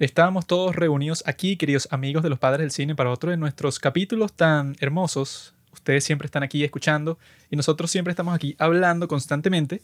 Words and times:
Estábamos 0.00 0.46
todos 0.46 0.76
reunidos 0.76 1.24
aquí, 1.26 1.56
queridos 1.56 1.88
amigos 1.90 2.22
de 2.22 2.30
los 2.30 2.38
padres 2.38 2.60
del 2.60 2.70
cine, 2.70 2.94
para 2.94 3.10
otro 3.10 3.32
de 3.32 3.36
nuestros 3.36 3.80
capítulos 3.80 4.32
tan 4.32 4.76
hermosos. 4.78 5.54
Ustedes 5.72 6.04
siempre 6.04 6.26
están 6.26 6.44
aquí 6.44 6.62
escuchando 6.62 7.18
y 7.50 7.56
nosotros 7.56 7.90
siempre 7.90 8.12
estamos 8.12 8.32
aquí 8.32 8.54
hablando 8.60 9.08
constantemente. 9.08 9.82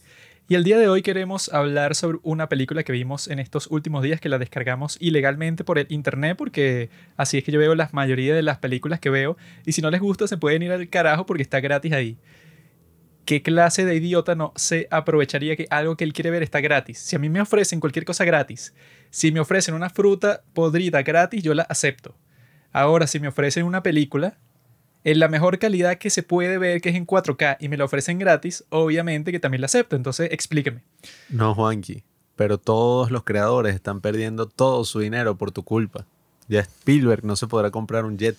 Y 0.49 0.55
el 0.55 0.63
día 0.63 0.79
de 0.79 0.89
hoy 0.89 1.03
queremos 1.03 1.53
hablar 1.53 1.97
sobre 1.97 2.19
una 2.23 2.49
película 2.49 2.85
que 2.85 2.93
vimos 2.93 3.27
en 3.27 3.41
estos 3.41 3.67
últimos 3.73 4.05
días 4.05 4.21
que 4.21 4.29
la 4.29 4.39
descargamos 4.39 4.99
ilegalmente 5.01 5.65
por 5.65 5.81
el 5.81 5.89
internet 5.89 6.37
porque 6.39 6.91
así 7.17 7.39
es 7.39 7.43
que 7.43 7.51
yo 7.51 7.59
veo 7.59 7.75
la 7.75 7.89
mayoría 7.91 8.37
de 8.37 8.43
las 8.43 8.59
películas 8.59 9.01
que 9.01 9.11
veo 9.11 9.37
y 9.67 9.73
si 9.73 9.83
no 9.83 9.91
les 9.91 10.01
gusta 10.01 10.29
se 10.29 10.37
pueden 10.37 10.63
ir 10.63 10.71
al 10.71 10.89
carajo 10.89 11.27
porque 11.27 11.43
está 11.43 11.59
gratis 11.59 11.93
ahí. 11.93 12.17
¿Qué 13.25 13.43
clase 13.43 13.87
de 13.87 13.95
idiota 13.95 14.35
no 14.35 14.53
se 14.55 14.87
aprovecharía 14.91 15.57
que 15.57 15.67
algo 15.71 15.97
que 15.97 16.05
él 16.05 16.13
quiere 16.13 16.31
ver 16.31 16.43
está 16.43 16.61
gratis? 16.61 16.99
Si 16.99 17.17
a 17.17 17.19
mí 17.19 17.31
me 17.31 17.41
ofrecen 17.41 17.81
cualquier 17.81 18.05
cosa 18.05 18.25
gratis, 18.25 18.75
si 19.11 19.33
me 19.33 19.41
ofrecen 19.41 19.75
una 19.75 19.89
fruta 19.89 20.43
podrida 20.53 21.03
gratis, 21.03 21.43
yo 21.43 21.55
la 21.55 21.63
acepto. 21.63 22.15
Ahora, 22.73 23.07
si 23.07 23.21
me 23.21 23.29
ofrecen 23.29 23.65
una 23.65 23.83
película 23.83 24.37
en 25.05 25.21
la 25.21 25.29
mejor 25.29 25.59
calidad 25.59 25.97
que 25.97 26.11
se 26.11 26.23
puede 26.23 26.59
ver, 26.59 26.81
que 26.81 26.91
es 26.91 26.97
en 26.97 27.07
4K, 27.07 27.59
y 27.61 27.69
me 27.69 27.77
la 27.77 27.85
ofrecen 27.85 28.19
gratis, 28.19 28.65
obviamente 28.69 29.33
que 29.33 29.41
también 29.41 29.61
la 29.61 29.67
acepto. 29.67 29.97
Entonces, 29.97 30.29
explíqueme. 30.31 30.83
No, 31.29 31.55
Juanqui, 31.55 32.03
pero 32.37 32.59
todos 32.59 33.11
los 33.11 33.25
creadores 33.25 33.75
están 33.75 34.01
perdiendo 34.01 34.47
todo 34.47 34.85
su 34.85 35.01
dinero 35.01 35.37
por 35.37 35.51
tu 35.53 35.63
culpa. 35.63 36.07
Ya 36.49 36.61
Spielberg 36.61 37.25
no 37.25 37.37
se 37.37 37.47
podrá 37.47 37.71
comprar 37.71 38.05
un 38.05 38.19
jet. 38.19 38.37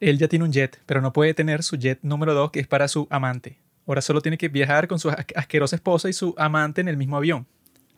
Él 0.00 0.16
ya 0.16 0.28
tiene 0.28 0.46
un 0.46 0.52
jet, 0.52 0.80
pero 0.86 1.02
no 1.02 1.12
puede 1.12 1.34
tener 1.34 1.62
su 1.62 1.76
jet 1.76 1.98
número 2.02 2.32
2 2.32 2.50
que 2.50 2.60
es 2.60 2.66
para 2.66 2.88
su 2.88 3.06
amante. 3.10 3.58
Ahora 3.86 4.00
solo 4.00 4.22
tiene 4.22 4.38
que 4.38 4.48
viajar 4.48 4.88
con 4.88 4.98
su 4.98 5.10
asquerosa 5.10 5.76
esposa 5.76 6.08
y 6.08 6.14
su 6.14 6.34
amante 6.38 6.80
en 6.80 6.88
el 6.88 6.96
mismo 6.96 7.18
avión, 7.18 7.46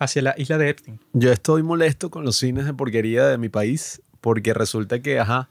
hacia 0.00 0.22
la 0.22 0.34
isla 0.36 0.58
de 0.58 0.68
Epstein. 0.68 0.98
Yo 1.12 1.30
estoy 1.30 1.62
molesto 1.62 2.10
con 2.10 2.24
los 2.24 2.36
cines 2.36 2.66
de 2.66 2.74
porquería 2.74 3.26
de 3.28 3.38
mi 3.38 3.48
país 3.48 4.02
porque 4.20 4.52
resulta 4.52 5.00
que, 5.00 5.20
ajá, 5.20 5.48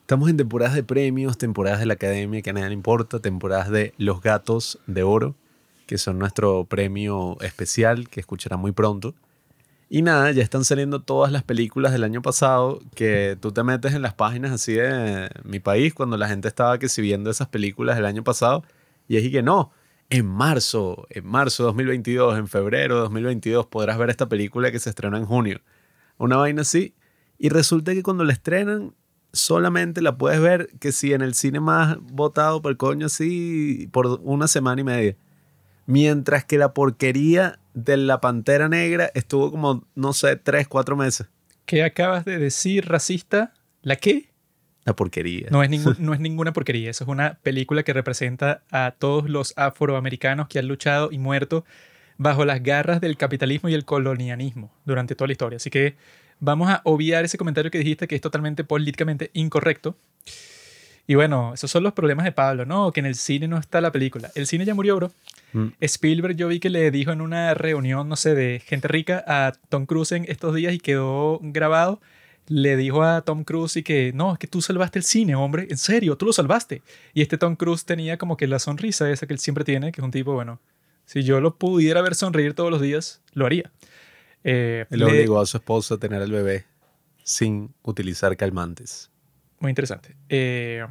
estamos 0.00 0.28
en 0.28 0.36
temporadas 0.36 0.74
de 0.74 0.82
premios, 0.82 1.38
temporadas 1.38 1.78
de 1.78 1.86
la 1.86 1.94
academia 1.94 2.42
que 2.42 2.50
a 2.50 2.54
nadie 2.54 2.68
le 2.68 2.74
importa, 2.74 3.20
temporadas 3.20 3.70
de 3.70 3.94
Los 3.96 4.20
Gatos 4.20 4.80
de 4.88 5.04
Oro, 5.04 5.36
que 5.86 5.98
son 5.98 6.18
nuestro 6.18 6.64
premio 6.64 7.36
especial 7.40 8.08
que 8.08 8.18
escuchará 8.18 8.56
muy 8.56 8.72
pronto. 8.72 9.14
Y 9.88 10.02
nada, 10.02 10.30
ya 10.32 10.42
están 10.42 10.64
saliendo 10.64 11.02
todas 11.02 11.30
las 11.30 11.42
películas 11.42 11.92
del 11.92 12.04
año 12.04 12.22
pasado 12.22 12.80
que 12.94 13.36
tú 13.40 13.52
te 13.52 13.62
metes 13.62 13.94
en 13.94 14.02
las 14.02 14.14
páginas 14.14 14.50
así 14.52 14.72
de 14.72 15.28
mi 15.44 15.60
país 15.60 15.94
cuando 15.94 16.16
la 16.16 16.28
gente 16.28 16.48
estaba 16.48 16.78
que 16.78 16.88
si 16.88 17.02
viendo 17.02 17.30
esas 17.30 17.48
películas 17.48 17.96
del 17.96 18.06
año 18.06 18.24
pasado 18.24 18.64
y 19.08 19.16
es 19.18 19.30
que 19.30 19.42
no, 19.42 19.72
en 20.10 20.26
marzo, 20.26 21.06
en 21.10 21.26
marzo 21.26 21.64
de 21.64 21.66
2022, 21.68 22.38
en 22.38 22.48
febrero 22.48 22.96
de 22.96 23.00
2022 23.02 23.66
podrás 23.66 23.98
ver 23.98 24.10
esta 24.10 24.28
película 24.28 24.70
que 24.70 24.78
se 24.78 24.90
estrenó 24.90 25.16
en 25.16 25.26
junio. 25.26 25.60
Una 26.18 26.36
vaina 26.36 26.62
así. 26.62 26.94
Y 27.38 27.48
resulta 27.48 27.92
que 27.92 28.02
cuando 28.02 28.24
la 28.24 28.32
estrenan 28.32 28.94
solamente 29.32 30.00
la 30.00 30.16
puedes 30.16 30.40
ver 30.40 30.68
que 30.78 30.92
si 30.92 31.12
en 31.12 31.20
el 31.22 31.34
cine 31.34 31.60
más 31.60 31.98
votado 32.00 32.62
por 32.62 32.76
coño 32.76 33.06
así 33.06 33.88
por 33.92 34.20
una 34.22 34.48
semana 34.48 34.80
y 34.80 34.84
media. 34.84 35.16
Mientras 35.86 36.44
que 36.44 36.58
la 36.58 36.72
porquería 36.72 37.58
de 37.74 37.96
la 37.96 38.20
Pantera 38.20 38.68
Negra 38.68 39.10
estuvo 39.14 39.50
como, 39.50 39.84
no 39.94 40.12
sé, 40.12 40.36
tres, 40.36 40.68
cuatro 40.68 40.96
meses. 40.96 41.26
¿Qué 41.66 41.82
acabas 41.82 42.24
de 42.24 42.38
decir, 42.38 42.86
racista? 42.88 43.52
¿La 43.82 43.96
qué? 43.96 44.30
La 44.84 44.94
porquería. 44.94 45.48
No 45.50 45.62
es, 45.62 45.70
no 45.98 46.14
es 46.14 46.20
ninguna 46.20 46.52
porquería. 46.52 46.90
Eso 46.90 47.04
es 47.04 47.08
una 47.08 47.38
película 47.42 47.82
que 47.82 47.92
representa 47.92 48.62
a 48.70 48.94
todos 48.98 49.28
los 49.28 49.52
afroamericanos 49.56 50.48
que 50.48 50.58
han 50.58 50.68
luchado 50.68 51.10
y 51.10 51.18
muerto 51.18 51.64
bajo 52.16 52.44
las 52.44 52.62
garras 52.62 53.00
del 53.00 53.16
capitalismo 53.16 53.68
y 53.68 53.74
el 53.74 53.84
colonialismo 53.84 54.72
durante 54.84 55.14
toda 55.14 55.28
la 55.28 55.32
historia. 55.32 55.56
Así 55.56 55.70
que 55.70 55.96
vamos 56.38 56.68
a 56.70 56.80
obviar 56.84 57.24
ese 57.24 57.38
comentario 57.38 57.70
que 57.70 57.78
dijiste 57.78 58.06
que 58.06 58.14
es 58.14 58.20
totalmente 58.20 58.64
políticamente 58.64 59.30
incorrecto. 59.32 59.96
Y 61.06 61.16
bueno, 61.16 61.52
esos 61.52 61.70
son 61.70 61.82
los 61.82 61.92
problemas 61.92 62.24
de 62.24 62.32
Pablo, 62.32 62.64
¿no? 62.64 62.92
Que 62.92 63.00
en 63.00 63.06
el 63.06 63.14
cine 63.14 63.46
no 63.46 63.58
está 63.58 63.80
la 63.80 63.92
película. 63.92 64.30
El 64.34 64.46
cine 64.46 64.64
ya 64.64 64.74
murió, 64.74 64.96
bro. 64.96 65.12
Mm. 65.54 65.68
Spielberg 65.80 66.36
yo 66.36 66.48
vi 66.48 66.60
que 66.60 66.68
le 66.68 66.90
dijo 66.90 67.12
en 67.12 67.20
una 67.20 67.54
reunión, 67.54 68.08
no 68.08 68.16
sé, 68.16 68.34
de 68.34 68.60
gente 68.60 68.88
rica 68.88 69.24
a 69.26 69.52
Tom 69.68 69.86
Cruise 69.86 70.12
en 70.12 70.26
estos 70.28 70.54
días 70.54 70.74
y 70.74 70.78
quedó 70.78 71.38
grabado. 71.42 72.00
Le 72.46 72.76
dijo 72.76 73.02
a 73.02 73.22
Tom 73.22 73.44
Cruise 73.44 73.76
y 73.76 73.82
que, 73.82 74.12
no, 74.14 74.34
es 74.34 74.38
que 74.38 74.46
tú 74.46 74.60
salvaste 74.60 74.98
el 74.98 75.04
cine, 75.04 75.34
hombre, 75.34 75.66
en 75.70 75.78
serio, 75.78 76.18
tú 76.18 76.26
lo 76.26 76.32
salvaste. 76.34 76.82
Y 77.14 77.22
este 77.22 77.38
Tom 77.38 77.56
Cruise 77.56 77.86
tenía 77.86 78.18
como 78.18 78.36
que 78.36 78.46
la 78.46 78.58
sonrisa 78.58 79.10
esa 79.10 79.26
que 79.26 79.32
él 79.32 79.38
siempre 79.38 79.64
tiene, 79.64 79.92
que 79.92 80.02
es 80.02 80.04
un 80.04 80.10
tipo, 80.10 80.34
bueno, 80.34 80.60
si 81.06 81.22
yo 81.22 81.40
lo 81.40 81.56
pudiera 81.56 82.02
ver 82.02 82.14
sonreír 82.14 82.52
todos 82.52 82.70
los 82.70 82.82
días, 82.82 83.22
lo 83.32 83.46
haría. 83.46 83.70
Eh, 84.42 84.84
le 84.90 85.04
obligó 85.06 85.40
a 85.40 85.46
su 85.46 85.56
esposa 85.56 85.94
a 85.94 85.98
tener 85.98 86.20
el 86.20 86.32
bebé 86.32 86.66
sin 87.22 87.74
utilizar 87.82 88.36
calmantes. 88.36 89.10
Muy 89.58 89.70
interesante. 89.70 90.14
Eh, 90.28 90.84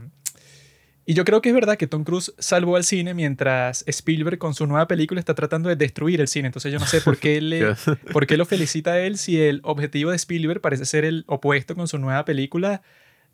y 1.06 1.14
yo 1.16 1.26
creo 1.26 1.42
que 1.42 1.50
es 1.50 1.56
verdad 1.56 1.78
que 1.78 1.88
Tom 1.88 2.04
Cruise 2.04 2.34
salvó 2.38 2.78
al 2.78 2.86
cine 2.86 3.14
mientras 3.14 3.84
Spielberg 3.88 4.38
con 4.38 4.54
su 4.54 4.66
nueva 4.68 4.88
película 4.88 5.20
está 5.20 5.36
tratando 5.36 5.68
de 5.68 5.76
destruir 5.76 6.22
el 6.22 6.30
cine. 6.30 6.48
Entonces 6.48 6.72
yo 6.72 6.80
no 6.80 6.86
sé 6.86 7.02
por 7.02 7.18
qué, 7.18 7.42
le, 7.42 7.76
por 8.14 8.26
qué 8.26 8.38
lo 8.38 8.46
felicita 8.46 8.94
a 8.94 9.00
él 9.00 9.18
si 9.18 9.42
el 9.42 9.60
objetivo 9.64 10.12
de 10.12 10.16
Spielberg 10.16 10.62
parece 10.62 10.86
ser 10.86 11.04
el 11.04 11.26
opuesto 11.28 11.76
con 11.76 11.88
su 11.88 11.98
nueva 11.98 12.24
película 12.24 12.82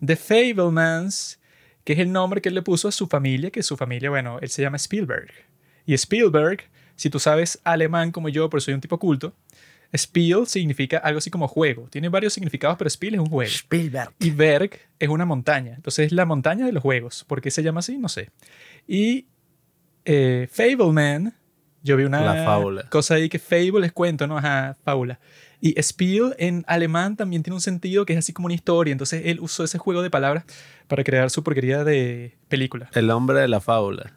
The 0.04 0.16
Fablemans, 0.16 1.40
que 1.84 1.94
es 1.94 2.00
el 2.00 2.12
nombre 2.12 2.42
que 2.42 2.50
él 2.50 2.56
le 2.56 2.62
puso 2.62 2.88
a 2.88 2.92
su 2.92 3.08
familia, 3.08 3.52
que 3.52 3.62
su 3.62 3.78
familia, 3.78 4.10
bueno, 4.10 4.40
él 4.42 4.50
se 4.50 4.62
llama 4.62 4.78
Spielberg. 4.78 5.32
Y 5.86 5.94
Spielberg, 5.94 6.64
si 6.96 7.10
tú 7.10 7.20
sabes 7.20 7.60
alemán 7.64 8.12
como 8.12 8.30
yo, 8.30 8.50
pero 8.50 8.62
soy 8.62 8.74
un 8.74 8.82
tipo 8.82 8.98
culto, 8.98 9.34
Spiel 9.96 10.46
significa 10.46 10.98
algo 10.98 11.18
así 11.18 11.30
como 11.30 11.48
juego. 11.48 11.88
Tiene 11.90 12.10
varios 12.10 12.34
significados, 12.34 12.78
pero 12.78 12.90
Spiel 12.90 13.16
es 13.16 13.20
un 13.20 13.30
juego. 13.30 13.50
Spielberg. 13.50 14.14
Y 14.20 14.32
Berg 14.32 14.72
es 15.00 15.10
una 15.10 15.26
montaña. 15.26 15.74
Entonces 15.76 16.08
es 16.08 16.12
la 16.12 16.26
montaña 16.26 16.66
de 16.66 16.72
los 16.72 16.84
juegos. 16.84 17.24
¿Por 17.28 17.42
qué 17.42 17.52
se 17.52 17.64
llama 17.64 17.80
así? 17.80 17.98
No 17.98 18.10
sé. 18.10 18.30
Y 18.88 19.28
eh, 20.06 20.48
Fableman, 20.52 21.34
yo 21.84 21.98
vi 21.98 22.04
una 22.04 22.46
cosa 22.90 23.16
ahí 23.16 23.30
que 23.30 23.40
Fable 23.40 23.86
es 23.86 23.92
cuento, 23.92 24.28
¿no? 24.28 24.38
Ajá, 24.38 24.78
fábula. 24.84 25.20
Y 25.62 25.82
Spiel 25.82 26.36
en 26.38 26.64
alemán 26.68 27.18
también 27.18 27.44
tiene 27.44 27.56
un 27.56 27.62
sentido 27.62 28.06
que 28.06 28.14
es 28.14 28.20
así 28.20 28.32
como 28.32 28.46
una 28.46 28.56
historia. 28.56 28.92
Entonces 28.92 29.24
él 29.26 29.40
usó 29.42 29.64
ese 29.64 29.78
juego 29.78 30.02
de 30.02 30.10
palabras 30.10 30.46
para 30.88 31.04
crear 31.04 31.30
su 31.30 31.44
porquería 31.44 31.84
de 31.84 32.38
película. 32.48 32.90
El 32.94 33.10
hombre 33.12 33.40
de 33.40 33.48
la 33.48 33.60
fábula. 33.60 34.14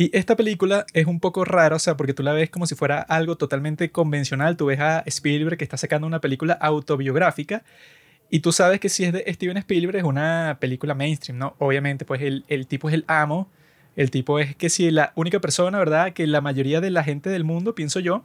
Y 0.00 0.16
esta 0.16 0.36
película 0.36 0.86
es 0.94 1.06
un 1.06 1.18
poco 1.18 1.44
rara, 1.44 1.74
o 1.74 1.78
sea, 1.80 1.96
porque 1.96 2.14
tú 2.14 2.22
la 2.22 2.32
ves 2.32 2.50
como 2.50 2.66
si 2.66 2.76
fuera 2.76 3.00
algo 3.00 3.36
totalmente 3.36 3.90
convencional. 3.90 4.56
Tú 4.56 4.66
ves 4.66 4.78
a 4.78 5.00
Spielberg 5.06 5.58
que 5.58 5.64
está 5.64 5.76
sacando 5.76 6.06
una 6.06 6.20
película 6.20 6.52
autobiográfica 6.54 7.64
y 8.30 8.38
tú 8.38 8.52
sabes 8.52 8.78
que 8.78 8.90
si 8.90 9.02
es 9.02 9.12
de 9.12 9.24
Steven 9.26 9.56
Spielberg 9.56 9.96
es 9.98 10.04
una 10.04 10.58
película 10.60 10.94
mainstream, 10.94 11.38
¿no? 11.38 11.56
Obviamente, 11.58 12.04
pues 12.04 12.22
el, 12.22 12.44
el 12.46 12.68
tipo 12.68 12.88
es 12.88 12.94
el 12.94 13.04
amo, 13.08 13.50
el 13.96 14.12
tipo 14.12 14.38
es 14.38 14.54
que 14.54 14.70
si 14.70 14.88
la 14.92 15.12
única 15.16 15.40
persona, 15.40 15.80
¿verdad? 15.80 16.12
Que 16.12 16.28
la 16.28 16.40
mayoría 16.40 16.80
de 16.80 16.92
la 16.92 17.02
gente 17.02 17.28
del 17.28 17.42
mundo, 17.42 17.74
pienso 17.74 17.98
yo, 17.98 18.24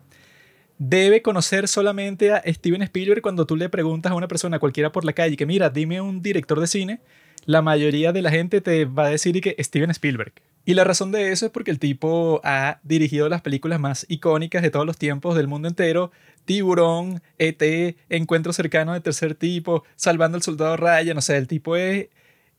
debe 0.78 1.24
conocer 1.24 1.68
solamente 1.68 2.34
a 2.34 2.44
Steven 2.46 2.84
Spielberg 2.84 3.24
cuando 3.24 3.48
tú 3.48 3.56
le 3.56 3.68
preguntas 3.70 4.12
a 4.12 4.16
una 4.16 4.28
persona 4.28 4.60
cualquiera 4.60 4.92
por 4.92 5.06
la 5.06 5.14
calle 5.14 5.36
que 5.38 5.48
mira, 5.48 5.72
dime 5.72 6.02
un 6.02 6.22
director 6.22 6.60
de 6.60 6.68
cine, 6.68 7.00
la 7.46 7.64
mayoría 7.64 8.12
de 8.12 8.22
la 8.22 8.30
gente 8.30 8.62
te 8.62 8.86
va 8.86 9.08
a 9.08 9.10
decir 9.10 9.42
que 9.42 9.56
Steven 9.60 9.90
Spielberg. 9.90 10.34
Y 10.66 10.76
la 10.76 10.86
razón 10.86 11.12
de 11.12 11.32
eso 11.32 11.46
es 11.46 11.52
porque 11.52 11.72
el 11.72 11.80
tipo 11.80 12.40
ha 12.44 12.80
dirigido 12.84 13.28
las 13.28 13.42
películas 13.42 13.80
más 13.80 14.06
icónicas 14.08 14.62
de 14.62 14.72
todos 14.72 14.86
los 14.86 14.98
tiempos 14.98 15.36
del 15.36 15.48
mundo 15.48 15.68
entero. 15.68 16.12
Tiburón, 16.46 17.22
ET, 17.38 17.98
Encuentro 18.10 18.54
cercano 18.54 18.94
de 18.94 19.02
tercer 19.02 19.36
tipo, 19.36 19.84
Salvando 19.96 20.38
al 20.38 20.44
soldado 20.44 20.78
Ryan. 20.78 21.18
O 21.18 21.22
sea, 21.22 21.38
el 21.38 21.48
tipo 21.48 21.76
es 21.76 22.08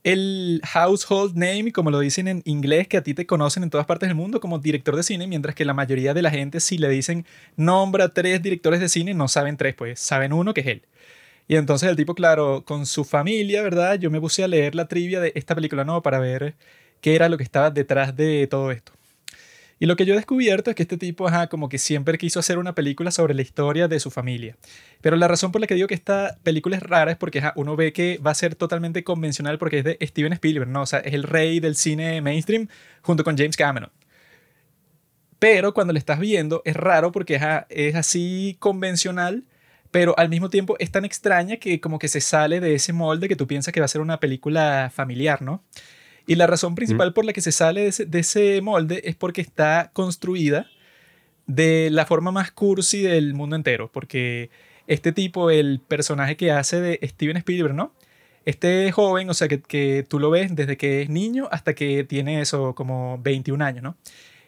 el 0.05 0.61
household 0.65 1.35
name, 1.35 1.73
como 1.73 1.91
lo 1.91 1.99
dicen 1.99 2.29
en 2.29 2.43
inglés, 2.45 2.89
que 2.89 2.99
a 2.99 3.03
ti 3.03 3.15
te 3.15 3.27
conocen 3.27 3.63
en 3.63 3.71
todas 3.71 3.87
partes 3.87 4.09
del 4.09 4.17
mundo 4.17 4.39
como 4.39 4.59
director 4.59 4.97
de 4.97 5.03
cine, 5.03 5.27
mientras 5.27 5.55
que 5.55 5.65
la 5.65 5.73
mayoría 5.73 6.13
de 6.13 6.21
la 6.23 6.31
gente, 6.31 6.61
si 6.61 6.77
le 6.77 6.91
dicen 6.91 7.25
nombra 7.57 8.11
tres 8.11 8.43
directores 8.43 8.81
de 8.81 8.91
cine, 8.91 9.15
no 9.15 9.29
saben 9.29 9.57
tres, 9.57 9.75
pues 9.75 9.99
saben 9.99 10.35
uno 10.35 10.53
que 10.53 10.61
es 10.61 10.67
él. 10.67 10.83
Y 11.49 11.57
entonces 11.57 11.89
el 11.89 11.97
tipo, 11.97 12.15
claro, 12.15 12.65
con 12.67 12.87
su 12.87 13.05
familia, 13.05 13.63
¿verdad? 13.63 13.99
Yo 13.99 14.11
me 14.11 14.21
puse 14.21 14.45
a 14.45 14.49
leer 14.49 14.75
la 14.75 14.89
trivia 14.89 15.21
de 15.21 15.33
esta 15.35 15.55
película, 15.55 15.85
no, 15.85 16.03
para 16.03 16.19
ver 16.19 16.55
qué 17.05 17.15
era 17.15 17.29
lo 17.29 17.37
que 17.37 17.43
estaba 17.43 17.71
detrás 17.71 18.17
de 18.17 18.47
todo 18.47 18.73
esto. 18.73 18.93
Y 19.79 19.85
lo 19.85 19.95
que 19.95 20.07
yo 20.07 20.15
he 20.15 20.17
descubierto 20.17 20.71
es 20.71 20.77
que 20.77 20.85
este 20.85 20.97
tipo, 20.97 21.29
ajá, 21.29 21.49
como 21.49 21.69
que 21.69 21.77
siempre 21.77 22.17
quiso 22.17 22.41
hacer 22.41 22.57
una 22.57 22.75
película 22.75 23.11
sobre 23.11 23.35
la 23.35 23.43
historia 23.43 23.89
de 23.89 24.01
su 24.01 24.11
familia. 24.11 24.57
Pero 25.03 25.15
la 25.17 25.29
razón 25.29 25.53
por 25.53 25.61
la 25.61 25.67
que 25.67 25.75
digo 25.75 25.87
que 25.87 25.93
esta 25.95 26.39
película 26.43 26.79
es 26.79 26.83
rara 26.83 27.11
es 27.11 27.19
porque 27.19 27.43
uno 27.57 27.77
ve 27.77 27.93
que 27.93 28.17
va 28.27 28.31
a 28.31 28.35
ser 28.35 28.55
totalmente 28.55 29.05
convencional 29.05 29.59
porque 29.59 29.81
es 29.81 29.85
de 29.85 29.99
Steven 30.01 30.33
Spielberg, 30.33 30.71
¿no? 30.71 30.81
O 30.81 30.87
sea, 30.87 31.01
es 31.01 31.13
el 31.13 31.25
rey 31.25 31.61
del 31.61 31.77
cine 31.77 32.23
mainstream 32.23 32.69
junto 33.03 33.23
con 33.23 33.37
James 33.37 33.59
Cameron. 33.59 33.91
Pero 35.39 35.75
cuando 35.75 35.93
le 35.93 35.99
estás 35.99 36.19
viendo 36.19 36.63
es 36.65 36.75
raro 36.75 37.13
porque 37.13 37.39
es 37.69 37.95
así 37.95 38.57
convencional, 38.61 39.45
pero 39.91 40.19
al 40.19 40.31
mismo 40.31 40.49
tiempo 40.49 40.77
es 40.79 40.91
tan 40.91 41.05
extraña 41.05 41.59
que 41.59 41.83
como 41.83 41.99
que 41.99 42.09
se 42.09 42.23
sale 42.23 42.61
de 42.61 42.75
ese 42.77 42.95
molde 42.95 43.29
que 43.29 43.37
tú 43.37 43.47
piensas 43.47 43.75
que 43.75 43.81
va 43.81 43.85
a 43.85 43.89
ser 43.89 44.01
una 44.01 44.21
película 44.21 44.91
familiar, 44.95 45.43
¿no? 45.43 45.63
Y 46.27 46.37
la 46.37 46.47
razón 46.47 46.75
principal 46.75 47.13
por 47.13 47.25
la 47.25 47.33
que 47.33 47.41
se 47.41 47.53
sale 47.53 47.91
de 47.91 48.19
ese, 48.19 48.61
molde 48.63 49.03
es 49.05 49.15
porque 49.15 49.41
está 49.41 49.91
construida 49.93 50.67
de 51.47 51.91
la 51.91 52.07
forma 52.07 52.31
más 52.31 52.51
cursi 52.51 53.03
del 53.03 53.35
mundo 53.35 53.57
entero, 53.57 53.91
porque 53.93 54.51
este 54.87 55.13
tipo, 55.13 55.51
el 55.51 55.81
personaje 55.87 56.37
que 56.37 56.51
hace 56.51 56.81
de 56.81 56.99
Steven 57.03 57.37
Spielberg, 57.37 57.75
¿no? 57.75 57.93
Este 58.47 58.91
joven, 58.93 59.29
o 59.29 59.35
sea, 59.35 59.49
que, 59.49 59.61
que 59.61 60.05
tú 60.09 60.19
lo 60.19 60.31
ves 60.31 60.55
desde 60.55 60.77
que 60.77 61.03
es 61.03 61.11
niño 61.11 61.49
hasta 61.51 61.75
que 61.75 62.05
tiene 62.05 62.41
eso 62.41 62.75
como 62.75 63.19
21 63.23 63.63
años, 63.65 63.83
¿no? 63.83 63.97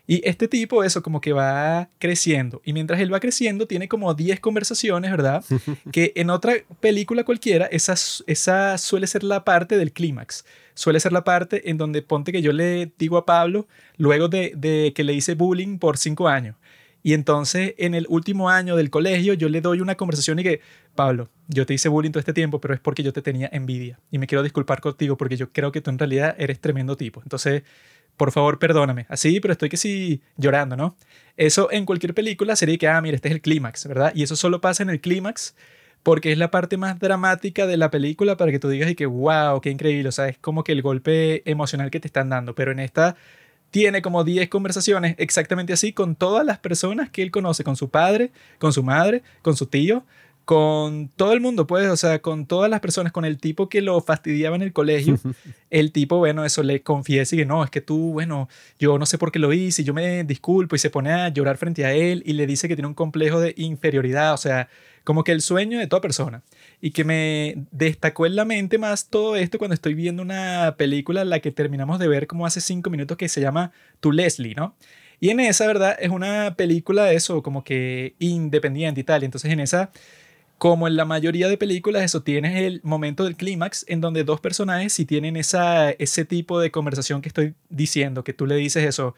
Y 0.07 0.27
este 0.29 0.47
tipo, 0.47 0.85
eso, 0.85 1.03
como 1.03 1.21
que 1.21 1.33
va 1.33 1.89
creciendo. 1.99 2.63
Y 2.65 2.73
mientras 2.73 3.01
él 3.01 3.13
va 3.13 3.19
creciendo, 3.19 3.67
tiene 3.67 3.89
como 3.89 4.15
10 4.15 4.39
conversaciones, 4.41 5.11
¿verdad? 5.11 5.45
que 5.93 6.13
en 6.15 6.31
otra 6.31 6.55
película 6.81 7.25
cualquiera, 7.25 7.67
esa, 7.67 7.95
esa 8.27 8.79
suele 8.79 9.07
ser 9.07 9.25
la 9.25 9.45
parte 9.45 9.79
del 9.79 9.93
clímax. 9.93 10.45
Suele 10.75 11.01
ser 11.01 11.13
la 11.13 11.25
parte 11.25 11.71
en 11.71 11.79
donde 11.79 12.03
ponte 12.03 12.33
que 12.33 12.43
yo 12.43 12.53
le 12.53 12.93
digo 12.99 13.17
a 13.17 13.27
Pablo, 13.27 13.67
luego 13.97 14.29
de, 14.29 14.53
de 14.57 14.93
que 14.95 15.05
le 15.05 15.15
hice 15.15 15.35
bullying 15.35 15.79
por 15.79 15.99
5 15.99 16.29
años. 16.29 16.57
Y 17.07 17.15
entonces 17.15 17.75
en 17.79 17.95
el 17.95 18.05
último 18.09 18.51
año 18.51 18.75
del 18.75 18.91
colegio 18.91 19.35
yo 19.35 19.49
le 19.49 19.61
doy 19.61 19.81
una 19.81 19.95
conversación 19.95 20.41
y 20.41 20.43
que, 20.43 20.61
Pablo, 20.97 21.29
yo 21.47 21.65
te 21.65 21.73
hice 21.73 21.89
bullying 21.89 22.11
todo 22.11 22.19
este 22.19 22.33
tiempo, 22.33 22.61
pero 22.61 22.75
es 22.75 22.81
porque 22.81 23.05
yo 23.05 23.13
te 23.13 23.23
tenía 23.23 23.49
envidia. 23.53 24.01
Y 24.11 24.19
me 24.19 24.27
quiero 24.27 24.43
disculpar 24.43 24.81
contigo 24.81 25.17
porque 25.17 25.37
yo 25.37 25.53
creo 25.53 25.71
que 25.71 25.81
tú 25.81 25.91
en 25.91 26.01
realidad 26.01 26.35
eres 26.37 26.61
tremendo 26.61 26.97
tipo. 26.97 27.23
Entonces 27.23 27.63
por 28.17 28.33
favor, 28.33 28.59
perdóname. 28.59 29.07
Así, 29.09 29.41
pero 29.41 29.53
estoy 29.53 29.69
que 29.69 29.77
sí 29.77 30.23
llorando, 30.37 30.77
¿no? 30.77 30.97
Eso 31.37 31.71
en 31.71 31.85
cualquier 31.85 32.15
película 32.15 32.57
sería 32.57 32.79
que, 32.79 32.89
ah, 32.89 33.01
mira, 33.01 33.17
este 33.17 33.29
es 33.29 33.35
el 33.35 33.41
clímax, 33.41 33.87
¿verdad? 33.87 34.13
Y 34.15 34.23
eso 34.23 34.37
solo 34.37 34.61
pasa 34.61 34.83
en 34.83 34.91
el 34.91 35.01
clímax 35.01 35.55
porque 36.03 36.31
es 36.31 36.39
la 36.39 36.51
parte 36.51 36.77
más 36.77 36.99
dramática 36.99 37.67
de 37.67 37.77
la 37.77 37.91
película 37.91 38.37
para 38.37 38.53
que 38.53 38.59
tú 38.59 38.69
digas 38.69 38.91
y 38.91 38.95
que, 38.95 39.07
wow, 39.07 39.61
qué 39.61 39.71
increíble. 39.71 40.09
O 40.09 40.13
sea, 40.13 40.29
es 40.29 40.39
como 40.39 40.63
que 40.63 40.73
el 40.73 40.81
golpe 40.81 41.43
emocional 41.51 41.91
que 41.91 42.01
te 42.01 42.07
están 42.07 42.29
dando. 42.29 42.55
Pero 42.55 42.71
en 42.71 42.79
esta 42.79 43.17
tiene 43.71 44.03
como 44.03 44.25
10 44.25 44.49
conversaciones 44.49 45.17
exactamente 45.19 45.73
así 45.73 45.93
con 45.93 46.15
todas 46.15 46.47
las 46.47 46.59
personas 46.59 47.11
que 47.11 47.23
él 47.23 47.31
conoce, 47.31 47.65
con 47.65 47.77
su 47.77 47.91
padre, 47.91 48.31
con 48.59 48.73
su 48.73 48.83
madre, 48.83 49.23
con 49.43 49.57
su 49.57 49.67
tío, 49.67 50.05
con 50.47 51.09
todo 51.09 51.33
el 51.33 51.41
mundo, 51.41 51.67
pues, 51.67 51.89
o 51.89 51.97
sea, 51.97 52.23
con 52.23 52.47
todas 52.47 52.71
las 52.71 52.79
personas, 52.79 53.11
con 53.11 53.25
el 53.25 53.39
tipo 53.39 53.69
que 53.69 53.83
lo 53.83 54.01
fastidiaba 54.01 54.55
en 54.55 54.63
el 54.63 54.73
colegio, 54.73 55.19
el 55.71 55.91
tipo, 55.91 56.19
bueno, 56.19 56.45
eso 56.45 56.63
le 56.63 56.83
confiesa 56.83 57.35
y 57.35 57.39
que 57.39 57.45
no, 57.45 57.65
es 57.65 57.71
que 57.71 57.81
tú, 57.81 58.13
bueno, 58.13 58.49
yo 58.79 58.97
no 58.97 59.07
sé 59.07 59.19
por 59.19 59.33
qué 59.33 59.41
lo 59.41 59.53
hice, 59.53 59.83
y 59.83 59.85
yo 59.85 59.93
me 59.93 60.23
disculpo 60.23 60.77
y 60.77 60.79
se 60.79 60.89
pone 60.89 61.11
a 61.11 61.31
llorar 61.31 61.57
frente 61.57 61.85
a 61.85 61.93
él 61.93 62.23
y 62.25 62.35
le 62.35 62.47
dice 62.47 62.69
que 62.69 62.77
tiene 62.77 62.87
un 62.87 62.95
complejo 62.95 63.41
de 63.41 63.55
inferioridad, 63.57 64.35
o 64.35 64.37
sea, 64.37 64.69
como 65.03 65.25
que 65.25 65.33
el 65.33 65.41
sueño 65.41 65.81
de 65.81 65.89
toda 65.89 66.01
persona. 66.01 66.43
Y 66.81 66.93
que 66.93 67.03
me 67.03 67.67
destacó 67.73 68.25
en 68.25 68.37
la 68.37 68.45
mente 68.45 68.79
más 68.79 69.09
todo 69.09 69.35
esto 69.35 69.59
cuando 69.59 69.75
estoy 69.75 69.95
viendo 69.95 70.23
una 70.23 70.77
película, 70.79 71.25
la 71.25 71.41
que 71.41 71.51
terminamos 71.51 71.99
de 71.99 72.07
ver 72.07 72.29
como 72.29 72.47
hace 72.47 72.61
cinco 72.61 72.89
minutos, 72.89 73.17
que 73.17 73.29
se 73.29 73.41
llama 73.41 73.73
Tu 73.99 74.13
Leslie, 74.13 74.55
¿no? 74.55 74.77
Y 75.19 75.31
en 75.31 75.41
esa, 75.41 75.67
¿verdad? 75.67 75.97
Es 75.99 76.11
una 76.11 76.55
película 76.57 77.05
de 77.05 77.17
eso, 77.17 77.43
como 77.43 77.65
que 77.65 78.15
independiente 78.21 79.01
y 79.01 79.05
tal. 79.05 79.23
Y 79.23 79.25
entonces 79.25 79.51
en 79.53 79.61
esa 79.61 79.91
como 80.59 80.89
en 80.89 80.97
la 80.97 81.05
mayoría 81.05 81.49
de 81.49 81.59
películas, 81.59 82.03
eso 82.03 82.23
tienes 82.23 82.57
el 82.57 82.81
momento 82.83 83.25
del 83.25 83.37
clímax 83.37 83.85
en 83.89 84.01
donde 84.01 84.25
dos 84.25 84.41
personajes 84.41 84.93
si 84.93 85.05
tienen 85.05 85.37
esa, 85.37 85.91
ese 85.91 86.25
tipo 86.25 86.61
de 86.61 86.71
conversación 86.71 87.21
que 87.21 87.29
estoy 87.29 87.55
diciendo, 87.69 88.25
que 88.25 88.33
tú 88.33 88.47
le 88.47 88.57
dices 88.57 88.85
eso, 88.85 89.15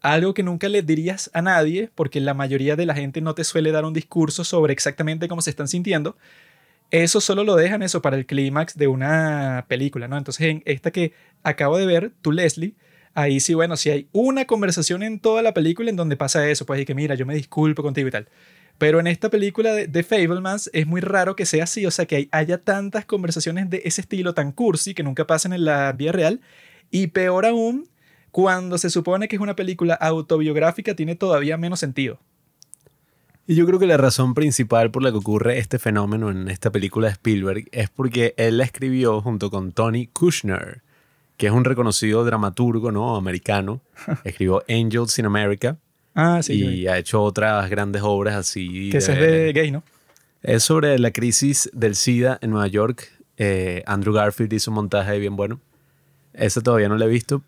algo 0.00 0.32
que 0.34 0.42
nunca 0.42 0.68
le 0.68 0.82
dirías 0.82 1.30
a 1.34 1.42
nadie, 1.42 1.90
porque 1.94 2.20
la 2.20 2.34
mayoría 2.34 2.76
de 2.76 2.86
la 2.86 2.94
gente 2.94 3.20
no 3.20 3.34
te 3.34 3.44
suele 3.44 3.72
dar 3.72 3.84
un 3.84 3.92
discurso 3.92 4.44
sobre 4.44 4.72
exactamente 4.72 5.28
cómo 5.28 5.42
se 5.42 5.50
están 5.50 5.68
sintiendo. 5.68 6.16
Eso 6.90 7.20
solo 7.20 7.44
lo 7.44 7.56
dejan 7.56 7.82
eso 7.82 8.02
para 8.02 8.16
el 8.16 8.26
clímax 8.26 8.76
de 8.76 8.88
una 8.88 9.66
película, 9.68 10.08
¿no? 10.08 10.16
Entonces, 10.18 10.46
en 10.48 10.62
esta 10.66 10.90
que 10.90 11.12
acabo 11.44 11.78
de 11.78 11.86
ver, 11.86 12.12
tú, 12.22 12.32
Leslie, 12.32 12.74
ahí 13.14 13.40
sí, 13.40 13.54
bueno, 13.54 13.76
si 13.76 13.90
hay 13.90 14.08
una 14.12 14.46
conversación 14.46 15.02
en 15.02 15.20
toda 15.20 15.42
la 15.42 15.54
película 15.54 15.90
en 15.90 15.96
donde 15.96 16.16
pasa 16.16 16.48
eso, 16.48 16.66
pues 16.66 16.80
y 16.80 16.84
que 16.86 16.94
mira, 16.94 17.14
yo 17.14 17.26
me 17.26 17.34
disculpo 17.34 17.82
contigo 17.82 18.08
y 18.08 18.10
tal. 18.10 18.28
Pero 18.80 18.98
en 18.98 19.06
esta 19.06 19.28
película 19.28 19.74
de, 19.74 19.88
de 19.88 20.02
Fablemans 20.02 20.70
es 20.72 20.86
muy 20.86 21.02
raro 21.02 21.36
que 21.36 21.44
sea 21.44 21.64
así, 21.64 21.84
o 21.84 21.90
sea, 21.90 22.06
que 22.06 22.30
haya 22.32 22.56
tantas 22.56 23.04
conversaciones 23.04 23.68
de 23.68 23.82
ese 23.84 24.00
estilo 24.00 24.32
tan 24.32 24.52
cursi 24.52 24.94
que 24.94 25.02
nunca 25.02 25.26
pasan 25.26 25.52
en 25.52 25.66
la 25.66 25.92
vida 25.92 26.12
real. 26.12 26.40
Y 26.90 27.08
peor 27.08 27.44
aún, 27.44 27.90
cuando 28.30 28.78
se 28.78 28.88
supone 28.88 29.28
que 29.28 29.36
es 29.36 29.42
una 29.42 29.54
película 29.54 29.92
autobiográfica, 29.92 30.94
tiene 30.94 31.14
todavía 31.14 31.58
menos 31.58 31.78
sentido. 31.78 32.20
Y 33.46 33.54
yo 33.54 33.66
creo 33.66 33.78
que 33.78 33.86
la 33.86 33.98
razón 33.98 34.32
principal 34.32 34.90
por 34.90 35.02
la 35.02 35.10
que 35.10 35.18
ocurre 35.18 35.58
este 35.58 35.78
fenómeno 35.78 36.30
en 36.30 36.48
esta 36.48 36.72
película 36.72 37.08
de 37.08 37.12
Spielberg 37.12 37.68
es 37.72 37.90
porque 37.90 38.32
él 38.38 38.56
la 38.56 38.64
escribió 38.64 39.20
junto 39.20 39.50
con 39.50 39.72
Tony 39.72 40.06
Kushner, 40.06 40.80
que 41.36 41.48
es 41.48 41.52
un 41.52 41.66
reconocido 41.66 42.24
dramaturgo 42.24 42.92
¿no? 42.92 43.14
americano. 43.16 43.82
Escribió 44.24 44.62
Angels 44.70 45.18
in 45.18 45.26
America, 45.26 45.76
Ah, 46.14 46.42
sí. 46.42 46.64
Y 46.64 46.86
ha 46.88 46.98
hecho 46.98 47.22
otras 47.22 47.68
grandes 47.70 48.02
obras 48.04 48.34
así. 48.34 48.90
Que 48.90 48.98
ese 48.98 49.12
es 49.12 49.18
de 49.18 49.52
gay, 49.52 49.70
¿no? 49.70 49.82
Es 50.42 50.62
sobre 50.62 50.98
la 50.98 51.10
crisis 51.10 51.70
del 51.72 51.94
SIDA 51.94 52.38
en 52.40 52.50
Nueva 52.50 52.66
York. 52.66 53.08
Eh, 53.36 53.82
Andrew 53.86 54.14
Garfield 54.14 54.52
hizo 54.52 54.70
un 54.70 54.76
montaje 54.76 55.18
bien 55.18 55.36
bueno. 55.36 55.60
Ese 56.32 56.60
todavía 56.62 56.88
no 56.88 56.96
lo 56.96 57.04
he 57.04 57.08
visto. 57.08 57.42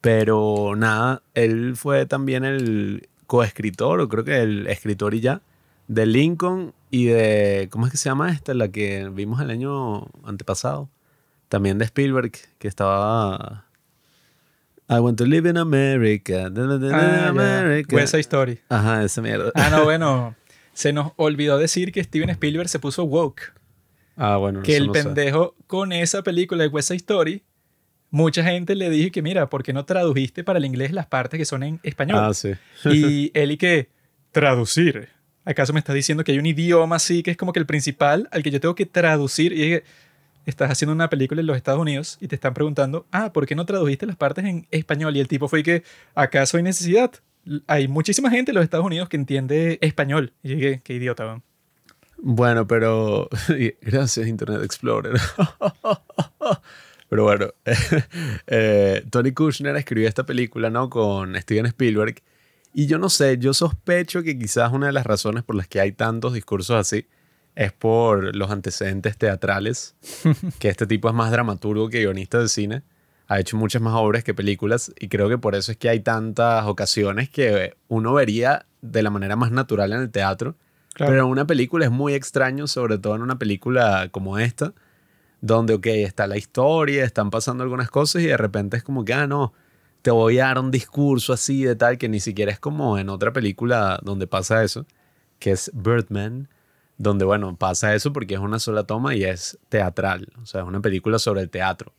Pero 0.00 0.74
nada, 0.76 1.22
él 1.34 1.74
fue 1.76 2.06
también 2.06 2.44
el 2.44 3.08
coescritor, 3.26 4.00
o 4.00 4.08
creo 4.08 4.24
que 4.24 4.40
el 4.40 4.66
escritor 4.68 5.14
y 5.14 5.20
ya, 5.20 5.42
de 5.88 6.06
Lincoln 6.06 6.72
y 6.90 7.06
de. 7.06 7.68
¿Cómo 7.70 7.86
es 7.86 7.92
que 7.92 7.98
se 7.98 8.08
llama 8.08 8.30
esta? 8.30 8.54
La 8.54 8.68
que 8.68 9.08
vimos 9.12 9.40
el 9.40 9.50
año 9.50 10.06
antepasado. 10.24 10.88
También 11.48 11.78
de 11.78 11.86
Spielberg, 11.86 12.32
que 12.58 12.68
estaba 12.68 13.64
I 14.90 15.00
want 15.00 15.18
to 15.18 15.26
live 15.26 15.48
in 15.48 15.58
America. 15.58 16.50
Ah, 16.92 17.28
America. 17.28 17.94
West 17.94 18.12
Side 18.12 18.20
Story. 18.20 18.58
Ajá, 18.70 19.04
esa 19.04 19.20
mierda. 19.20 19.52
Ah, 19.54 19.68
no, 19.70 19.84
bueno. 19.84 20.34
Se 20.72 20.92
nos 20.92 21.12
olvidó 21.16 21.58
decir 21.58 21.92
que 21.92 22.02
Steven 22.02 22.30
Spielberg 22.30 22.68
se 22.68 22.78
puso 22.78 23.04
woke. 23.04 23.52
Ah, 24.16 24.36
bueno. 24.36 24.62
Que 24.62 24.76
el 24.76 24.90
pendejo 24.90 25.54
con 25.66 25.92
esa 25.92 26.22
película 26.22 26.62
de 26.62 26.68
West 26.68 26.88
Side 26.88 26.98
Story, 26.98 27.42
mucha 28.10 28.42
gente 28.42 28.74
le 28.74 28.88
dije 28.88 29.10
que, 29.10 29.20
mira, 29.20 29.48
¿por 29.50 29.62
qué 29.62 29.72
no 29.72 29.84
tradujiste 29.84 30.42
para 30.42 30.58
el 30.58 30.64
inglés 30.64 30.92
las 30.92 31.06
partes 31.06 31.36
que 31.36 31.44
son 31.44 31.62
en 31.62 31.80
español? 31.82 32.18
Ah, 32.20 32.32
sí. 32.32 32.54
y 32.86 33.30
él 33.34 33.52
y 33.52 33.56
que, 33.58 33.90
traducir. 34.32 35.08
¿Acaso 35.44 35.72
me 35.72 35.80
estás 35.80 35.94
diciendo 35.94 36.24
que 36.24 36.32
hay 36.32 36.38
un 36.38 36.46
idioma 36.46 36.96
así 36.96 37.22
que 37.22 37.30
es 37.30 37.36
como 37.36 37.52
que 37.52 37.58
el 37.58 37.66
principal 37.66 38.28
al 38.32 38.42
que 38.42 38.50
yo 38.50 38.60
tengo 38.60 38.74
que 38.74 38.86
traducir? 38.86 39.52
Y 39.52 39.56
dije, 39.56 39.84
estás 40.48 40.70
haciendo 40.70 40.94
una 40.94 41.10
película 41.10 41.40
en 41.40 41.46
los 41.46 41.56
Estados 41.56 41.80
Unidos 41.80 42.16
y 42.20 42.28
te 42.28 42.34
están 42.34 42.54
preguntando, 42.54 43.06
ah, 43.12 43.32
¿por 43.32 43.46
qué 43.46 43.54
no 43.54 43.66
tradujiste 43.66 44.06
las 44.06 44.16
partes 44.16 44.44
en 44.46 44.66
español? 44.70 45.14
Y 45.16 45.20
el 45.20 45.28
tipo 45.28 45.46
fue 45.46 45.62
que, 45.62 45.82
¿acaso 46.14 46.56
hay 46.56 46.62
necesidad? 46.62 47.12
Hay 47.66 47.86
muchísima 47.86 48.30
gente 48.30 48.50
en 48.50 48.54
los 48.54 48.64
Estados 48.64 48.86
Unidos 48.86 49.08
que 49.08 49.16
entiende 49.16 49.78
español. 49.82 50.32
Y 50.42 50.78
qué 50.78 50.94
idiota, 50.94 51.24
¿no? 51.24 51.42
Bueno, 52.16 52.66
pero 52.66 53.28
gracias 53.82 54.26
Internet 54.26 54.62
Explorer. 54.62 55.20
pero 57.10 57.24
bueno, 57.24 57.48
eh, 58.46 59.04
Tony 59.10 59.32
Kushner 59.32 59.76
escribió 59.76 60.08
esta 60.08 60.24
película, 60.24 60.70
¿no? 60.70 60.88
Con 60.88 61.36
Steven 61.36 61.66
Spielberg. 61.66 62.22
Y 62.72 62.86
yo 62.86 62.98
no 62.98 63.10
sé, 63.10 63.36
yo 63.38 63.52
sospecho 63.52 64.22
que 64.22 64.38
quizás 64.38 64.72
una 64.72 64.86
de 64.86 64.92
las 64.92 65.04
razones 65.04 65.44
por 65.44 65.56
las 65.56 65.68
que 65.68 65.80
hay 65.80 65.92
tantos 65.92 66.32
discursos 66.32 66.76
así 66.76 67.06
es 67.58 67.72
por 67.72 68.36
los 68.36 68.52
antecedentes 68.52 69.18
teatrales, 69.18 69.96
que 70.60 70.68
este 70.68 70.86
tipo 70.86 71.08
es 71.08 71.14
más 71.14 71.32
dramaturgo 71.32 71.88
que 71.88 71.98
guionista 71.98 72.38
de 72.38 72.48
cine. 72.48 72.82
Ha 73.26 73.40
hecho 73.40 73.56
muchas 73.56 73.82
más 73.82 73.94
obras 73.94 74.22
que 74.22 74.32
películas 74.32 74.92
y 74.96 75.08
creo 75.08 75.28
que 75.28 75.38
por 75.38 75.56
eso 75.56 75.72
es 75.72 75.76
que 75.76 75.88
hay 75.88 75.98
tantas 75.98 76.66
ocasiones 76.66 77.28
que 77.28 77.74
uno 77.88 78.14
vería 78.14 78.64
de 78.80 79.02
la 79.02 79.10
manera 79.10 79.34
más 79.34 79.50
natural 79.50 79.92
en 79.92 80.00
el 80.02 80.10
teatro. 80.10 80.54
Pero 80.96 81.14
en 81.14 81.24
una 81.24 81.46
película 81.46 81.84
es 81.84 81.90
muy 81.90 82.14
extraño, 82.14 82.68
sobre 82.68 82.96
todo 82.96 83.16
en 83.16 83.22
una 83.22 83.38
película 83.38 84.08
como 84.10 84.38
esta, 84.38 84.72
donde, 85.40 85.74
ok, 85.74 85.86
está 85.86 86.28
la 86.28 86.36
historia, 86.36 87.04
están 87.04 87.30
pasando 87.30 87.64
algunas 87.64 87.90
cosas 87.90 88.22
y 88.22 88.26
de 88.26 88.36
repente 88.36 88.76
es 88.76 88.84
como 88.84 89.04
que, 89.04 89.14
ah, 89.14 89.26
no, 89.26 89.52
te 90.02 90.12
voy 90.12 90.38
a 90.38 90.46
dar 90.46 90.60
un 90.60 90.70
discurso 90.70 91.32
así 91.32 91.64
de 91.64 91.74
tal 91.74 91.98
que 91.98 92.08
ni 92.08 92.20
siquiera 92.20 92.52
es 92.52 92.60
como 92.60 92.98
en 92.98 93.08
otra 93.08 93.32
película 93.32 93.98
donde 94.02 94.28
pasa 94.28 94.62
eso, 94.62 94.86
que 95.40 95.50
es 95.50 95.70
Birdman, 95.74 96.48
donde, 96.98 97.24
bueno, 97.24 97.56
pasa 97.56 97.94
eso 97.94 98.12
porque 98.12 98.34
es 98.34 98.40
una 98.40 98.58
sola 98.58 98.84
toma 98.84 99.14
y 99.14 99.24
es 99.24 99.58
teatral, 99.68 100.28
o 100.42 100.46
sea, 100.46 100.62
es 100.62 100.66
una 100.66 100.80
película 100.80 101.18
sobre 101.18 101.40
el 101.40 101.48
teatro. 101.48 101.92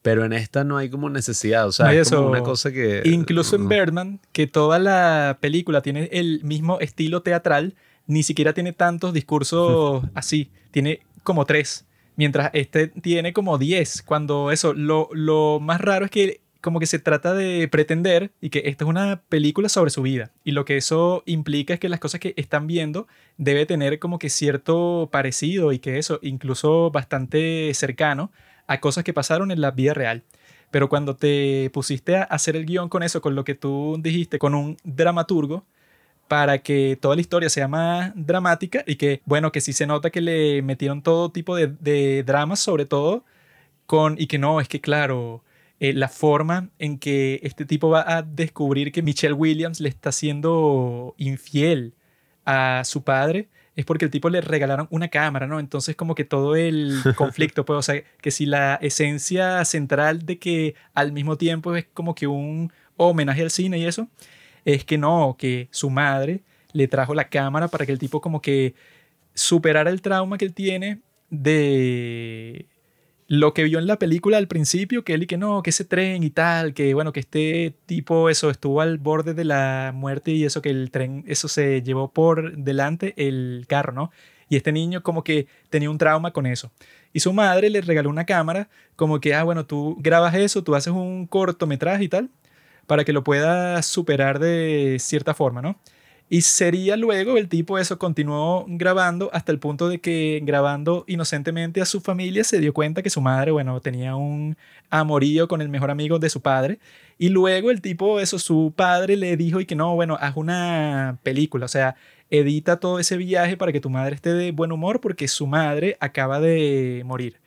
Pero 0.00 0.24
en 0.24 0.32
esta 0.32 0.62
no 0.62 0.76
hay 0.76 0.88
como 0.88 1.10
necesidad, 1.10 1.66
o 1.66 1.72
sea, 1.72 1.92
es 1.92 2.10
como 2.10 2.28
una 2.28 2.42
cosa 2.42 2.70
que... 2.70 3.02
Incluso 3.04 3.56
en 3.56 3.68
Birdman, 3.68 4.20
que 4.32 4.46
toda 4.46 4.78
la 4.78 5.38
película 5.40 5.82
tiene 5.82 6.08
el 6.12 6.40
mismo 6.44 6.78
estilo 6.78 7.22
teatral, 7.22 7.74
ni 8.06 8.22
siquiera 8.22 8.52
tiene 8.52 8.72
tantos 8.72 9.12
discursos 9.12 10.04
así, 10.14 10.52
tiene 10.70 11.00
como 11.24 11.44
tres, 11.44 11.84
mientras 12.14 12.50
este 12.54 12.86
tiene 12.86 13.32
como 13.32 13.58
diez, 13.58 14.02
cuando 14.02 14.52
eso, 14.52 14.72
lo, 14.72 15.08
lo 15.12 15.58
más 15.60 15.80
raro 15.80 16.04
es 16.04 16.10
que 16.12 16.40
como 16.60 16.80
que 16.80 16.86
se 16.86 16.98
trata 16.98 17.34
de 17.34 17.68
pretender 17.68 18.32
y 18.40 18.50
que 18.50 18.62
esta 18.66 18.84
es 18.84 18.90
una 18.90 19.22
película 19.28 19.68
sobre 19.68 19.90
su 19.90 20.02
vida. 20.02 20.32
Y 20.44 20.52
lo 20.52 20.64
que 20.64 20.76
eso 20.76 21.22
implica 21.26 21.74
es 21.74 21.80
que 21.80 21.88
las 21.88 22.00
cosas 22.00 22.20
que 22.20 22.34
están 22.36 22.66
viendo 22.66 23.06
debe 23.36 23.66
tener 23.66 23.98
como 23.98 24.18
que 24.18 24.28
cierto 24.28 25.08
parecido 25.12 25.72
y 25.72 25.78
que 25.78 25.98
eso 25.98 26.18
incluso 26.22 26.90
bastante 26.90 27.72
cercano 27.74 28.32
a 28.66 28.80
cosas 28.80 29.04
que 29.04 29.14
pasaron 29.14 29.50
en 29.50 29.60
la 29.60 29.70
vida 29.70 29.94
real. 29.94 30.24
Pero 30.70 30.88
cuando 30.88 31.16
te 31.16 31.70
pusiste 31.72 32.16
a 32.16 32.24
hacer 32.24 32.56
el 32.56 32.66
guion 32.66 32.88
con 32.88 33.02
eso, 33.02 33.20
con 33.22 33.34
lo 33.34 33.44
que 33.44 33.54
tú 33.54 33.96
dijiste, 34.00 34.38
con 34.38 34.54
un 34.54 34.76
dramaturgo, 34.84 35.64
para 36.28 36.58
que 36.58 36.98
toda 37.00 37.14
la 37.14 37.22
historia 37.22 37.48
sea 37.48 37.68
más 37.68 38.12
dramática 38.14 38.84
y 38.86 38.96
que, 38.96 39.22
bueno, 39.24 39.50
que 39.50 39.62
sí 39.62 39.72
se 39.72 39.86
nota 39.86 40.10
que 40.10 40.20
le 40.20 40.60
metieron 40.62 41.02
todo 41.02 41.30
tipo 41.30 41.56
de, 41.56 41.68
de 41.68 42.22
dramas, 42.22 42.60
sobre 42.60 42.84
todo 42.84 43.24
con, 43.86 44.16
y 44.18 44.26
que 44.26 44.38
no, 44.38 44.60
es 44.60 44.68
que 44.68 44.82
claro, 44.82 45.42
eh, 45.80 45.92
la 45.92 46.08
forma 46.08 46.70
en 46.78 46.98
que 46.98 47.40
este 47.42 47.64
tipo 47.64 47.88
va 47.88 48.04
a 48.16 48.22
descubrir 48.22 48.92
que 48.92 49.02
Michelle 49.02 49.34
Williams 49.34 49.80
le 49.80 49.88
está 49.88 50.12
siendo 50.12 51.14
infiel 51.18 51.94
a 52.44 52.82
su 52.84 53.04
padre 53.04 53.48
es 53.78 53.84
porque 53.84 54.04
el 54.06 54.10
tipo 54.10 54.28
le 54.28 54.40
regalaron 54.40 54.88
una 54.90 55.06
cámara, 55.06 55.46
¿no? 55.46 55.60
Entonces 55.60 55.94
como 55.94 56.16
que 56.16 56.24
todo 56.24 56.56
el 56.56 57.00
conflicto, 57.16 57.64
pues, 57.64 57.78
o 57.78 57.82
sea, 57.82 58.02
que 58.20 58.32
si 58.32 58.44
la 58.44 58.74
esencia 58.82 59.64
central 59.64 60.26
de 60.26 60.40
que 60.40 60.74
al 60.94 61.12
mismo 61.12 61.36
tiempo 61.36 61.76
es 61.76 61.86
como 61.94 62.16
que 62.16 62.26
un 62.26 62.72
homenaje 62.96 63.42
al 63.42 63.52
cine 63.52 63.78
y 63.78 63.86
eso, 63.86 64.08
es 64.64 64.84
que 64.84 64.98
no, 64.98 65.36
que 65.38 65.68
su 65.70 65.90
madre 65.90 66.42
le 66.72 66.88
trajo 66.88 67.14
la 67.14 67.28
cámara 67.28 67.68
para 67.68 67.86
que 67.86 67.92
el 67.92 68.00
tipo 68.00 68.20
como 68.20 68.42
que 68.42 68.74
superara 69.32 69.90
el 69.90 70.02
trauma 70.02 70.38
que 70.38 70.44
él 70.46 70.54
tiene 70.54 71.00
de 71.30 72.66
lo 73.28 73.52
que 73.52 73.62
vio 73.64 73.78
en 73.78 73.86
la 73.86 73.98
película 73.98 74.38
al 74.38 74.48
principio, 74.48 75.04
que 75.04 75.12
él 75.12 75.24
y 75.24 75.26
que 75.26 75.36
no, 75.36 75.62
que 75.62 75.70
ese 75.70 75.84
tren 75.84 76.22
y 76.22 76.30
tal, 76.30 76.72
que 76.72 76.94
bueno, 76.94 77.12
que 77.12 77.20
este 77.20 77.74
tipo 77.84 78.30
eso 78.30 78.48
estuvo 78.50 78.80
al 78.80 78.96
borde 78.98 79.34
de 79.34 79.44
la 79.44 79.92
muerte 79.94 80.30
y 80.32 80.44
eso 80.44 80.62
que 80.62 80.70
el 80.70 80.90
tren, 80.90 81.24
eso 81.28 81.46
se 81.46 81.82
llevó 81.82 82.10
por 82.10 82.56
delante 82.56 83.14
el 83.18 83.66
carro, 83.68 83.92
¿no? 83.92 84.10
Y 84.48 84.56
este 84.56 84.72
niño 84.72 85.02
como 85.02 85.24
que 85.24 85.46
tenía 85.68 85.90
un 85.90 85.98
trauma 85.98 86.32
con 86.32 86.46
eso. 86.46 86.72
Y 87.12 87.20
su 87.20 87.34
madre 87.34 87.68
le 87.68 87.82
regaló 87.82 88.08
una 88.08 88.24
cámara 88.24 88.70
como 88.96 89.20
que, 89.20 89.34
ah, 89.34 89.44
bueno, 89.44 89.66
tú 89.66 89.96
grabas 90.00 90.34
eso, 90.34 90.64
tú 90.64 90.74
haces 90.74 90.94
un 90.94 91.26
cortometraje 91.26 92.04
y 92.04 92.08
tal, 92.08 92.30
para 92.86 93.04
que 93.04 93.12
lo 93.12 93.24
puedas 93.24 93.84
superar 93.86 94.38
de 94.38 94.96
cierta 95.00 95.34
forma, 95.34 95.60
¿no? 95.60 95.78
Y 96.30 96.42
sería 96.42 96.96
luego 96.96 97.38
el 97.38 97.48
tipo 97.48 97.78
eso 97.78 97.98
continuó 97.98 98.66
grabando 98.68 99.30
hasta 99.32 99.50
el 99.50 99.58
punto 99.58 99.88
de 99.88 99.98
que 100.00 100.40
grabando 100.44 101.04
inocentemente 101.06 101.80
a 101.80 101.86
su 101.86 102.02
familia 102.02 102.44
se 102.44 102.60
dio 102.60 102.74
cuenta 102.74 103.02
que 103.02 103.08
su 103.08 103.22
madre, 103.22 103.50
bueno, 103.50 103.80
tenía 103.80 104.14
un 104.14 104.56
amorío 104.90 105.48
con 105.48 105.62
el 105.62 105.70
mejor 105.70 105.90
amigo 105.90 106.18
de 106.18 106.28
su 106.28 106.42
padre. 106.42 106.80
Y 107.18 107.30
luego 107.30 107.70
el 107.70 107.80
tipo 107.80 108.20
eso, 108.20 108.38
su 108.38 108.74
padre 108.76 109.16
le 109.16 109.36
dijo 109.38 109.60
y 109.60 109.66
que 109.66 109.74
no, 109.74 109.94
bueno, 109.94 110.18
haz 110.20 110.36
una 110.36 111.18
película, 111.22 111.64
o 111.64 111.68
sea, 111.68 111.96
edita 112.30 112.78
todo 112.78 112.98
ese 112.98 113.16
viaje 113.16 113.56
para 113.56 113.72
que 113.72 113.80
tu 113.80 113.88
madre 113.90 114.14
esté 114.14 114.34
de 114.34 114.52
buen 114.52 114.70
humor 114.72 115.00
porque 115.00 115.28
su 115.28 115.46
madre 115.46 115.96
acaba 116.00 116.40
de 116.40 117.02
morir. 117.06 117.40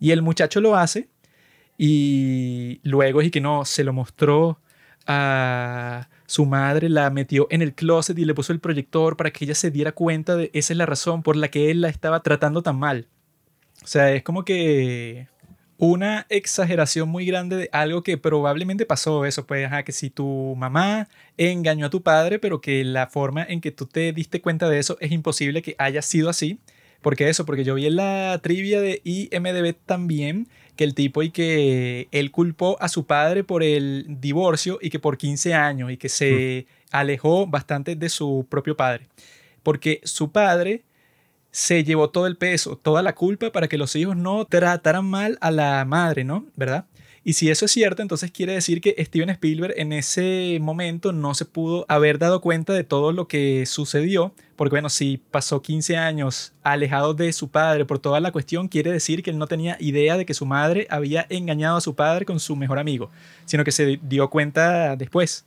Y 0.00 0.10
el 0.12 0.22
muchacho 0.22 0.60
lo 0.60 0.76
hace 0.76 1.08
y 1.78 2.80
luego 2.82 3.20
es 3.20 3.28
y 3.28 3.30
que 3.30 3.40
no, 3.40 3.64
se 3.64 3.84
lo 3.84 3.92
mostró 3.92 4.58
a 5.06 6.08
su 6.26 6.46
madre 6.46 6.88
la 6.88 7.10
metió 7.10 7.46
en 7.50 7.62
el 7.62 7.74
closet 7.74 8.18
y 8.18 8.24
le 8.24 8.34
puso 8.34 8.52
el 8.52 8.60
proyector 8.60 9.16
para 9.16 9.30
que 9.30 9.44
ella 9.44 9.54
se 9.54 9.70
diera 9.70 9.92
cuenta 9.92 10.36
de 10.36 10.50
esa 10.54 10.72
es 10.72 10.76
la 10.76 10.86
razón 10.86 11.22
por 11.22 11.36
la 11.36 11.48
que 11.48 11.70
él 11.70 11.80
la 11.80 11.88
estaba 11.88 12.22
tratando 12.22 12.62
tan 12.62 12.78
mal. 12.78 13.08
O 13.82 13.86
sea, 13.86 14.12
es 14.12 14.22
como 14.22 14.44
que 14.44 15.26
una 15.78 16.26
exageración 16.28 17.08
muy 17.08 17.26
grande 17.26 17.56
de 17.56 17.68
algo 17.72 18.04
que 18.04 18.16
probablemente 18.16 18.86
pasó 18.86 19.24
eso, 19.24 19.46
pues, 19.46 19.68
que 19.84 19.90
si 19.90 20.10
tu 20.10 20.54
mamá 20.56 21.08
engañó 21.36 21.86
a 21.86 21.90
tu 21.90 22.02
padre, 22.02 22.38
pero 22.38 22.60
que 22.60 22.84
la 22.84 23.08
forma 23.08 23.42
en 23.42 23.60
que 23.60 23.72
tú 23.72 23.86
te 23.86 24.12
diste 24.12 24.40
cuenta 24.40 24.68
de 24.68 24.78
eso 24.78 24.96
es 25.00 25.10
imposible 25.10 25.60
que 25.60 25.74
haya 25.78 26.00
sido 26.00 26.30
así. 26.30 26.60
¿Por 27.00 27.16
qué 27.16 27.28
eso? 27.28 27.44
Porque 27.44 27.64
yo 27.64 27.74
vi 27.74 27.86
en 27.86 27.96
la 27.96 28.38
trivia 28.42 28.80
de 28.80 29.00
IMDB 29.02 29.74
también 29.84 30.46
que 30.76 30.84
el 30.84 30.94
tipo 30.94 31.22
y 31.22 31.30
que 31.30 32.08
él 32.12 32.30
culpó 32.30 32.76
a 32.80 32.88
su 32.88 33.06
padre 33.06 33.44
por 33.44 33.62
el 33.62 34.06
divorcio 34.20 34.78
y 34.80 34.90
que 34.90 34.98
por 34.98 35.18
15 35.18 35.54
años 35.54 35.90
y 35.90 35.96
que 35.96 36.08
se 36.08 36.66
alejó 36.90 37.46
bastante 37.46 37.96
de 37.96 38.08
su 38.08 38.46
propio 38.48 38.76
padre. 38.76 39.08
Porque 39.62 40.00
su 40.04 40.32
padre 40.32 40.82
se 41.50 41.84
llevó 41.84 42.10
todo 42.10 42.26
el 42.26 42.36
peso, 42.36 42.76
toda 42.76 43.02
la 43.02 43.14
culpa 43.14 43.52
para 43.52 43.68
que 43.68 43.78
los 43.78 43.94
hijos 43.94 44.16
no 44.16 44.46
trataran 44.46 45.04
mal 45.04 45.38
a 45.40 45.50
la 45.50 45.84
madre, 45.84 46.24
¿no? 46.24 46.46
¿Verdad? 46.56 46.86
Y 47.24 47.34
si 47.34 47.50
eso 47.50 47.66
es 47.66 47.70
cierto, 47.70 48.02
entonces 48.02 48.32
quiere 48.32 48.52
decir 48.52 48.80
que 48.80 48.96
Steven 48.98 49.30
Spielberg 49.30 49.74
en 49.76 49.92
ese 49.92 50.58
momento 50.60 51.12
no 51.12 51.34
se 51.34 51.44
pudo 51.44 51.86
haber 51.88 52.18
dado 52.18 52.40
cuenta 52.40 52.72
de 52.72 52.82
todo 52.82 53.12
lo 53.12 53.28
que 53.28 53.64
sucedió, 53.64 54.34
porque 54.56 54.74
bueno, 54.74 54.88
si 54.88 55.20
pasó 55.30 55.62
15 55.62 55.96
años 55.96 56.52
alejado 56.64 57.14
de 57.14 57.32
su 57.32 57.48
padre 57.48 57.84
por 57.84 58.00
toda 58.00 58.18
la 58.18 58.32
cuestión, 58.32 58.66
quiere 58.66 58.90
decir 58.90 59.22
que 59.22 59.30
él 59.30 59.38
no 59.38 59.46
tenía 59.46 59.76
idea 59.78 60.16
de 60.16 60.26
que 60.26 60.34
su 60.34 60.46
madre 60.46 60.88
había 60.90 61.24
engañado 61.28 61.76
a 61.76 61.80
su 61.80 61.94
padre 61.94 62.24
con 62.24 62.40
su 62.40 62.56
mejor 62.56 62.80
amigo, 62.80 63.08
sino 63.44 63.62
que 63.62 63.70
se 63.70 64.00
dio 64.02 64.28
cuenta 64.28 64.96
después. 64.96 65.44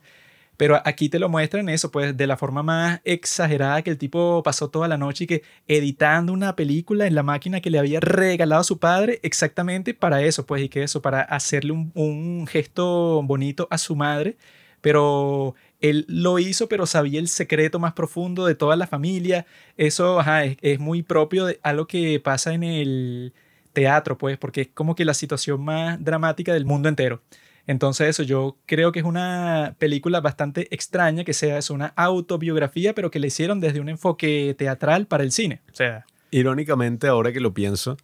Pero 0.56 0.80
aquí 0.84 1.08
te 1.08 1.18
lo 1.18 1.28
muestran 1.28 1.68
eso, 1.68 1.90
pues 1.90 2.16
de 2.16 2.26
la 2.26 2.36
forma 2.36 2.62
más 2.62 3.00
exagerada 3.04 3.82
que 3.82 3.90
el 3.90 3.98
tipo 3.98 4.42
pasó 4.42 4.70
toda 4.70 4.88
la 4.88 4.96
noche 4.96 5.24
y 5.24 5.26
que 5.26 5.42
editando 5.68 6.32
una 6.32 6.56
película 6.56 7.06
en 7.06 7.14
la 7.14 7.22
máquina 7.22 7.60
que 7.60 7.70
le 7.70 7.78
había 7.78 8.00
regalado 8.00 8.64
su 8.64 8.78
padre 8.78 9.20
exactamente 9.22 9.92
para 9.94 10.22
eso, 10.22 10.46
pues 10.46 10.62
y 10.62 10.68
que 10.68 10.82
eso, 10.82 11.02
para 11.02 11.20
hacerle 11.22 11.72
un, 11.72 12.46
gesto 12.46 13.22
bonito 13.22 13.68
a 13.70 13.78
su 13.78 13.96
madre. 13.96 14.36
Pero 14.80 15.54
él 15.80 16.04
lo 16.08 16.38
hizo, 16.38 16.68
pero 16.68 16.86
sabía 16.86 17.18
el 17.18 17.28
secreto 17.28 17.78
más 17.78 17.92
profundo 17.94 18.46
de 18.46 18.54
toda 18.54 18.76
la 18.76 18.86
familia. 18.86 19.46
Eso 19.76 20.20
es, 20.20 20.56
es 20.62 20.78
muy 20.78 21.02
propio 21.02 21.46
de 21.46 21.58
algo 21.62 21.86
que 21.86 22.20
pasa 22.20 22.54
en 22.54 22.62
el 22.62 23.32
teatro, 23.72 24.16
pues, 24.16 24.38
porque 24.38 24.62
es 24.62 24.68
como 24.68 24.94
que 24.94 25.04
la 25.04 25.14
situación 25.14 25.62
más 25.62 26.02
dramática 26.02 26.52
del 26.54 26.64
mundo 26.64 26.88
entero. 26.88 27.20
Entonces 27.66 28.08
eso, 28.08 28.22
yo 28.22 28.56
creo 28.66 28.92
que 28.92 29.00
es 29.00 29.04
una 29.04 29.74
película 29.78 30.20
bastante 30.20 30.68
extraña 30.74 31.24
que 31.24 31.32
sea 31.32 31.58
es 31.58 31.70
una 31.70 31.92
autobiografía, 31.96 32.94
pero 32.94 33.10
que 33.10 33.18
le 33.18 33.26
hicieron 33.26 33.60
desde 33.60 33.80
un 33.80 33.88
enfoque 33.88 34.54
teatral 34.56 35.06
para 35.06 35.24
el 35.24 35.32
cine. 35.32 35.60
O 35.72 35.74
sea, 35.74 36.06
irónicamente 36.30 37.08
ahora 37.08 37.32
que 37.32 37.40
lo 37.40 37.52
pienso, 37.52 37.96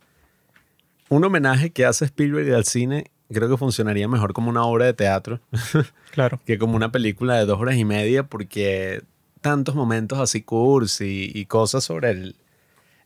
un 1.09 1.25
homenaje 1.25 1.71
que 1.71 1.85
hace 1.85 2.07
Spielberg 2.07 2.53
al 2.55 2.65
cine 2.65 3.13
creo 3.33 3.49
que 3.49 3.57
funcionaría 3.57 4.09
mejor 4.09 4.33
como 4.33 4.51
una 4.51 4.65
obra 4.65 4.87
de 4.87 4.95
teatro. 4.95 5.41
Claro. 6.13 6.43
que 6.45 6.59
como 6.59 6.77
una 6.77 6.93
película 6.93 7.39
de 7.39 7.47
dos 7.47 7.59
horas 7.59 7.77
y 7.77 7.87
media, 7.87 8.25
porque 8.25 9.03
tantos 9.41 9.75
momentos 9.75 10.19
así 10.19 10.43
cursi 10.43 11.33
y, 11.35 11.47
cosas 11.47 11.85
sobre 11.85 12.11
el, 12.11 12.37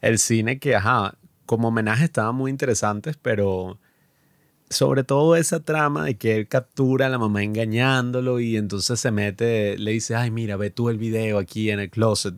el 0.01 0.19
cine 0.19 0.59
que, 0.59 0.75
ajá, 0.75 1.15
como 1.47 1.69
homenaje 1.69 2.03
estaban 2.03 2.35
muy 2.35 2.51
interesantes, 2.51 3.17
pero 3.17 3.79
sobre 4.69 5.05
todo 5.05 5.37
esa 5.37 5.61
trama 5.61 6.05
de 6.05 6.17
que 6.17 6.37
él 6.37 6.49
captura 6.49 7.07
a 7.07 7.09
la 7.09 7.19
mamá 7.19 7.43
engañándolo 7.43 8.41
y 8.41 8.57
entonces 8.57 8.99
se 8.99 9.11
mete, 9.11 9.79
le 9.79 9.93
dice, 9.93 10.17
ay, 10.17 10.31
mira, 10.31 10.57
ve 10.57 10.71
tú 10.71 10.89
el 10.89 10.99
video 10.99 11.39
aquí 11.39 11.71
en 11.71 11.81
el 11.81 11.91
closet. 11.91 12.35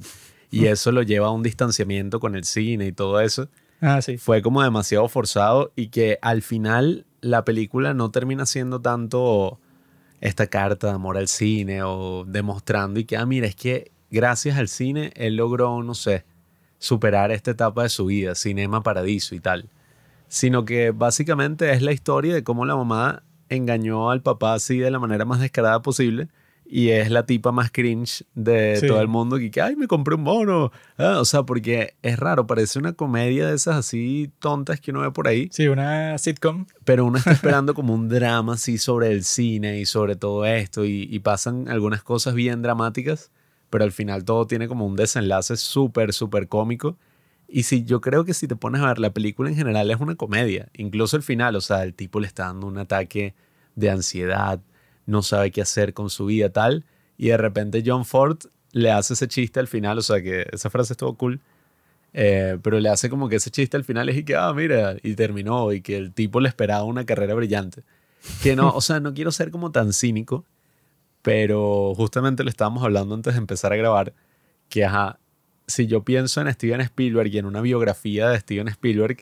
Y 0.50 0.66
eso 0.66 0.92
lo 0.92 1.02
lleva 1.02 1.28
a 1.28 1.30
un 1.30 1.42
distanciamiento 1.42 2.20
con 2.20 2.34
el 2.34 2.44
cine 2.44 2.86
y 2.86 2.92
todo 2.92 3.20
eso. 3.20 3.48
Ah, 3.80 4.00
sí. 4.02 4.16
Fue 4.16 4.42
como 4.42 4.62
demasiado 4.62 5.08
forzado 5.08 5.72
y 5.76 5.88
que 5.88 6.18
al 6.22 6.42
final 6.42 7.06
la 7.20 7.44
película 7.44 7.94
no 7.94 8.10
termina 8.10 8.46
siendo 8.46 8.80
tanto 8.80 9.58
esta 10.20 10.46
carta 10.46 10.88
de 10.88 10.92
amor 10.94 11.16
al 11.16 11.28
cine 11.28 11.82
o 11.82 12.24
demostrando 12.26 12.98
y 12.98 13.04
que, 13.04 13.16
ah, 13.16 13.26
mira, 13.26 13.46
es 13.46 13.54
que 13.54 13.92
gracias 14.10 14.58
al 14.58 14.68
cine 14.68 15.12
él 15.16 15.36
logró, 15.36 15.82
no 15.82 15.94
sé, 15.94 16.24
superar 16.78 17.30
esta 17.30 17.52
etapa 17.52 17.82
de 17.84 17.88
su 17.88 18.06
vida, 18.06 18.34
Cinema 18.34 18.82
Paradiso 18.82 19.34
y 19.34 19.40
tal 19.40 19.68
sino 20.28 20.64
que 20.64 20.90
básicamente 20.90 21.72
es 21.72 21.82
la 21.82 21.92
historia 21.92 22.34
de 22.34 22.44
cómo 22.44 22.64
la 22.64 22.76
mamá 22.76 23.22
engañó 23.48 24.10
al 24.10 24.22
papá 24.22 24.54
así 24.54 24.78
de 24.78 24.90
la 24.90 24.98
manera 24.98 25.24
más 25.24 25.40
descarada 25.40 25.82
posible 25.82 26.28
y 26.70 26.90
es 26.90 27.10
la 27.10 27.24
tipa 27.24 27.50
más 27.50 27.70
cringe 27.70 28.24
de 28.34 28.84
todo 28.86 29.00
el 29.00 29.08
mundo 29.08 29.38
que, 29.38 29.60
ay, 29.62 29.74
me 29.74 29.86
compré 29.86 30.16
un 30.16 30.22
mono. 30.22 30.70
Ah, 30.98 31.18
o 31.18 31.24
sea, 31.24 31.44
porque 31.44 31.94
es 32.02 32.18
raro, 32.18 32.46
parece 32.46 32.78
una 32.78 32.92
comedia 32.92 33.46
de 33.46 33.56
esas 33.56 33.76
así 33.76 34.30
tontas 34.38 34.78
que 34.78 34.90
uno 34.90 35.00
ve 35.00 35.10
por 35.10 35.28
ahí. 35.28 35.48
Sí, 35.50 35.66
una 35.66 36.18
sitcom. 36.18 36.66
Pero 36.84 37.06
uno 37.06 37.16
está 37.16 37.30
esperando 37.32 37.72
como 37.72 37.94
un 37.94 38.10
drama 38.10 38.54
así 38.54 38.76
sobre 38.76 39.10
el 39.12 39.24
cine 39.24 39.80
y 39.80 39.86
sobre 39.86 40.14
todo 40.14 40.44
esto 40.44 40.84
y, 40.84 41.08
y 41.10 41.18
pasan 41.20 41.68
algunas 41.68 42.02
cosas 42.02 42.34
bien 42.34 42.60
dramáticas, 42.60 43.30
pero 43.70 43.84
al 43.84 43.92
final 43.92 44.24
todo 44.24 44.46
tiene 44.46 44.68
como 44.68 44.84
un 44.84 44.94
desenlace 44.94 45.56
súper, 45.56 46.12
súper 46.12 46.48
cómico 46.48 46.98
y 47.48 47.62
si 47.62 47.84
yo 47.84 48.00
creo 48.02 48.24
que 48.24 48.34
si 48.34 48.46
te 48.46 48.56
pones 48.56 48.82
a 48.82 48.88
ver 48.88 48.98
la 48.98 49.14
película 49.14 49.48
en 49.48 49.56
general 49.56 49.90
es 49.90 49.98
una 49.98 50.14
comedia, 50.16 50.68
incluso 50.74 51.16
el 51.16 51.22
final, 51.22 51.56
o 51.56 51.62
sea, 51.62 51.82
el 51.82 51.94
tipo 51.94 52.20
le 52.20 52.26
está 52.26 52.44
dando 52.44 52.66
un 52.66 52.76
ataque 52.76 53.34
de 53.74 53.90
ansiedad, 53.90 54.60
no 55.06 55.22
sabe 55.22 55.50
qué 55.50 55.62
hacer 55.62 55.94
con 55.94 56.10
su 56.10 56.26
vida 56.26 56.50
tal, 56.50 56.84
y 57.16 57.28
de 57.28 57.38
repente 57.38 57.82
John 57.84 58.04
Ford 58.04 58.38
le 58.72 58.90
hace 58.90 59.14
ese 59.14 59.28
chiste 59.28 59.60
al 59.60 59.66
final, 59.66 59.96
o 59.96 60.02
sea, 60.02 60.22
que 60.22 60.46
esa 60.52 60.68
frase 60.68 60.92
estuvo 60.92 61.14
cool, 61.14 61.40
eh, 62.12 62.58
pero 62.62 62.80
le 62.80 62.90
hace 62.90 63.08
como 63.08 63.30
que 63.30 63.36
ese 63.36 63.50
chiste 63.50 63.78
al 63.78 63.84
final 63.84 64.10
es 64.10 64.18
y 64.18 64.24
que, 64.24 64.36
ah, 64.36 64.52
mira, 64.52 64.96
y 65.02 65.14
terminó, 65.14 65.72
y 65.72 65.80
que 65.80 65.96
el 65.96 66.12
tipo 66.12 66.40
le 66.40 66.48
esperaba 66.48 66.84
una 66.84 67.06
carrera 67.06 67.34
brillante. 67.34 67.82
Que 68.42 68.56
no, 68.56 68.70
o 68.70 68.80
sea, 68.80 69.00
no 69.00 69.14
quiero 69.14 69.32
ser 69.32 69.50
como 69.50 69.70
tan 69.72 69.92
cínico, 69.94 70.44
pero 71.22 71.94
justamente 71.96 72.44
lo 72.44 72.50
estábamos 72.50 72.84
hablando 72.84 73.14
antes 73.14 73.32
de 73.34 73.38
empezar 73.38 73.72
a 73.72 73.76
grabar, 73.76 74.12
que 74.68 74.84
ajá, 74.84 75.18
si 75.68 75.86
yo 75.86 76.02
pienso 76.02 76.40
en 76.40 76.52
Steven 76.52 76.80
Spielberg 76.80 77.32
y 77.32 77.38
en 77.38 77.46
una 77.46 77.60
biografía 77.60 78.30
de 78.30 78.40
Steven 78.40 78.66
Spielberg, 78.68 79.18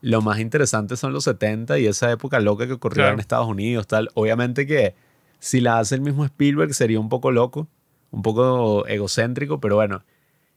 lo 0.00 0.22
más 0.22 0.38
interesante 0.38 0.96
son 0.96 1.12
los 1.12 1.24
70 1.24 1.78
y 1.80 1.86
esa 1.86 2.10
época 2.10 2.40
loca 2.40 2.66
que 2.66 2.72
ocurrió 2.72 3.08
en 3.08 3.20
Estados 3.20 3.48
Unidos, 3.48 3.86
tal. 3.86 4.08
Obviamente 4.14 4.66
que 4.66 4.94
si 5.40 5.60
la 5.60 5.80
hace 5.80 5.96
el 5.96 6.00
mismo 6.00 6.24
Spielberg 6.24 6.72
sería 6.72 7.00
un 7.00 7.08
poco 7.08 7.32
loco, 7.32 7.68
un 8.12 8.22
poco 8.22 8.86
egocéntrico, 8.86 9.60
pero 9.60 9.74
bueno, 9.74 10.04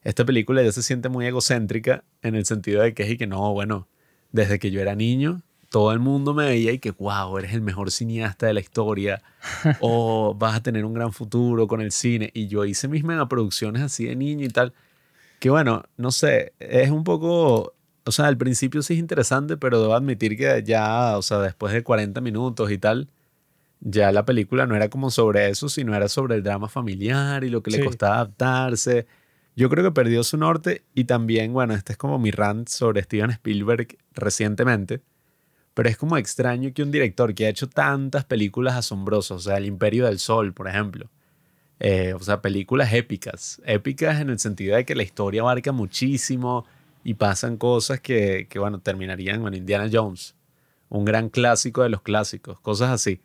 esta 0.03 0.23
película 0.25 0.61
ya 0.61 0.71
se 0.71 0.83
siente 0.83 1.09
muy 1.09 1.25
egocéntrica 1.25 2.03
en 2.21 2.35
el 2.35 2.45
sentido 2.45 2.81
de 2.81 2.93
que 2.93 3.03
es 3.03 3.09
y 3.09 3.17
que 3.17 3.27
no, 3.27 3.51
bueno, 3.51 3.87
desde 4.31 4.59
que 4.59 4.71
yo 4.71 4.79
era 4.79 4.95
niño, 4.95 5.41
todo 5.69 5.91
el 5.93 5.99
mundo 5.99 6.33
me 6.33 6.45
veía 6.45 6.71
y 6.73 6.79
que, 6.79 6.91
wow, 6.91 7.37
eres 7.37 7.53
el 7.53 7.61
mejor 7.61 7.91
cineasta 7.91 8.45
de 8.45 8.53
la 8.53 8.59
historia, 8.59 9.23
o 9.79 10.35
vas 10.35 10.55
a 10.55 10.63
tener 10.63 10.85
un 10.85 10.93
gran 10.93 11.13
futuro 11.13 11.67
con 11.67 11.81
el 11.81 11.91
cine. 11.91 12.29
Y 12.33 12.47
yo 12.47 12.65
hice 12.65 12.87
mis 12.87 13.03
megaproducciones 13.03 13.81
así 13.81 14.05
de 14.05 14.15
niño 14.15 14.45
y 14.45 14.49
tal, 14.49 14.73
que 15.41 15.49
bueno, 15.49 15.83
no 15.97 16.11
sé, 16.11 16.53
es 16.59 16.91
un 16.91 17.03
poco, 17.03 17.73
o 18.05 18.11
sea, 18.11 18.27
al 18.27 18.37
principio 18.37 18.83
sí 18.83 18.93
es 18.93 18.99
interesante, 18.99 19.57
pero 19.57 19.81
debo 19.81 19.95
admitir 19.95 20.37
que 20.37 20.61
ya, 20.63 21.17
o 21.17 21.23
sea, 21.23 21.39
después 21.39 21.73
de 21.73 21.81
40 21.83 22.21
minutos 22.21 22.69
y 22.69 22.77
tal, 22.77 23.09
ya 23.79 24.11
la 24.11 24.23
película 24.23 24.67
no 24.67 24.75
era 24.75 24.91
como 24.91 25.09
sobre 25.09 25.49
eso, 25.49 25.67
sino 25.67 25.95
era 25.95 26.09
sobre 26.09 26.35
el 26.35 26.43
drama 26.43 26.69
familiar 26.69 27.43
y 27.43 27.49
lo 27.49 27.63
que 27.63 27.71
le 27.71 27.83
costaba 27.83 28.17
adaptarse. 28.17 29.07
Yo 29.55 29.67
creo 29.71 29.83
que 29.83 29.91
perdió 29.91 30.23
su 30.23 30.37
norte 30.37 30.83
y 30.93 31.05
también, 31.05 31.53
bueno, 31.53 31.73
este 31.73 31.93
es 31.93 31.97
como 31.97 32.19
mi 32.19 32.29
rant 32.29 32.69
sobre 32.69 33.01
Steven 33.01 33.31
Spielberg 33.31 33.97
recientemente, 34.13 35.01
pero 35.73 35.89
es 35.89 35.97
como 35.97 36.17
extraño 36.17 36.71
que 36.71 36.83
un 36.83 36.91
director 36.91 37.33
que 37.33 37.47
ha 37.47 37.49
hecho 37.49 37.67
tantas 37.67 38.25
películas 38.25 38.75
asombrosas, 38.75 39.37
o 39.37 39.39
sea, 39.39 39.57
El 39.57 39.65
Imperio 39.65 40.05
del 40.05 40.19
Sol, 40.19 40.53
por 40.53 40.67
ejemplo, 40.67 41.09
eh, 41.83 42.13
o 42.13 42.19
sea, 42.19 42.43
películas 42.43 42.93
épicas, 42.93 43.59
épicas 43.65 44.21
en 44.21 44.29
el 44.29 44.37
sentido 44.37 44.75
de 44.75 44.85
que 44.85 44.93
la 44.93 45.01
historia 45.01 45.41
abarca 45.41 45.71
muchísimo 45.71 46.63
y 47.03 47.15
pasan 47.15 47.57
cosas 47.57 47.99
que, 47.99 48.45
que 48.47 48.59
bueno, 48.59 48.79
terminarían, 48.79 49.41
bueno, 49.41 49.57
Indiana 49.57 49.89
Jones, 49.91 50.35
un 50.89 51.05
gran 51.05 51.29
clásico 51.29 51.81
de 51.81 51.89
los 51.89 52.03
clásicos, 52.03 52.59
cosas 52.59 52.91
así. 52.91 53.19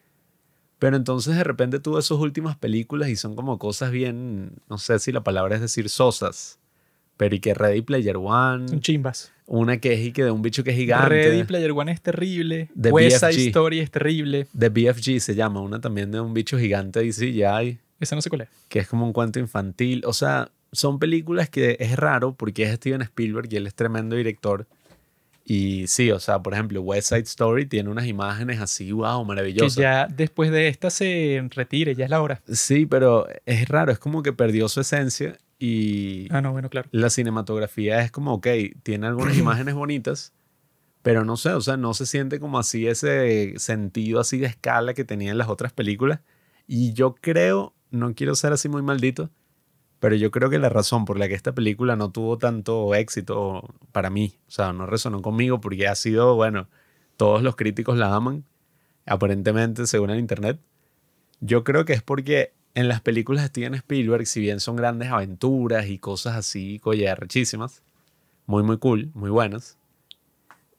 Pero 0.78 0.96
entonces 0.96 1.36
de 1.36 1.44
repente 1.44 1.80
tuvo 1.80 1.98
esas 1.98 2.16
últimas 2.16 2.56
películas 2.56 3.10
y 3.10 3.16
son 3.16 3.36
como 3.36 3.58
cosas 3.58 3.90
bien, 3.90 4.52
no 4.70 4.78
sé 4.78 4.98
si 5.00 5.12
la 5.12 5.22
palabra 5.22 5.56
es 5.56 5.60
decir 5.60 5.90
sosas, 5.90 6.58
pero 7.18 7.34
y 7.34 7.40
que 7.40 7.52
Ready 7.52 7.82
Player 7.82 8.16
One, 8.16 8.68
Son 8.68 8.80
chimbas. 8.80 9.32
una 9.44 9.76
que 9.80 9.92
es 9.92 10.00
y 10.00 10.12
que 10.12 10.24
de 10.24 10.30
un 10.30 10.40
bicho 10.40 10.64
que 10.64 10.70
es 10.70 10.76
gigante. 10.76 11.10
Ready 11.10 11.44
Player 11.44 11.72
One 11.72 11.92
es 11.92 12.00
terrible. 12.00 12.70
The 12.80 12.90
West 12.90 13.20
Side 13.20 13.32
BFG. 13.32 13.48
Story 13.48 13.80
es 13.80 13.90
terrible. 13.90 14.46
The 14.58 14.70
BFG 14.70 15.20
se 15.20 15.34
llama, 15.34 15.60
una 15.60 15.78
también 15.78 16.10
de 16.10 16.20
un 16.20 16.32
bicho 16.32 16.58
gigante 16.58 17.04
y 17.04 17.12
sí, 17.12 17.34
ya 17.34 17.56
hay, 17.56 17.80
Esa 18.00 18.14
no 18.14 18.22
sé 18.22 18.28
cuál 18.30 18.42
es. 18.42 18.48
que 18.68 18.78
es 18.80 18.88
como 18.88 19.04
un 19.06 19.12
cuento 19.12 19.38
infantil. 19.38 20.02
O 20.06 20.12
sea, 20.12 20.50
son 20.72 20.98
películas 20.98 21.48
que 21.48 21.76
es 21.80 21.96
raro 21.96 22.34
porque 22.34 22.64
es 22.64 22.74
Steven 22.74 23.02
Spielberg 23.02 23.48
y 23.52 23.56
él 23.56 23.66
es 23.66 23.74
tremendo 23.74 24.16
director. 24.16 24.66
Y 25.48 25.86
sí, 25.86 26.10
o 26.10 26.18
sea, 26.18 26.40
por 26.40 26.54
ejemplo, 26.54 26.80
West 26.82 27.08
Side 27.10 27.20
Story 27.20 27.66
tiene 27.66 27.88
unas 27.88 28.06
imágenes 28.06 28.60
así, 28.60 28.90
wow, 28.90 29.22
Que 29.22 29.28
maravillosas. 29.28 29.74
ya 29.76 30.08
después 30.08 30.50
de 30.50 30.66
esta 30.68 30.90
se 30.90 31.46
retire, 31.54 31.94
ya 31.94 32.04
es 32.04 32.10
la 32.10 32.20
hora. 32.20 32.42
Sí, 32.50 32.84
pero 32.84 33.26
es 33.46 33.68
raro, 33.68 33.92
es 33.92 33.98
como 34.00 34.22
que 34.24 34.32
perdió 34.32 34.68
su 34.68 34.80
esencia 34.80 35.38
y 35.60 36.26
Ah, 36.32 36.40
no, 36.42 36.50
bueno, 36.50 36.68
claro. 36.68 36.88
la 36.90 37.10
cinematografía 37.10 38.00
es 38.02 38.10
como, 38.10 38.34
ok, 38.34 38.46
tiene 38.82 39.06
algunas 39.06 39.38
imágenes 39.38 39.74
bonitas, 39.76 40.32
pero 41.02 41.24
no 41.24 41.36
sé, 41.36 41.50
o 41.50 41.60
sea, 41.60 41.76
no 41.76 41.94
se 41.94 42.06
siente 42.06 42.40
como 42.40 42.58
así 42.58 42.88
ese 42.88 43.54
sentido 43.58 44.18
así 44.18 44.38
de 44.38 44.46
escala 44.48 44.94
que 44.94 45.04
tenía 45.04 45.30
en 45.30 45.38
las 45.38 45.48
otras 45.48 45.72
películas. 45.72 46.18
Y 46.66 46.92
yo 46.94 47.14
creo, 47.14 47.72
no 47.90 48.14
quiero 48.14 48.34
ser 48.34 48.52
así 48.52 48.68
muy 48.68 48.82
maldito, 48.82 49.30
pero 50.00 50.14
yo 50.14 50.30
creo 50.30 50.50
que 50.50 50.58
la 50.58 50.68
razón 50.68 51.04
por 51.04 51.18
la 51.18 51.28
que 51.28 51.34
esta 51.34 51.52
película 51.52 51.96
no 51.96 52.10
tuvo 52.10 52.38
tanto 52.38 52.94
éxito 52.94 53.74
para 53.92 54.10
mí, 54.10 54.38
o 54.48 54.50
sea, 54.50 54.72
no 54.72 54.86
resonó 54.86 55.22
conmigo 55.22 55.60
porque 55.60 55.88
ha 55.88 55.94
sido, 55.94 56.34
bueno, 56.36 56.68
todos 57.16 57.42
los 57.42 57.56
críticos 57.56 57.96
la 57.96 58.14
aman, 58.14 58.44
aparentemente, 59.06 59.86
según 59.86 60.10
el 60.10 60.18
internet. 60.18 60.60
Yo 61.40 61.64
creo 61.64 61.84
que 61.84 61.94
es 61.94 62.02
porque 62.02 62.52
en 62.74 62.88
las 62.88 63.00
películas 63.00 63.42
de 63.44 63.48
Steven 63.48 63.74
Spielberg, 63.74 64.26
si 64.26 64.40
bien 64.40 64.60
son 64.60 64.76
grandes 64.76 65.10
aventuras 65.10 65.86
y 65.86 65.98
cosas 65.98 66.36
así, 66.36 66.78
coye, 66.78 67.08
arrechísimas, 67.08 67.82
muy, 68.46 68.62
muy 68.62 68.78
cool, 68.78 69.10
muy 69.14 69.30
buenas, 69.30 69.78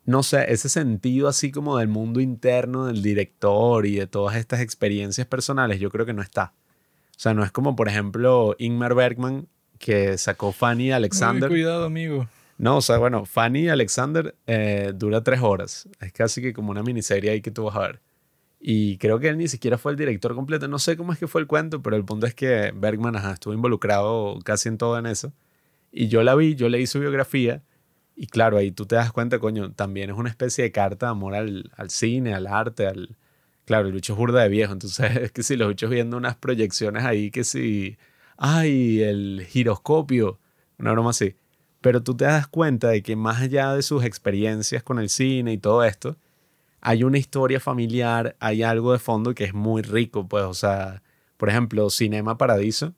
no 0.08 0.24
sé, 0.24 0.54
ese 0.54 0.70
sentido 0.70 1.28
así 1.28 1.52
como 1.52 1.78
del 1.78 1.90
mundo 1.90 2.22
interno 2.22 2.86
del 2.86 3.02
director 3.02 3.86
y 3.86 3.96
de 3.96 4.08
todas 4.08 4.38
estas 4.38 4.62
experiencias 4.62 5.28
personales, 5.28 5.82
yo 5.82 5.90
creo 5.90 6.06
que 6.06 6.14
no 6.14 6.22
está. 6.22 6.54
O 7.18 7.20
sea, 7.20 7.34
no 7.34 7.44
es 7.44 7.52
como, 7.52 7.76
por 7.76 7.90
ejemplo, 7.90 8.56
Ingmar 8.60 8.94
Bergman, 8.94 9.48
que 9.80 10.20
sacó 10.20 10.52
Fanny 10.52 10.90
y 10.90 10.92
Alexander. 10.92 11.50
Uy, 11.50 11.58
cuidado, 11.58 11.86
amigo. 11.86 12.28
No, 12.60 12.78
o 12.78 12.82
sea, 12.82 13.00
bueno, 13.00 13.26
Fanny 13.26 13.62
y 13.62 13.70
Alexander 13.70 14.36
eh, 14.46 14.92
dura 14.94 15.24
tres 15.24 15.42
horas. 15.42 15.90
Es 16.00 16.14
casi 16.14 16.44
que 16.44 16.54
como 16.54 16.70
una 16.70 16.84
miniserie 16.84 17.32
ahí 17.32 17.42
que 17.42 17.50
tú 17.50 17.64
vas 17.64 17.76
a 17.76 17.80
ver. 17.80 18.02
Y 18.60 18.98
creo 18.98 19.20
que 19.20 19.30
él 19.30 19.38
ni 19.40 19.48
siquiera 19.48 19.80
fue 19.80 19.94
el 19.94 19.98
director 19.98 20.36
completo. 20.36 20.68
No 20.68 20.78
sé 20.78 20.96
cómo 20.96 21.12
es 21.12 21.18
que 21.18 21.28
fue 21.28 21.42
el 21.42 21.48
cuento, 21.48 21.82
pero 21.82 21.96
el 21.96 22.06
punto 22.06 22.28
es 22.28 22.36
que 22.36 22.72
Bergman 22.76 23.16
ajá, 23.16 23.34
estuvo 23.34 23.54
involucrado 23.54 24.38
casi 24.44 24.70
en 24.70 24.78
todo 24.78 25.00
en 25.00 25.08
eso. 25.08 25.34
Y 25.92 26.10
yo 26.10 26.22
la 26.22 26.36
vi, 26.36 26.54
yo 26.54 26.70
leí 26.70 26.86
su 26.86 27.00
biografía. 27.00 27.64
Y 28.16 28.28
claro, 28.28 28.58
ahí 28.58 28.72
tú 28.72 28.86
te 28.86 28.96
das 28.96 29.12
cuenta, 29.12 29.40
coño, 29.40 29.72
también 29.74 30.12
es 30.12 30.18
una 30.18 30.30
especie 30.30 30.64
de 30.64 30.72
carta 30.72 31.08
de 31.08 31.12
amor 31.12 31.34
al, 31.34 31.72
al 31.76 31.90
cine, 31.90 32.36
al 32.36 32.46
arte, 32.46 32.86
al... 32.86 33.18
Claro, 33.68 33.88
el 33.88 33.94
bicho 33.94 34.14
es 34.14 34.18
burda 34.20 34.44
de 34.44 34.48
viejo, 34.50 34.72
entonces 34.72 35.14
es 35.18 35.32
que 35.34 35.44
si 35.44 35.58
los 35.58 35.68
bichos 35.68 35.90
viendo 35.90 36.16
unas 36.16 36.38
proyecciones 36.38 37.04
ahí, 37.04 37.32
que 37.32 37.44
si... 37.44 37.98
¡Ay, 38.38 39.02
el 39.02 39.46
giroscopio! 39.46 40.40
Una 40.80 40.94
broma 40.94 41.10
así. 41.10 41.36
Pero 41.82 42.02
tú 42.02 42.16
te 42.16 42.24
das 42.26 42.48
cuenta 42.48 42.88
de 42.90 43.04
que 43.04 43.18
más 43.18 43.42
allá 43.42 43.74
de 43.74 43.82
sus 43.82 44.06
experiencias 44.06 44.84
con 44.84 45.00
el 45.00 45.10
cine 45.10 45.52
y 45.52 45.58
todo 45.58 45.84
esto, 45.84 46.16
hay 46.80 47.04
una 47.04 47.18
historia 47.18 47.60
familiar, 47.60 48.38
hay 48.40 48.64
algo 48.64 48.94
de 48.94 49.00
fondo 49.00 49.36
que 49.36 49.44
es 49.44 49.54
muy 49.54 49.82
rico, 49.82 50.28
pues, 50.30 50.46
o 50.46 50.54
sea, 50.54 51.04
por 51.36 51.50
ejemplo, 51.50 51.90
Cinema 51.90 52.38
Paradiso, 52.38 52.94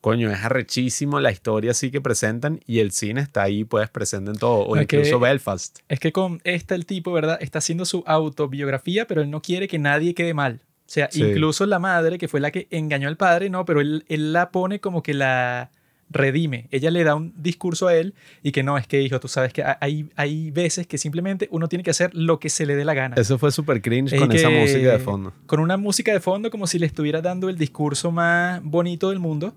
coño, 0.00 0.30
es 0.30 0.38
arrechísimo 0.44 1.20
la 1.20 1.30
historia 1.32 1.72
así 1.72 1.90
que 1.90 2.00
presentan 2.00 2.60
y 2.66 2.78
el 2.80 2.92
cine 2.92 3.20
está 3.20 3.42
ahí, 3.42 3.64
pues, 3.64 3.88
presente 3.90 4.30
en 4.30 4.36
todo, 4.38 4.60
o 4.60 4.74
que- 4.74 4.82
incluso 4.82 5.18
Belfast. 5.20 5.80
Es 5.88 5.98
que 6.00 6.12
con 6.12 6.40
esta 6.44 6.74
el 6.74 6.86
tipo, 6.86 7.12
¿verdad? 7.12 7.38
Está 7.40 7.58
haciendo 7.58 7.84
su 7.84 8.04
autobiografía, 8.06 9.06
pero 9.06 9.22
él 9.22 9.30
no 9.30 9.42
quiere 9.42 9.68
que 9.68 9.78
nadie 9.78 10.14
quede 10.14 10.34
mal. 10.34 10.60
O 10.86 10.90
sea, 10.90 11.08
Sí. 11.10 11.22
incluso 11.22 11.66
la 11.66 11.78
madre, 11.78 12.16
que 12.16 12.28
fue 12.28 12.40
la 12.40 12.50
que 12.50 12.66
engañó 12.70 13.08
al 13.08 13.16
padre, 13.16 13.50
no, 13.50 13.64
pero 13.64 13.80
él, 13.80 14.04
él 14.08 14.32
la 14.32 14.50
pone 14.50 14.80
como 14.80 15.02
que 15.02 15.12
la 15.14 15.70
redime. 16.10 16.68
Ella 16.70 16.90
le 16.90 17.04
da 17.04 17.14
un 17.14 17.34
discurso 17.36 17.88
a 17.88 17.94
él 17.94 18.14
y 18.42 18.52
que 18.52 18.62
no, 18.62 18.78
es 18.78 18.86
que 18.86 19.02
hijo, 19.02 19.20
tú 19.20 19.28
sabes 19.28 19.52
que 19.52 19.62
hay, 19.80 20.08
hay 20.16 20.50
veces 20.50 20.86
que 20.86 20.96
simplemente 20.96 21.48
uno 21.50 21.68
tiene 21.68 21.82
que 21.82 21.90
hacer 21.90 22.14
lo 22.14 22.40
que 22.40 22.48
se 22.48 22.64
le 22.64 22.76
dé 22.76 22.86
la 22.86 22.94
gana. 22.94 23.16
Eso 23.18 23.36
fue 23.38 23.52
súper 23.52 23.82
cringe 23.82 24.14
Es 24.14 24.20
con 24.20 24.32
esa 24.32 24.48
que- 24.48 24.58
música 24.60 24.92
de 24.92 24.98
fondo. 25.00 25.34
Con 25.44 25.60
una 25.60 25.76
música 25.76 26.12
de 26.12 26.20
fondo 26.20 26.50
como 26.50 26.66
si 26.66 26.78
le 26.78 26.86
estuviera 26.86 27.20
dando 27.20 27.50
el 27.50 27.58
discurso 27.58 28.10
más 28.10 28.62
bonito 28.62 29.10
del 29.10 29.18
mundo. 29.18 29.54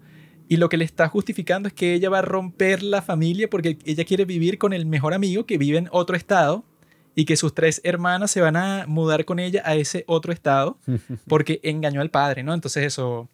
Y 0.51 0.57
lo 0.57 0.67
que 0.67 0.75
le 0.75 0.83
está 0.83 1.07
justificando 1.07 1.69
es 1.69 1.73
que 1.73 1.93
ella 1.93 2.09
va 2.09 2.19
a 2.19 2.23
romper 2.23 2.83
la 2.83 3.01
familia 3.01 3.49
porque 3.49 3.77
ella 3.85 4.03
quiere 4.03 4.25
vivir 4.25 4.57
con 4.57 4.73
el 4.73 4.85
mejor 4.85 5.13
amigo 5.13 5.45
que 5.45 5.57
vive 5.57 5.77
en 5.77 5.87
otro 5.93 6.17
estado 6.17 6.65
y 7.15 7.23
que 7.23 7.37
sus 7.37 7.55
tres 7.55 7.79
hermanas 7.85 8.31
se 8.31 8.41
van 8.41 8.57
a 8.57 8.83
mudar 8.85 9.23
con 9.23 9.39
ella 9.39 9.61
a 9.63 9.75
ese 9.75 10.03
otro 10.07 10.33
estado 10.33 10.77
porque 11.29 11.61
engañó 11.63 12.01
al 12.01 12.09
padre, 12.09 12.43
¿no? 12.43 12.53
Entonces 12.53 12.83
eso, 12.83 13.29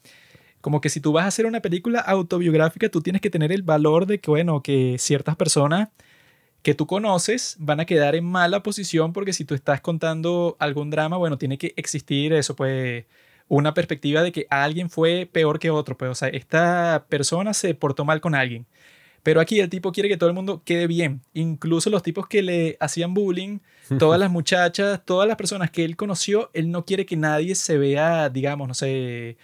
como 0.62 0.80
que 0.80 0.89
si 0.89 1.01
tú 1.01 1.12
vas 1.12 1.25
a 1.25 1.30
hacer 1.30 1.47
una 1.47 1.60
película 1.60 2.01
autobiográfica, 2.01 2.88
tú 2.89 3.01
tienes 3.01 3.19
que 3.19 3.32
tener 3.32 3.51
el 3.51 3.63
valor 3.63 4.06
de 4.06 4.19
que, 4.19 4.30
bueno, 4.30 4.62
que 4.62 4.97
ciertas 4.99 5.36
personas 5.36 5.89
que 6.62 6.75
tú 6.75 6.86
conoces 6.86 7.56
van 7.58 7.80
a 7.80 7.86
quedar 7.86 8.13
en 8.13 8.25
mala 8.25 8.62
posición 8.62 9.12
porque 9.12 9.34
si 9.34 9.43
tú 9.43 9.56
estás 9.56 9.82
contando 9.82 10.56
algún 10.60 10.91
drama, 10.91 11.17
bueno, 11.17 11.39
tiene 11.39 11.58
que 11.58 11.73
existir 11.77 12.32
eso, 12.34 12.56
pues 12.56 13.06
una 13.47 13.73
perspectiva 13.73 14.21
de 14.21 14.31
que 14.31 14.47
alguien 14.49 14.89
fue 14.89 15.29
peor 15.31 15.60
que 15.60 15.69
otro, 15.69 15.97
pues, 15.97 16.12
o 16.12 16.15
sea, 16.15 16.29
esta 16.29 17.05
persona 17.10 17.53
se 17.53 17.73
portó 17.75 18.05
mal 18.05 18.21
con 18.21 18.36
alguien. 18.36 18.65
Pero 19.23 19.41
aquí 19.41 19.60
el 19.60 19.69
tipo 19.69 19.91
quiere 19.91 20.10
que 20.10 20.17
todo 20.17 20.29
el 20.29 20.36
mundo 20.36 20.62
quede 20.63 20.88
bien, 20.88 21.21
incluso 21.33 21.89
los 21.89 22.03
tipos 22.03 22.27
que 22.27 22.41
le 22.41 22.77
hacían 22.79 23.13
bullying, 23.13 23.60
todas 23.99 24.19
las 24.19 24.31
muchachas, 24.31 25.01
todas 25.05 25.27
las 25.27 25.38
personas 25.38 25.71
que 25.71 25.83
él 25.83 25.95
conoció, 25.95 26.49
él 26.53 26.71
no 26.71 26.86
quiere 26.86 27.05
que 27.05 27.17
nadie 27.17 27.55
se 27.55 27.77
vea, 27.77 28.29
digamos, 28.29 28.67
no 28.67 28.73
sé, 28.73 29.38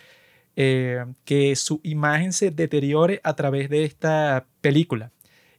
eh, 0.56 1.06
que 1.26 1.56
su 1.56 1.80
imagen 1.84 2.32
se 2.32 2.52
deteriore 2.52 3.20
a 3.24 3.36
través 3.36 3.70
de 3.70 3.84
esta 3.86 4.46
película. 4.62 5.12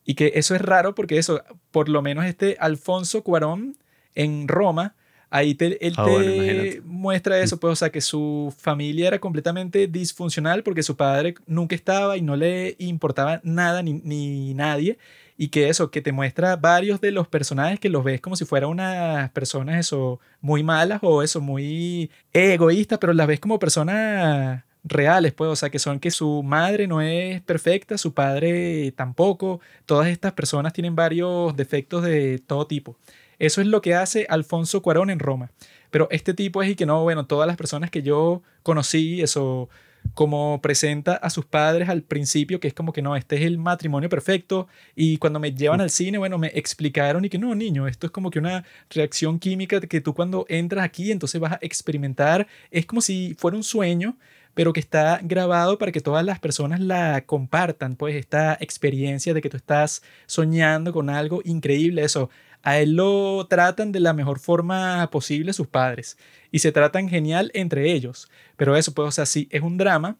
Y 0.04 0.14
que 0.14 0.32
eso 0.34 0.54
es 0.54 0.60
raro 0.60 0.94
porque 0.94 1.18
eso, 1.18 1.42
por 1.70 1.88
lo 1.88 2.02
menos 2.02 2.24
este 2.26 2.56
Alfonso 2.60 3.22
Cuarón 3.24 3.76
en 4.14 4.48
Roma, 4.48 4.94
ahí 5.34 5.54
te, 5.56 5.84
él 5.84 5.94
Ah, 5.96 6.04
te 6.04 6.10
bueno, 6.12 6.82
muestra 6.84 7.40
eso, 7.40 7.58
pues, 7.58 7.72
o 7.72 7.76
sea, 7.76 7.90
que 7.90 8.00
su 8.00 8.54
familia 8.56 9.08
era 9.08 9.18
completamente 9.18 9.88
disfuncional 9.88 10.62
porque 10.62 10.84
su 10.84 10.96
padre 10.96 11.34
nunca 11.46 11.74
estaba 11.74 12.16
y 12.16 12.22
no 12.22 12.36
le 12.36 12.76
importaba 12.78 13.40
nada 13.42 13.82
ni, 13.82 13.94
ni 13.94 14.54
nadie. 14.54 14.96
Y 15.36 15.48
que 15.48 15.68
eso, 15.68 15.90
que 15.90 16.00
te 16.00 16.12
muestra 16.12 16.54
varios 16.54 17.00
de 17.00 17.10
los 17.10 17.26
personajes 17.26 17.80
que 17.80 17.88
los 17.88 18.04
ves 18.04 18.20
como 18.20 18.36
si 18.36 18.44
fueran 18.44 18.70
unas 18.70 19.30
personas 19.32 19.80
eso 19.80 20.20
muy 20.40 20.62
malas 20.62 21.00
o 21.02 21.24
eso 21.24 21.40
muy 21.40 22.10
egoístas, 22.32 23.00
pero 23.00 23.12
las 23.12 23.26
ves 23.26 23.40
como 23.40 23.58
personas 23.58 24.62
reales, 24.84 25.32
pues, 25.32 25.50
o 25.50 25.56
sea, 25.56 25.70
que 25.70 25.78
son 25.80 25.98
que 25.98 26.10
su 26.12 26.42
madre 26.44 26.86
no 26.86 27.00
es 27.00 27.40
perfecta, 27.42 27.98
su 27.98 28.14
padre 28.14 28.92
tampoco, 28.92 29.60
todas 29.86 30.08
estas 30.08 30.32
personas 30.34 30.72
tienen 30.72 30.94
varios 30.94 31.56
defectos 31.56 32.04
de 32.04 32.38
todo 32.38 32.66
tipo. 32.68 32.96
Eso 33.38 33.60
es 33.60 33.66
lo 33.66 33.80
que 33.80 33.94
hace 33.94 34.26
Alfonso 34.28 34.82
Cuarón 34.82 35.10
en 35.10 35.18
Roma. 35.18 35.50
Pero 35.90 36.08
este 36.10 36.34
tipo 36.34 36.62
es 36.62 36.70
y 36.70 36.74
que 36.74 36.86
no, 36.86 37.02
bueno, 37.02 37.26
todas 37.26 37.46
las 37.46 37.56
personas 37.56 37.90
que 37.90 38.02
yo 38.02 38.42
conocí, 38.62 39.22
eso, 39.22 39.68
como 40.12 40.60
presenta 40.60 41.14
a 41.14 41.30
sus 41.30 41.44
padres 41.44 41.88
al 41.88 42.02
principio, 42.02 42.60
que 42.60 42.68
es 42.68 42.74
como 42.74 42.92
que 42.92 43.02
no, 43.02 43.16
este 43.16 43.36
es 43.36 43.42
el 43.42 43.58
matrimonio 43.58 44.08
perfecto, 44.08 44.68
y 44.94 45.16
cuando 45.18 45.40
me 45.40 45.52
llevan 45.52 45.80
al 45.80 45.90
cine, 45.90 46.18
bueno, 46.18 46.38
me 46.38 46.48
explicaron 46.48 47.24
y 47.24 47.28
que 47.28 47.38
no, 47.38 47.54
niño, 47.54 47.88
esto 47.88 48.06
es 48.06 48.12
como 48.12 48.30
que 48.30 48.38
una 48.38 48.64
reacción 48.90 49.38
química 49.38 49.80
que 49.80 50.00
tú 50.00 50.14
cuando 50.14 50.46
entras 50.48 50.84
aquí, 50.84 51.10
entonces 51.10 51.40
vas 51.40 51.52
a 51.52 51.58
experimentar, 51.62 52.46
es 52.70 52.86
como 52.86 53.00
si 53.00 53.34
fuera 53.38 53.56
un 53.56 53.64
sueño, 53.64 54.16
pero 54.54 54.72
que 54.72 54.80
está 54.80 55.20
grabado 55.22 55.78
para 55.78 55.90
que 55.90 56.00
todas 56.00 56.24
las 56.24 56.38
personas 56.38 56.78
la 56.80 57.24
compartan, 57.26 57.96
pues 57.96 58.14
esta 58.14 58.56
experiencia 58.60 59.34
de 59.34 59.40
que 59.40 59.50
tú 59.50 59.56
estás 59.56 60.02
soñando 60.26 60.92
con 60.92 61.10
algo 61.10 61.40
increíble, 61.44 62.04
eso. 62.04 62.30
A 62.64 62.78
él 62.78 62.96
lo 62.96 63.46
tratan 63.46 63.92
de 63.92 64.00
la 64.00 64.14
mejor 64.14 64.40
forma 64.40 65.08
posible 65.10 65.52
sus 65.52 65.68
padres 65.68 66.16
y 66.50 66.60
se 66.60 66.72
tratan 66.72 67.10
genial 67.10 67.50
entre 67.54 67.92
ellos. 67.92 68.30
Pero 68.56 68.74
eso, 68.74 68.94
pues, 68.94 69.06
o 69.06 69.12
sea, 69.12 69.26
sí, 69.26 69.48
es 69.50 69.60
un 69.60 69.76
drama. 69.76 70.16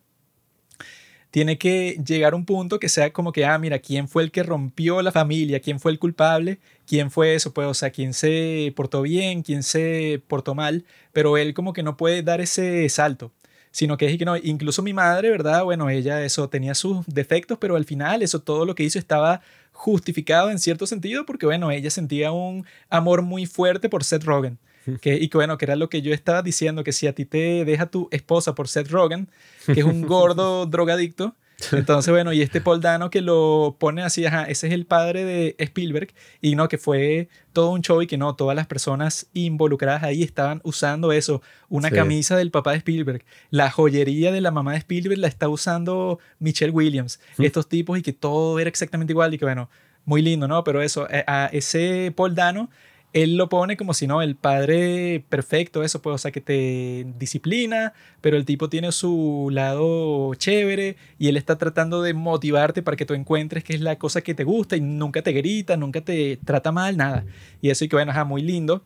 Tiene 1.31 1.59
que 1.59 1.99
llegar 2.07 2.35
a 2.35 2.37
un 2.37 2.45
punto 2.45 2.79
que 2.79 2.89
sea 2.89 3.13
como 3.13 3.33
que, 3.33 3.47
ah, 3.47 3.59
mira, 3.59 3.79
¿quién 3.79 4.09
fue 4.09 4.23
el 4.23 4.31
que 4.31 4.43
rompió 4.43 5.01
la 5.01 5.11
familia? 5.11 5.59
¿Quién 5.59 5.81
fue 5.81 5.91
el 5.91 5.99
culpable? 5.99 6.61
¿Quién 6.87 7.11
fue 7.11 7.35
eso? 7.35 7.55
Pues, 7.55 7.67
o 7.67 7.75
sea, 7.75 7.91
¿quién 7.91 8.13
se 8.13 8.73
portó 8.77 9.03
bien? 9.03 9.43
¿Quién 9.43 9.63
se 9.63 10.23
portó 10.29 10.55
mal? 10.55 10.85
Pero 11.13 11.39
él 11.39 11.55
como 11.55 11.73
que 11.73 11.83
no 11.83 11.97
puede 11.97 12.23
dar 12.23 12.41
ese 12.41 12.89
salto 12.91 13.33
sino 13.75 13.97
que 13.97 14.07
es 14.07 14.17
que 14.17 14.25
no, 14.25 14.37
incluso 14.37 14.83
mi 14.83 14.93
madre, 14.93 15.31
¿verdad? 15.31 15.65
Bueno, 15.65 15.91
ella 15.91 16.25
eso 16.25 16.49
tenía 16.49 16.77
sus 16.77 17.05
defectos, 17.09 17.59
pero 17.59 17.75
al 17.75 17.85
final 17.85 18.23
eso 18.23 18.41
todo 18.41 18.65
lo 18.65 18.77
que 18.77 18.85
hizo 18.85 19.01
estaba 19.01 19.41
justificado 19.75 20.51
en 20.51 20.59
cierto 20.59 20.87
sentido 20.87 21.27
porque 21.27 21.45
bueno, 21.45 21.71
ella 21.71 21.91
sentía 21.91 22.33
un 22.33 22.65
amor 22.89 23.21
muy 23.21 23.45
fuerte 23.45 23.91
por 23.91 24.05
Seth 24.05 24.25
Rogen. 24.25 24.59
Que, 25.01 25.15
y 25.15 25.31
que 25.31 25.39
bueno, 25.39 25.57
que 25.57 25.65
era 25.65 25.77
lo 25.77 25.89
que 25.89 26.03
yo 26.03 26.13
estaba 26.13 26.43
diciendo, 26.43 26.85
que 26.85 26.93
si 26.93 27.07
a 27.07 27.15
ti 27.15 27.25
te 27.25 27.65
deja 27.65 27.87
tu 27.87 28.07
esposa 28.11 28.55
por 28.55 28.69
Seth 28.69 28.91
Rogen, 28.91 29.31
que 29.65 29.81
es 29.81 29.85
un 29.85 30.03
gordo 30.03 30.67
drogadicto, 30.67 31.35
entonces, 31.73 32.13
bueno, 32.13 32.33
y 32.33 32.43
este 32.43 32.61
Paul 32.61 32.81
Dano 32.81 33.11
que 33.11 33.21
lo 33.21 33.77
pone 33.79 34.03
así, 34.03 34.27
ajá, 34.27 34.45
ese 34.45 34.67
es 34.67 34.73
el 34.73 34.87
padre 34.87 35.25
de 35.25 35.55
Spielberg, 35.59 36.13
y 36.41 36.57
no, 36.57 36.69
que 36.69 36.79
fue 36.79 37.29
todo 37.53 37.71
un 37.71 37.83
show 37.83 38.03
y 38.03 38.07
que 38.07 38.19
no, 38.19 38.35
todas 38.35 38.57
las 38.57 38.67
personas 38.67 39.29
involucradas 39.35 40.03
ahí 40.03 40.23
estaban 40.23 40.61
usando 40.65 41.13
eso, 41.13 41.43
una 41.69 41.91
camisa 41.91 42.37
del 42.37 42.51
papá 42.51 42.73
de 42.73 42.79
Spielberg, 42.79 43.25
la 43.51 43.71
joyería 43.71 44.33
de 44.33 44.41
la 44.41 44.51
mamá 44.51 44.73
de 44.73 44.79
Spielberg 44.79 45.21
la 45.21 45.29
está 45.29 45.49
usando 45.49 46.19
Michelle 46.39 46.73
Williams, 46.73 47.21
estos 47.39 47.69
tipos 47.69 47.99
y 47.99 48.03
que 48.03 48.13
todo 48.13 48.59
era 48.59 48.69
exactamente 48.69 49.13
igual 49.13 49.33
y 49.35 49.39
que 49.39 49.45
bueno, 49.45 49.71
muy 50.05 50.23
lindo, 50.23 50.49
¿no? 50.49 50.65
Pero 50.65 50.83
eso, 50.83 51.09
eh, 51.11 51.25
a 51.27 51.49
ese 51.53 52.13
Paul 52.15 52.35
Dano 52.35 52.71
él 53.15 53.37
lo 53.37 53.49
pone 53.49 53.77
como 53.77 53.95
si 53.95 54.09
no, 54.09 54.23
el 54.23 54.35
padre 54.35 55.25
perfecto, 55.29 55.85
eso, 55.85 56.03
pues, 56.03 56.15
o 56.17 56.19
sea, 56.19 56.33
que 56.33 56.41
te 56.41 57.07
disciplina, 57.17 57.95
pero 58.21 58.37
el 58.37 58.45
tipo 58.45 58.69
tiene 58.69 58.91
su 58.91 59.51
lado 59.53 60.35
chévere 60.35 60.97
y 61.17 61.29
él 61.29 61.37
está 61.37 61.57
tratando 61.57 62.03
de 62.03 62.13
motivarte 62.13 62.83
para 62.83 62.97
que 62.97 63.07
tú 63.07 63.15
encuentres 63.15 63.63
qué 63.63 63.75
es 63.75 63.81
la 63.81 63.99
cosa 63.99 64.21
que 64.21 64.35
te 64.35 64.43
gusta 64.43 64.77
y 64.77 64.81
nunca 64.81 65.23
te 65.23 65.33
grita, 65.33 65.77
nunca 65.77 66.01
te 66.01 66.39
trata 66.45 66.73
mal, 66.73 66.97
nada. 66.97 67.25
Y 67.63 67.71
eso 67.71 67.85
y 67.85 67.89
que, 67.89 67.95
bueno, 67.95 68.11
ajá, 68.11 68.25
muy 68.25 68.43
lindo, 68.43 68.83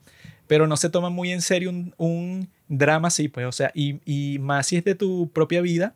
pero 0.47 0.67
no 0.67 0.77
se 0.77 0.91
toma 0.91 1.09
muy 1.09 1.33
en 1.33 1.41
serio 1.41 1.71
un, 1.97 2.49
drama 2.69 3.09
así, 3.09 3.29
pues, 3.29 3.47
o 3.47 3.53
sea, 3.53 3.73
y, 3.75 4.01
y 4.05 4.39
más 4.41 4.67
si 4.67 4.77
es 4.77 4.85
de 4.85 4.95
tu 4.95 5.31
propia 5.33 5.63
vida. 5.63 5.95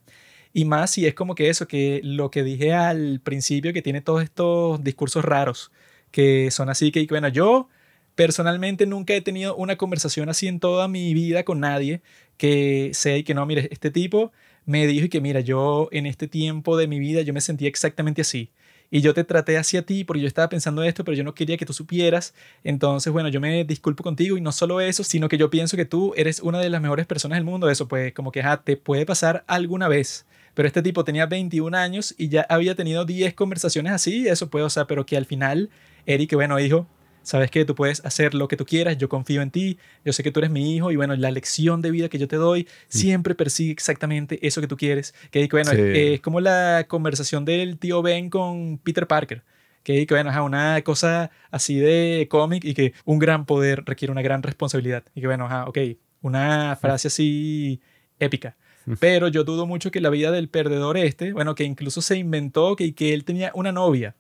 Y 0.55 0.65
más 0.67 0.91
si 0.91 1.07
es 1.07 1.15
como 1.15 1.35
que 1.35 1.49
eso, 1.49 1.67
que 1.67 2.01
lo 2.05 2.31
que 2.31 2.43
dije 2.43 2.75
al 2.75 3.21
principio, 3.21 3.73
que 3.73 3.83
tiene 3.83 4.03
todos 4.03 4.23
estos 4.23 4.83
discursos 4.85 5.25
raros, 5.25 5.73
que 6.11 6.51
son 6.51 6.69
así 6.69 6.93
que, 6.93 7.07
bueno, 7.07 7.29
yo 7.29 7.69
Personalmente 8.15 8.87
nunca 8.87 9.15
he 9.15 9.21
tenido 9.21 9.57
una 9.57 9.77
conversación 9.77 10.29
así 10.29 10.49
en 10.49 10.61
toda 10.61 10.89
mi 10.89 11.15
vida 11.15 11.45
con 11.45 11.61
nadie 11.61 12.03
que 12.37 12.91
sea 12.95 13.17
y 13.17 13.25
que 13.25 13.35
no, 13.35 13.47
mire, 13.47 13.69
este 13.71 13.91
tipo 13.91 14.33
me 14.65 14.87
dijo 14.87 15.07
y 15.07 15.09
que 15.09 15.21
mira, 15.21 15.41
yo 15.41 15.89
en 15.93 16.07
este 16.07 16.29
tiempo 16.29 16.77
de 16.77 16.87
mi 16.87 16.99
vida 16.99 17.23
yo 17.23 17.33
me 17.33 17.41
sentía 17.41 17.69
exactamente 17.69 18.23
así. 18.23 18.51
Y 18.95 19.01
yo 19.01 19.15
te 19.15 19.25
traté 19.25 19.57
así 19.57 19.79
a 19.79 19.87
ti 19.87 20.05
porque 20.05 20.21
yo 20.21 20.29
estaba 20.29 20.51
pensando 20.51 20.83
esto, 20.83 21.03
pero 21.03 21.17
yo 21.17 21.25
no 21.25 21.35
quería 21.35 21.57
que 21.57 21.65
tú 21.65 21.73
supieras. 21.73 22.35
Entonces, 22.63 23.11
bueno, 23.11 23.31
yo 23.31 23.41
me 23.41 23.65
disculpo 23.65 24.03
contigo 24.03 24.37
y 24.37 24.43
no 24.43 24.53
solo 24.53 24.83
eso, 24.83 25.03
sino 25.03 25.31
que 25.31 25.39
yo 25.39 25.49
pienso 25.49 25.79
que 25.79 25.87
tú 25.87 26.13
eres 26.15 26.41
una 26.41 26.59
de 26.59 26.69
las 26.69 26.83
mejores 26.83 27.07
personas 27.07 27.37
del 27.37 27.45
mundo. 27.45 27.71
Eso, 27.71 27.89
pues, 27.89 28.13
como 28.13 28.31
que, 28.33 28.45
te 28.65 28.77
puede 28.77 29.07
pasar 29.07 29.45
alguna 29.47 29.89
vez. 29.89 30.27
Pero 30.53 30.69
este 30.69 30.83
tipo 30.83 31.05
tenía 31.05 31.25
21 31.25 31.75
años 31.75 32.15
y 32.19 32.29
ya 32.29 32.43
había 32.51 32.75
tenido 32.75 33.07
10 33.07 33.33
conversaciones 33.33 33.93
así. 33.95 34.29
Eso 34.29 34.51
puede, 34.51 34.67
o 34.67 34.71
sea, 34.71 34.87
pero 34.87 35.07
que 35.07 35.17
al 35.17 35.25
final, 35.25 35.71
Eric, 36.05 36.35
bueno, 36.35 36.59
dijo, 36.59 36.87
sabes 37.23 37.51
que 37.51 37.65
tú 37.65 37.75
puedes 37.75 38.05
hacer 38.05 38.35
lo 38.35 38.49
que 38.49 38.57
tú 38.57 38.65
quieras, 38.65 38.99
yo 38.99 39.09
confío 39.09 39.43
en 39.43 39.51
ti, 39.51 39.79
yo 40.05 40.13
sé 40.13 40.23
que 40.23 40.31
tú 40.31 40.41
eres 40.41 40.51
mi 40.51 40.77
hijo 40.77 40.91
y 40.91 40.97
bueno, 40.97 41.15
la 41.17 41.31
lección 41.31 41.83
de 41.83 41.91
vida 41.91 42.09
que 42.09 42.19
yo 42.19 42.29
te 42.29 42.37
doy 42.37 42.69
siempre 42.89 43.35
persigue 43.35 43.73
exactamente 43.73 44.39
eso 44.47 44.61
que 44.61 44.67
tú 44.67 44.77
quieres. 44.77 45.15
Que 45.31 45.49
bueno, 45.51 45.73
es, 45.73 46.21
como 46.21 46.41
la 46.41 46.87
conversación 46.89 47.45
del 47.45 47.79
tío 47.79 48.03
Ben 48.03 48.31
con 48.31 48.79
Peter 48.79 49.07
Parker. 49.07 49.43
Que, 49.83 50.07
bueno, 50.09 50.31
es 50.31 50.37
una 50.37 50.81
cosa 50.83 51.31
así 51.51 51.77
de 51.77 52.29
cómic 52.31 52.65
y 52.65 52.75
que 52.75 52.93
un 53.05 53.19
gran 53.19 53.47
poder 53.47 53.83
requiere 53.85 54.13
una 54.13 54.23
gran 54.23 54.43
responsabilidad. 54.43 55.05
Y 55.15 55.21
que 55.21 55.27
bueno, 55.27 55.47
ajá, 55.47 55.67
ok, 55.67 55.79
una 56.21 56.77
frase 56.81 57.09
así 57.09 57.81
épica. 58.19 58.57
Pero 58.99 59.29
yo 59.29 59.45
dudo 59.45 59.67
mucho 59.67 59.91
que 59.93 60.01
la 60.01 60.11
vida 60.11 60.33
del 60.33 60.49
perdedor 60.49 60.97
este, 60.97 61.33
bueno, 61.33 61.55
que 61.55 61.65
incluso 61.65 62.03
se 62.03 62.17
inventó 62.17 62.75
que, 62.75 62.95
que 62.95 63.15
él 63.15 63.25
tenía 63.25 63.53
una 63.55 63.71
novia 63.71 64.17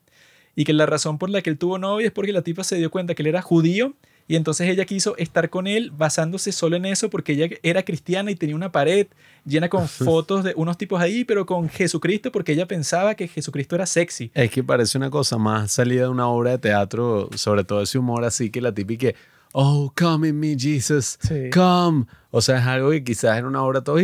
y 0.54 0.64
que 0.64 0.72
la 0.72 0.86
razón 0.86 1.18
por 1.18 1.30
la 1.30 1.42
que 1.42 1.50
él 1.50 1.58
tuvo 1.58 1.78
novia 1.78 2.06
es 2.06 2.12
porque 2.12 2.32
la 2.32 2.42
tipa 2.42 2.64
se 2.64 2.76
dio 2.76 2.90
cuenta 2.90 3.14
que 3.14 3.22
él 3.22 3.28
era 3.28 3.42
judío 3.42 3.94
y 4.28 4.36
entonces 4.36 4.68
ella 4.68 4.84
quiso 4.84 5.16
estar 5.16 5.50
con 5.50 5.66
él 5.66 5.90
basándose 5.90 6.52
solo 6.52 6.76
en 6.76 6.84
eso 6.84 7.10
porque 7.10 7.32
ella 7.32 7.56
era 7.62 7.82
cristiana 7.82 8.30
y 8.30 8.34
tenía 8.34 8.54
una 8.54 8.72
pared 8.72 9.08
llena 9.44 9.68
con 9.68 9.88
fotos 9.88 10.44
de 10.44 10.54
unos 10.56 10.78
tipos 10.78 11.00
ahí, 11.00 11.24
pero 11.24 11.44
con 11.44 11.68
Jesucristo 11.68 12.30
porque 12.30 12.52
ella 12.52 12.66
pensaba 12.66 13.14
que 13.14 13.28
Jesucristo 13.28 13.74
era 13.74 13.86
sexy. 13.86 14.30
Es 14.34 14.50
que 14.50 14.62
parece 14.62 14.98
una 14.98 15.10
cosa 15.10 15.38
más 15.38 15.72
salida 15.72 16.02
de 16.02 16.08
una 16.08 16.28
obra 16.28 16.52
de 16.52 16.58
teatro, 16.58 17.28
sobre 17.34 17.64
todo 17.64 17.82
ese 17.82 17.98
humor 17.98 18.24
así 18.24 18.50
que 18.50 18.60
la 18.60 18.72
típica, 18.72 19.08
oh, 19.52 19.92
come 19.96 20.28
in 20.28 20.38
me, 20.38 20.56
Jesus, 20.58 21.18
come. 21.52 22.06
O 22.30 22.40
sea, 22.40 22.58
es 22.58 22.66
algo 22.66 22.90
que 22.90 23.04
quizás 23.04 23.38
en 23.38 23.46
una 23.46 23.62
obra 23.62 23.82
todo 23.82 23.98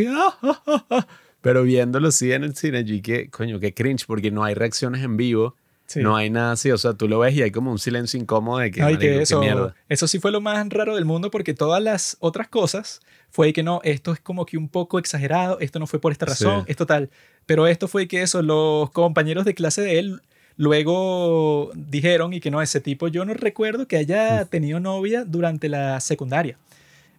pero 1.40 1.62
viéndolo 1.62 2.08
así 2.08 2.32
en 2.32 2.42
el 2.42 2.56
cine, 2.56 2.84
y 2.86 3.00
que, 3.00 3.30
coño, 3.30 3.60
qué 3.60 3.72
cringe 3.72 4.04
porque 4.06 4.30
no 4.30 4.42
hay 4.44 4.54
reacciones 4.54 5.04
en 5.04 5.16
vivo 5.16 5.54
no 5.96 6.16
hay 6.16 6.30
nada 6.30 6.52
así, 6.52 6.70
o 6.70 6.78
sea, 6.78 6.94
tú 6.94 7.08
lo 7.08 7.18
ves 7.18 7.34
y 7.34 7.42
hay 7.42 7.50
como 7.50 7.70
un 7.70 7.78
silencio 7.78 8.20
incómodo 8.20 8.58
de 8.58 8.70
que, 8.70 8.82
Ay, 8.82 8.98
que 8.98 9.22
eso, 9.22 9.40
mierda. 9.40 9.74
Eso 9.88 10.06
sí 10.06 10.18
fue 10.18 10.30
lo 10.30 10.40
más 10.40 10.68
raro 10.68 10.94
del 10.94 11.04
mundo 11.04 11.30
porque 11.30 11.54
todas 11.54 11.82
las 11.82 12.16
otras 12.20 12.48
cosas 12.48 13.00
fue 13.30 13.52
que 13.52 13.62
no, 13.62 13.80
esto 13.84 14.12
es 14.12 14.20
como 14.20 14.46
que 14.46 14.56
un 14.56 14.68
poco 14.68 14.98
exagerado, 14.98 15.58
esto 15.60 15.78
no 15.78 15.86
fue 15.86 16.00
por 16.00 16.12
esta 16.12 16.26
razón, 16.26 16.64
esto 16.66 16.86
tal. 16.86 17.10
Pero 17.46 17.66
esto 17.66 17.88
fue 17.88 18.08
que 18.08 18.22
eso, 18.22 18.42
los 18.42 18.90
compañeros 18.90 19.44
de 19.44 19.54
clase 19.54 19.82
de 19.82 19.98
él 19.98 20.22
luego 20.56 21.70
dijeron 21.74 22.34
y 22.34 22.40
que 22.40 22.50
no, 22.50 22.60
ese 22.60 22.80
tipo 22.80 23.08
yo 23.08 23.24
no 23.24 23.32
recuerdo 23.32 23.86
que 23.86 23.96
haya 23.96 24.44
tenido 24.44 24.80
novia 24.80 25.24
durante 25.24 25.68
la 25.68 26.00
secundaria. 26.00 26.58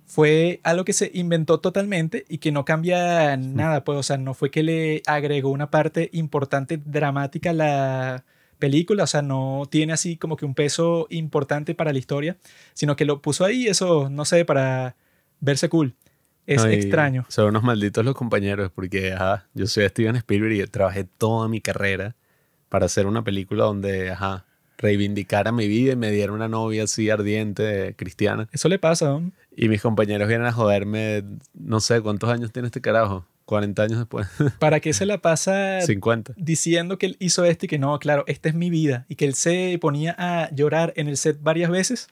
Fue 0.06 0.60
algo 0.64 0.86
que 0.86 0.94
se 0.94 1.12
inventó 1.14 1.60
totalmente 1.60 2.26
y 2.28 2.40
que 2.40 2.52
no 2.52 2.66
cambia 2.66 3.38
nada, 3.38 3.84
pues, 3.84 3.98
o 4.00 4.04
sea, 4.04 4.18
no 4.18 4.34
fue 4.34 4.50
que 4.50 4.64
le 4.64 5.04
agregó 5.06 5.50
una 5.50 5.70
parte 5.70 6.10
importante 6.14 6.82
dramática 6.84 7.52
a 7.52 7.54
la 7.54 8.26
película, 8.60 9.06
o 9.06 9.08
sea, 9.08 9.22
no 9.22 9.64
tiene 9.70 9.94
así 9.94 10.18
como 10.18 10.38
que 10.38 10.46
un 10.46 10.54
peso 10.54 11.08
importante 11.10 11.74
para 11.74 11.92
la 11.92 12.00
historia, 12.00 12.38
sino 12.74 12.96
que 12.96 13.06
lo 13.06 13.22
puso 13.22 13.46
ahí, 13.46 13.68
eso, 13.68 14.10
no 14.10 14.26
sé, 14.26 14.46
para 14.46 14.96
verse 15.40 15.70
cool. 15.70 15.96
Es 16.46 16.64
extraño. 16.66 17.26
Son 17.30 17.46
unos 17.46 17.64
malditos 17.64 18.04
los 18.04 18.16
compañeros, 18.16 18.72
porque 18.74 19.14
ajá, 19.14 19.48
yo 19.54 19.68
soy 19.68 19.88
Steven 19.88 20.16
Spielberg 20.16 20.54
y 20.54 20.66
trabajé 20.68 21.04
toda 21.04 21.48
mi 21.48 21.62
carrera 21.62 22.16
para 22.70 22.88
hacer 22.88 23.06
una 23.06 23.24
película 23.24 23.66
donde, 23.66 24.10
ajá, 24.10 24.46
reivindicara 24.80 25.52
mi 25.52 25.68
vida 25.68 25.94
y 25.94 25.96
me 25.96 26.10
diera 26.10 26.32
una 26.34 26.48
novia 26.48 26.84
así 26.84 27.10
ardiente, 27.10 27.94
cristiana. 27.96 28.50
Eso 28.52 28.68
le 28.68 28.80
pasa, 28.80 29.20
Y 29.56 29.70
mis 29.70 29.82
compañeros 29.82 30.28
vienen 30.28 30.48
a 30.48 30.52
joderme, 30.52 31.24
no 31.54 31.80
sé, 31.82 32.02
¿cuántos 32.02 32.30
años 32.30 32.52
tiene 32.52 32.68
este 32.68 32.82
carajo? 32.82 33.26
40 33.50 33.82
años 33.82 33.98
después. 33.98 34.28
¿Para 34.60 34.80
qué 34.80 34.94
se 34.94 35.08
la 35.08 35.18
pasa 35.18 35.82
50. 35.82 36.34
diciendo 36.38 37.00
que 37.00 37.08
él 37.08 37.18
hizo 37.20 37.46
esto 37.46 37.66
y 37.66 37.68
que 37.68 37.80
no, 37.80 37.98
claro, 37.98 38.24
esta 38.28 38.48
es 38.48 38.54
mi 38.54 38.70
vida? 38.70 39.08
Y 39.10 39.16
que 39.16 39.26
él 39.26 39.34
se 39.34 39.76
ponía 39.82 40.16
a 40.20 40.54
llorar 40.54 40.94
en 40.96 41.08
el 41.08 41.18
set 41.18 41.40
varias 41.42 41.72
veces 41.72 42.10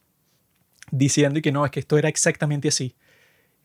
diciendo 0.89 1.38
y 1.38 1.43
que 1.43 1.52
no, 1.52 1.63
es 1.63 1.69
que 1.69 1.80
esto 1.80 2.00
era 2.00 2.10
exactamente 2.10 2.69
así. 2.69 2.95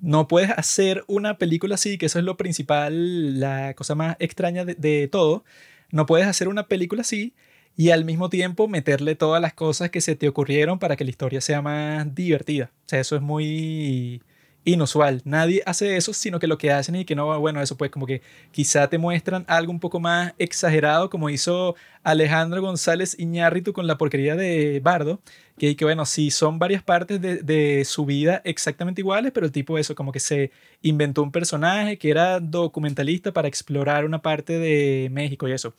No 0.00 0.28
puedes 0.28 0.50
hacer 0.50 1.02
una 1.06 1.38
película 1.38 1.76
así, 1.76 1.96
que 1.96 2.06
eso 2.06 2.18
es 2.18 2.26
lo 2.26 2.36
principal, 2.36 3.40
la 3.40 3.72
cosa 3.72 3.94
más 3.94 4.16
extraña 4.18 4.66
de, 4.66 4.74
de 4.74 5.08
todo. 5.08 5.42
No 5.90 6.04
puedes 6.04 6.26
hacer 6.26 6.48
una 6.48 6.68
película 6.68 7.00
así 7.00 7.32
y 7.74 7.88
al 7.88 8.04
mismo 8.04 8.28
tiempo 8.28 8.68
meterle 8.68 9.14
todas 9.14 9.40
las 9.40 9.54
cosas 9.54 9.88
que 9.88 10.02
se 10.02 10.14
te 10.14 10.28
ocurrieron 10.28 10.78
para 10.78 10.96
que 10.96 11.04
la 11.04 11.10
historia 11.10 11.40
sea 11.40 11.62
más 11.62 12.14
divertida. 12.14 12.70
O 12.84 12.88
sea, 12.88 13.00
eso 13.00 13.16
es 13.16 13.22
muy 13.22 14.20
inusual. 14.64 15.22
Nadie 15.24 15.62
hace 15.66 15.96
eso, 15.96 16.12
sino 16.12 16.38
que 16.38 16.46
lo 16.46 16.58
que 16.58 16.70
hacen 16.70 16.94
y 16.96 17.04
que 17.04 17.16
no, 17.16 17.38
bueno, 17.40 17.60
eso 17.60 17.76
pues 17.76 17.90
como 17.90 18.06
que 18.06 18.22
quizá 18.50 18.88
te 18.88 18.98
muestran 18.98 19.44
algo 19.48 19.72
un 19.72 19.80
poco 19.80 20.00
más 20.00 20.34
exagerado, 20.38 21.10
como 21.10 21.30
hizo 21.30 21.74
Alejandro 22.04 22.62
González 22.62 23.16
Iñárritu 23.18 23.72
con 23.72 23.86
la 23.86 23.98
porquería 23.98 24.36
de 24.36 24.80
Bardo, 24.80 25.20
que, 25.58 25.76
que 25.76 25.84
bueno, 25.84 26.06
sí 26.06 26.30
son 26.30 26.58
varias 26.58 26.82
partes 26.82 27.20
de, 27.20 27.42
de, 27.42 27.84
su 27.84 28.04
vida 28.06 28.40
exactamente 28.44 29.00
iguales, 29.00 29.32
pero 29.32 29.46
el 29.46 29.52
tipo 29.52 29.78
eso, 29.78 29.94
como 29.94 30.12
que 30.12 30.20
se 30.20 30.50
inventó 30.82 31.22
un 31.22 31.32
personaje 31.32 31.98
que 31.98 32.10
era 32.10 32.40
documentalista 32.40 33.32
para 33.32 33.48
explorar 33.48 34.04
una 34.04 34.22
parte 34.22 34.58
de 34.58 35.08
México 35.10 35.48
y 35.48 35.52
eso. 35.52 35.74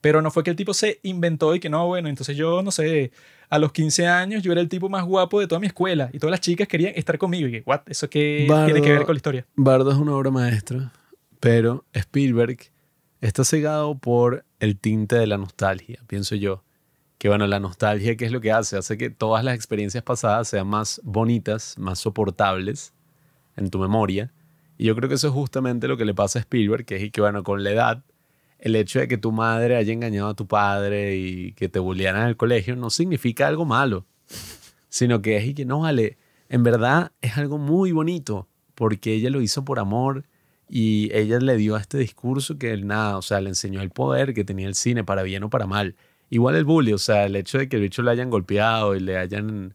Pero 0.00 0.22
no 0.22 0.30
fue 0.30 0.44
que 0.44 0.50
el 0.50 0.56
tipo 0.56 0.74
se 0.74 1.00
inventó 1.02 1.54
y 1.54 1.60
que 1.60 1.68
no, 1.68 1.86
bueno, 1.86 2.08
entonces 2.08 2.36
yo 2.36 2.62
no 2.62 2.70
sé 2.70 3.10
a 3.50 3.58
los 3.58 3.72
15 3.72 4.06
años 4.06 4.42
yo 4.42 4.52
era 4.52 4.60
el 4.60 4.68
tipo 4.68 4.88
más 4.88 5.04
guapo 5.04 5.40
de 5.40 5.46
toda 5.46 5.60
mi 5.60 5.66
escuela 5.66 6.10
y 6.12 6.18
todas 6.18 6.30
las 6.30 6.40
chicas 6.40 6.68
querían 6.68 6.92
estar 6.96 7.18
conmigo. 7.18 7.48
Y 7.48 7.52
que, 7.52 7.62
¿what? 7.66 7.80
¿Eso 7.86 8.08
qué 8.10 8.46
tiene 8.66 8.82
que 8.82 8.92
ver 8.92 9.04
con 9.04 9.14
la 9.14 9.18
historia? 9.18 9.46
Bardo 9.56 9.90
es 9.90 9.96
una 9.96 10.14
obra 10.14 10.30
maestra, 10.30 10.92
pero 11.40 11.84
Spielberg 11.92 12.58
está 13.20 13.44
cegado 13.44 13.96
por 13.96 14.44
el 14.60 14.78
tinte 14.78 15.16
de 15.16 15.26
la 15.26 15.38
nostalgia, 15.38 16.00
pienso 16.06 16.34
yo. 16.34 16.62
Que 17.18 17.28
bueno, 17.28 17.48
la 17.48 17.58
nostalgia, 17.58 18.16
¿qué 18.16 18.26
es 18.26 18.32
lo 18.32 18.40
que 18.40 18.52
hace? 18.52 18.76
Hace 18.76 18.96
que 18.96 19.10
todas 19.10 19.44
las 19.44 19.56
experiencias 19.56 20.04
pasadas 20.04 20.48
sean 20.48 20.68
más 20.68 21.00
bonitas, 21.02 21.76
más 21.76 21.98
soportables 21.98 22.92
en 23.56 23.70
tu 23.70 23.80
memoria. 23.80 24.32
Y 24.76 24.84
yo 24.84 24.94
creo 24.94 25.08
que 25.08 25.16
eso 25.16 25.26
es 25.26 25.34
justamente 25.34 25.88
lo 25.88 25.96
que 25.96 26.04
le 26.04 26.14
pasa 26.14 26.38
a 26.38 26.42
Spielberg, 26.42 26.84
que 26.84 26.94
es 26.96 27.10
que 27.10 27.20
bueno, 27.20 27.42
con 27.42 27.64
la 27.64 27.70
edad 27.70 28.04
el 28.58 28.76
hecho 28.76 28.98
de 28.98 29.08
que 29.08 29.18
tu 29.18 29.32
madre 29.32 29.76
haya 29.76 29.92
engañado 29.92 30.28
a 30.28 30.34
tu 30.34 30.46
padre 30.46 31.16
y 31.16 31.52
que 31.52 31.68
te 31.68 31.78
bullearan 31.78 32.22
en 32.22 32.28
el 32.28 32.36
colegio 32.36 32.76
no 32.76 32.90
significa 32.90 33.46
algo 33.46 33.64
malo, 33.64 34.06
sino 34.88 35.22
que 35.22 35.36
es 35.36 35.46
y 35.46 35.54
que 35.54 35.64
no 35.64 35.80
vale, 35.80 36.18
en 36.48 36.62
verdad 36.62 37.12
es 37.20 37.36
algo 37.36 37.58
muy 37.58 37.92
bonito, 37.92 38.48
porque 38.74 39.12
ella 39.12 39.30
lo 39.30 39.40
hizo 39.40 39.64
por 39.64 39.78
amor 39.78 40.24
y 40.68 41.10
ella 41.12 41.38
le 41.38 41.56
dio 41.56 41.76
a 41.76 41.80
este 41.80 41.98
discurso 41.98 42.58
que 42.58 42.72
él 42.72 42.86
nada, 42.86 43.16
o 43.16 43.22
sea, 43.22 43.40
le 43.40 43.48
enseñó 43.48 43.80
el 43.80 43.90
poder 43.90 44.34
que 44.34 44.44
tenía 44.44 44.66
el 44.66 44.74
cine 44.74 45.04
para 45.04 45.22
bien 45.22 45.42
o 45.44 45.50
para 45.50 45.66
mal. 45.66 45.96
Igual 46.30 46.56
el 46.56 46.64
bully, 46.64 46.92
o 46.92 46.98
sea, 46.98 47.24
el 47.24 47.36
hecho 47.36 47.58
de 47.58 47.68
que 47.68 47.76
el 47.76 47.82
bicho 47.82 48.02
le 48.02 48.10
hayan 48.10 48.28
golpeado 48.28 48.94
y 48.94 49.00
le 49.00 49.16
hayan 49.16 49.74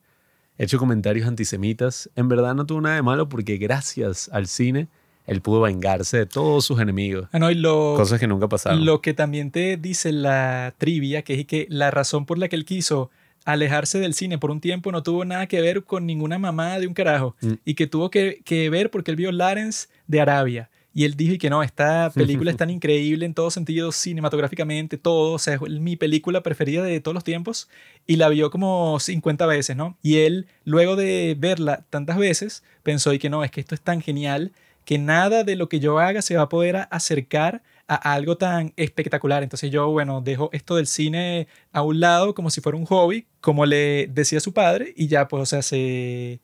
hecho 0.57 0.77
comentarios 0.77 1.27
antisemitas, 1.27 2.09
en 2.15 2.27
verdad 2.27 2.53
no 2.53 2.65
tuvo 2.65 2.81
nada 2.81 2.95
de 2.95 3.01
malo 3.01 3.27
porque 3.27 3.57
gracias 3.57 4.29
al 4.31 4.47
cine 4.47 4.87
él 5.25 5.41
pudo 5.41 5.61
vengarse 5.61 6.17
de 6.17 6.25
todos 6.25 6.65
sus 6.65 6.79
enemigos. 6.79 7.27
Ah, 7.31 7.51
y 7.51 7.55
lo, 7.55 7.95
cosas 7.95 8.19
que 8.19 8.27
nunca 8.27 8.47
pasaron. 8.47 8.85
Lo 8.85 9.01
que 9.01 9.13
también 9.13 9.51
te 9.51 9.77
dice 9.77 10.11
la 10.11 10.73
trivia, 10.77 11.21
que 11.21 11.39
es 11.39 11.45
que 11.45 11.65
la 11.69 11.91
razón 11.91 12.25
por 12.25 12.37
la 12.37 12.49
que 12.49 12.55
él 12.55 12.65
quiso 12.65 13.09
alejarse 13.45 13.99
del 13.99 14.13
cine 14.13 14.37
por 14.37 14.51
un 14.51 14.61
tiempo 14.61 14.91
no 14.91 15.03
tuvo 15.03 15.25
nada 15.25 15.47
que 15.47 15.61
ver 15.61 15.83
con 15.83 16.05
ninguna 16.05 16.39
mamá 16.39 16.79
de 16.79 16.87
un 16.87 16.93
carajo. 16.93 17.35
Mm. 17.41 17.53
Y 17.65 17.73
que 17.75 17.87
tuvo 17.87 18.09
que, 18.09 18.41
que, 18.45 18.69
ver 18.69 18.89
porque 18.89 19.11
él 19.11 19.17
vio 19.17 19.31
Lawrence 19.31 19.87
de 20.07 20.21
Arabia. 20.21 20.69
Y 20.95 21.05
él 21.05 21.15
dijo 21.15 21.35
que 21.39 21.49
no, 21.49 21.63
esta 21.63 22.11
película 22.13 22.51
es 22.51 22.57
tan 22.57 22.69
increíble 22.69 23.25
en 23.25 23.33
todos 23.33 23.53
sentidos, 23.53 23.95
cinematográficamente, 23.95 24.97
todo. 24.97 25.33
O 25.33 25.39
sea, 25.39 25.55
es 25.55 25.61
mi 25.61 25.95
película 25.95 26.43
preferida 26.43 26.83
de 26.83 26.99
todos 26.99 27.15
los 27.15 27.23
tiempos. 27.23 27.67
Y 28.05 28.17
la 28.17 28.29
vio 28.29 28.51
como 28.51 28.99
50 28.99 29.45
veces, 29.47 29.75
¿no? 29.75 29.97
Y 30.03 30.17
él, 30.17 30.47
luego 30.65 30.95
de 30.95 31.35
verla 31.37 31.83
tantas 31.89 32.17
veces, 32.17 32.63
pensó 32.83 33.11
y 33.13 33.19
que 33.19 33.29
no, 33.29 33.43
es 33.43 33.49
que 33.49 33.61
esto 33.61 33.73
es 33.73 33.81
tan 33.81 34.01
genial 34.01 34.51
que 34.85 34.97
nada 34.97 35.43
de 35.43 35.55
lo 35.55 35.69
que 35.69 35.79
yo 35.79 35.99
haga 35.99 36.21
se 36.21 36.35
va 36.35 36.43
a 36.43 36.49
poder 36.49 36.87
acercar 36.91 37.63
a 37.87 38.13
algo 38.13 38.37
tan 38.37 38.73
espectacular. 38.77 39.43
Entonces 39.43 39.71
yo, 39.71 39.89
bueno, 39.91 40.21
dejo 40.21 40.49
esto 40.53 40.75
del 40.75 40.87
cine 40.87 41.47
a 41.71 41.81
un 41.81 41.99
lado 41.99 42.33
como 42.33 42.49
si 42.49 42.61
fuera 42.61 42.77
un 42.77 42.85
hobby, 42.85 43.27
como 43.41 43.65
le 43.65 44.07
decía 44.07 44.39
su 44.39 44.53
padre, 44.53 44.93
y 44.95 45.07
ya, 45.07 45.27
pues, 45.27 45.43
o 45.43 45.45
sea, 45.45 45.61
se 45.61 46.41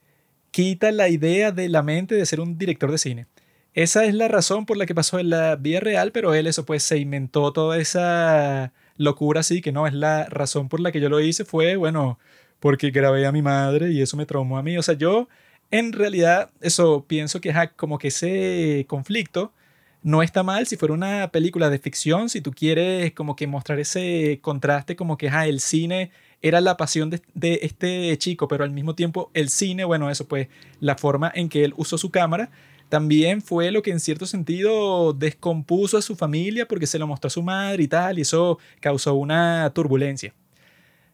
quita 0.51 0.91
la 0.91 1.09
idea 1.09 1.51
de 1.51 1.69
la 1.69 1.83
mente 1.83 2.15
de 2.15 2.25
ser 2.25 2.39
un 2.41 2.57
director 2.57 2.91
de 2.91 2.97
cine. 2.97 3.27
Esa 3.73 4.05
es 4.05 4.15
la 4.15 4.27
razón 4.27 4.65
por 4.65 4.77
la 4.77 4.85
que 4.85 4.95
pasó 4.95 5.19
en 5.19 5.29
la 5.29 5.55
vida 5.55 5.79
real, 5.79 6.11
pero 6.11 6.33
él 6.33 6.47
eso 6.47 6.65
pues 6.65 6.83
se 6.83 6.97
inventó 6.97 7.53
toda 7.53 7.77
esa 7.77 8.73
locura 8.97 9.41
así, 9.41 9.61
que 9.61 9.71
no, 9.71 9.87
es 9.87 9.93
la 9.93 10.25
razón 10.25 10.69
por 10.69 10.79
la 10.79 10.91
que 10.91 10.99
yo 10.99 11.09
lo 11.09 11.19
hice, 11.19 11.45
fue, 11.45 11.75
bueno, 11.75 12.19
porque 12.59 12.91
grabé 12.91 13.25
a 13.25 13.31
mi 13.31 13.41
madre 13.41 13.91
y 13.91 14.01
eso 14.01 14.17
me 14.17 14.25
traumó 14.25 14.57
a 14.57 14.63
mí. 14.63 14.77
O 14.77 14.83
sea, 14.83 14.95
yo 14.95 15.29
en 15.71 15.93
realidad, 15.93 16.51
eso 16.61 17.05
pienso 17.07 17.41
que 17.41 17.49
es 17.49 17.55
como 17.75 17.97
que 17.97 18.09
ese 18.09 18.85
conflicto 18.87 19.53
no 20.01 20.23
está 20.23 20.43
mal 20.43 20.65
si 20.65 20.77
fuera 20.77 20.93
una 20.93 21.31
película 21.31 21.69
de 21.69 21.79
ficción, 21.79 22.29
si 22.29 22.41
tú 22.41 22.51
quieres 22.51 23.11
como 23.13 23.35
que 23.35 23.47
mostrar 23.47 23.79
ese 23.79 24.39
contraste, 24.41 24.95
como 24.95 25.17
que 25.17 25.27
el 25.27 25.59
cine 25.59 26.11
era 26.41 26.61
la 26.61 26.77
pasión 26.77 27.09
de, 27.09 27.21
de, 27.33 27.59
este 27.63 28.17
chico, 28.17 28.47
pero 28.47 28.63
al 28.63 28.71
mismo 28.71 28.95
tiempo 28.95 29.29
el 29.33 29.49
cine, 29.49 29.83
bueno, 29.83 30.09
eso 30.09 30.27
pues 30.27 30.47
la 30.79 30.95
forma 30.95 31.31
en 31.35 31.49
que 31.49 31.65
él 31.65 31.73
usó 31.75 31.97
su 31.97 32.11
cámara, 32.11 32.49
también 32.87 33.41
fue 33.41 33.71
lo 33.71 33.81
que 33.83 33.91
en 33.91 33.99
cierto 33.99 34.25
sentido 34.25 35.13
descompuso 35.13 35.97
a 35.97 36.01
su 36.01 36.15
familia 36.15 36.67
porque 36.67 36.87
se 36.87 36.97
lo 36.97 37.05
mostró 37.05 37.27
a 37.27 37.31
su 37.31 37.43
madre 37.43 37.83
y 37.83 37.87
tal, 37.87 38.17
y 38.17 38.21
eso 38.21 38.57
causó 38.79 39.13
una 39.15 39.69
turbulencia. 39.75 40.33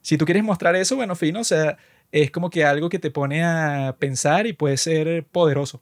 Si 0.02 0.18
tú 0.18 0.26
quieres 0.26 0.44
mostrar 0.44 0.76
eso, 0.76 0.96
bueno, 0.96 1.16
fino, 1.16 1.42
o 1.42 1.44
sea, 1.44 1.78
es 2.12 2.32
como 2.32 2.50
que 2.50 2.66
algo 2.66 2.90
que 2.90 3.00
te 3.00 3.12
pone 3.12 3.44
a 3.44 3.96
pensar 4.00 4.48
y 4.48 4.54
puede 4.54 4.78
ser 4.78 5.26
poderoso. 5.26 5.82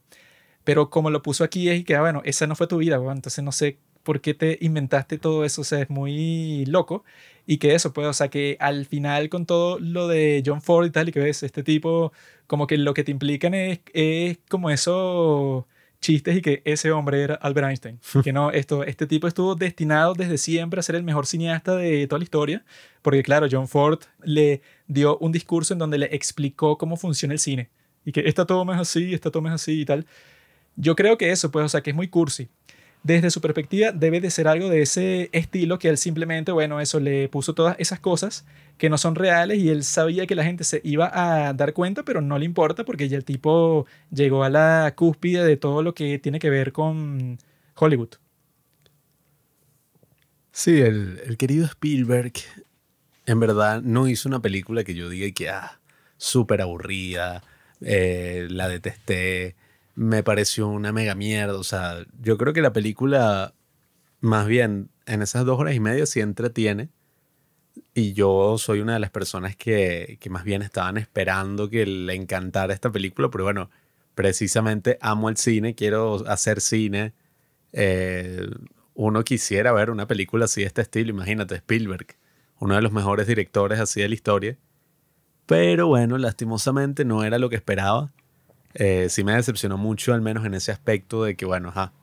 Pero 0.63 0.89
como 0.89 1.09
lo 1.09 1.21
puso 1.21 1.43
aquí 1.43 1.69
es 1.69 1.85
que, 1.85 1.95
ah, 1.95 2.01
bueno, 2.01 2.21
esa 2.25 2.47
no 2.47 2.55
fue 2.55 2.67
tu 2.67 2.77
vida, 2.77 2.97
entonces 2.97 3.43
no 3.43 3.51
sé 3.51 3.79
por 4.03 4.21
qué 4.21 4.33
te 4.33 4.57
inventaste 4.61 5.17
todo 5.17 5.45
eso, 5.45 5.61
o 5.61 5.63
sea, 5.63 5.81
es 5.81 5.89
muy 5.89 6.65
loco. 6.65 7.03
Y 7.45 7.57
que 7.57 7.75
eso, 7.75 7.93
pues, 7.93 8.07
o 8.07 8.13
sea, 8.13 8.29
que 8.29 8.57
al 8.59 8.85
final 8.85 9.29
con 9.29 9.45
todo 9.45 9.79
lo 9.79 10.07
de 10.07 10.43
John 10.45 10.61
Ford 10.61 10.87
y 10.87 10.91
tal, 10.91 11.09
y 11.09 11.11
que 11.11 11.19
ves, 11.19 11.43
este 11.43 11.63
tipo, 11.63 12.13
como 12.47 12.67
que 12.67 12.77
lo 12.77 12.93
que 12.93 13.03
te 13.03 13.11
implican 13.11 13.53
es, 13.53 13.81
es 13.93 14.39
como 14.49 14.69
eso 14.69 15.67
chistes 16.03 16.37
y 16.37 16.41
que 16.41 16.61
ese 16.65 16.91
hombre 16.91 17.23
era 17.23 17.35
Albert 17.35 17.67
Einstein. 17.69 17.99
que 18.23 18.31
no, 18.31 18.51
esto, 18.51 18.83
este 18.83 19.07
tipo 19.07 19.27
estuvo 19.27 19.55
destinado 19.55 20.13
desde 20.13 20.37
siempre 20.37 20.79
a 20.79 20.83
ser 20.83 20.95
el 20.95 21.03
mejor 21.03 21.25
cineasta 21.25 21.75
de 21.75 22.05
toda 22.07 22.19
la 22.19 22.23
historia, 22.23 22.63
porque 23.01 23.23
claro, 23.23 23.47
John 23.49 23.67
Ford 23.67 23.99
le 24.23 24.61
dio 24.87 25.17
un 25.17 25.31
discurso 25.31 25.73
en 25.73 25.79
donde 25.79 25.97
le 25.97 26.05
explicó 26.15 26.77
cómo 26.77 26.97
funciona 26.97 27.33
el 27.33 27.39
cine 27.39 27.69
y 28.05 28.11
que 28.11 28.21
esta 28.27 28.45
toma 28.45 28.75
es 28.75 28.81
así, 28.81 29.13
esta 29.13 29.31
toma 29.31 29.49
es 29.49 29.55
así 29.55 29.81
y 29.81 29.85
tal. 29.85 30.05
Yo 30.75 30.95
creo 30.95 31.17
que 31.17 31.31
eso, 31.31 31.51
pues, 31.51 31.65
o 31.65 31.69
sea, 31.69 31.81
que 31.81 31.91
es 31.91 31.95
muy 31.95 32.07
cursi 32.07 32.49
desde 33.03 33.29
su 33.29 33.41
perspectiva 33.41 33.91
debe 33.91 34.21
de 34.21 34.31
ser 34.31 34.47
algo 34.47 34.69
de 34.69 34.81
ese 34.81 35.29
estilo 35.33 35.77
que 35.77 35.89
él 35.89 35.97
simplemente, 35.97 36.51
bueno, 36.51 36.79
eso 36.79 36.99
le 36.99 37.27
puso 37.27 37.53
todas 37.53 37.75
esas 37.77 37.99
cosas 37.99 38.45
que 38.77 38.89
no 38.89 38.97
son 38.97 39.15
reales 39.15 39.59
y 39.59 39.69
él 39.69 39.83
sabía 39.83 40.25
que 40.27 40.35
la 40.35 40.43
gente 40.43 40.63
se 40.63 40.81
iba 40.83 41.09
a 41.13 41.53
dar 41.53 41.73
cuenta, 41.73 42.03
pero 42.03 42.21
no 42.21 42.37
le 42.37 42.45
importa 42.45 42.83
porque 42.83 43.07
ya 43.07 43.17
el 43.17 43.25
tipo 43.25 43.85
llegó 44.11 44.43
a 44.43 44.49
la 44.49 44.93
cúspide 44.95 45.45
de 45.45 45.57
todo 45.57 45.83
lo 45.83 45.93
que 45.93 46.19
tiene 46.19 46.39
que 46.39 46.49
ver 46.49 46.71
con 46.71 47.37
Hollywood. 47.75 48.09
Sí, 50.51 50.81
el, 50.81 51.35
querido 51.37 51.65
Spielberg 51.65 52.33
en 53.25 53.39
verdad 53.39 53.81
no 53.81 54.07
hizo 54.07 54.29
una 54.29 54.41
película 54.41 54.83
que 54.83 54.93
yo 54.93 55.09
diga 55.09 55.33
que, 55.33 55.49
ah, 55.49 55.79
súper 56.17 56.61
aburrida, 56.61 57.43
eh, 57.81 58.47
la 58.49 58.67
detesté, 58.67 59.55
me 59.95 60.23
pareció 60.23 60.67
una 60.67 60.91
mega 60.91 61.15
mierda. 61.15 61.57
O 61.57 61.63
sea, 61.63 62.05
yo 62.21 62.37
creo 62.37 62.53
que 62.53 62.61
la 62.61 62.73
película, 62.73 63.53
más 64.21 64.47
bien, 64.47 64.89
en 65.05 65.21
esas 65.21 65.45
dos 65.45 65.59
horas 65.59 65.75
y 65.75 65.79
media 65.79 66.05
sí 66.05 66.19
entretiene. 66.19 66.89
Y 67.93 68.13
yo 68.13 68.57
soy 68.57 68.81
una 68.81 68.93
de 68.93 68.99
las 68.99 69.09
personas 69.09 69.55
que, 69.55 70.17
que 70.19 70.29
más 70.29 70.43
bien 70.43 70.61
estaban 70.61 70.97
esperando 70.97 71.69
que 71.69 71.85
le 71.85 72.13
encantara 72.15 72.73
esta 72.73 72.91
película, 72.91 73.29
pero 73.29 73.43
bueno, 73.43 73.69
precisamente 74.15 74.97
amo 75.01 75.29
el 75.29 75.37
cine, 75.37 75.75
quiero 75.75 76.27
hacer 76.27 76.61
cine. 76.61 77.13
Eh, 77.71 78.47
uno 78.93 79.23
quisiera 79.23 79.71
ver 79.73 79.89
una 79.89 80.07
película 80.07 80.45
así 80.45 80.61
de 80.61 80.67
este 80.67 80.81
estilo, 80.81 81.09
imagínate, 81.09 81.55
Spielberg, 81.55 82.07
uno 82.59 82.75
de 82.75 82.81
los 82.81 82.91
mejores 82.91 83.27
directores 83.27 83.79
así 83.79 84.01
de 84.01 84.09
la 84.09 84.15
historia. 84.15 84.57
Pero 85.45 85.87
bueno, 85.87 86.17
lastimosamente 86.17 87.05
no 87.05 87.23
era 87.23 87.37
lo 87.37 87.49
que 87.49 87.55
esperaba. 87.55 88.11
Eh, 88.75 89.07
sí 89.09 89.23
me 89.23 89.33
decepcionó 89.33 89.77
mucho, 89.77 90.13
al 90.13 90.21
menos 90.21 90.45
en 90.45 90.53
ese 90.53 90.71
aspecto 90.71 91.23
de 91.23 91.35
que, 91.35 91.45
bueno, 91.45 91.69
ajá, 91.69 91.93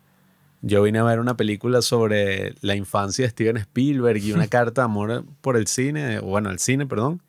yo 0.62 0.82
vine 0.82 0.98
a 0.98 1.04
ver 1.04 1.20
una 1.20 1.36
película 1.36 1.82
sobre 1.82 2.54
la 2.60 2.76
infancia 2.76 3.24
de 3.24 3.30
Steven 3.30 3.56
Spielberg 3.56 4.22
y 4.22 4.32
una 4.32 4.46
carta 4.48 4.82
de 4.82 4.84
amor 4.86 5.24
por 5.40 5.56
el 5.56 5.66
cine, 5.66 6.20
bueno, 6.20 6.50
el 6.50 6.58
cine, 6.58 6.86
perdón, 6.86 7.22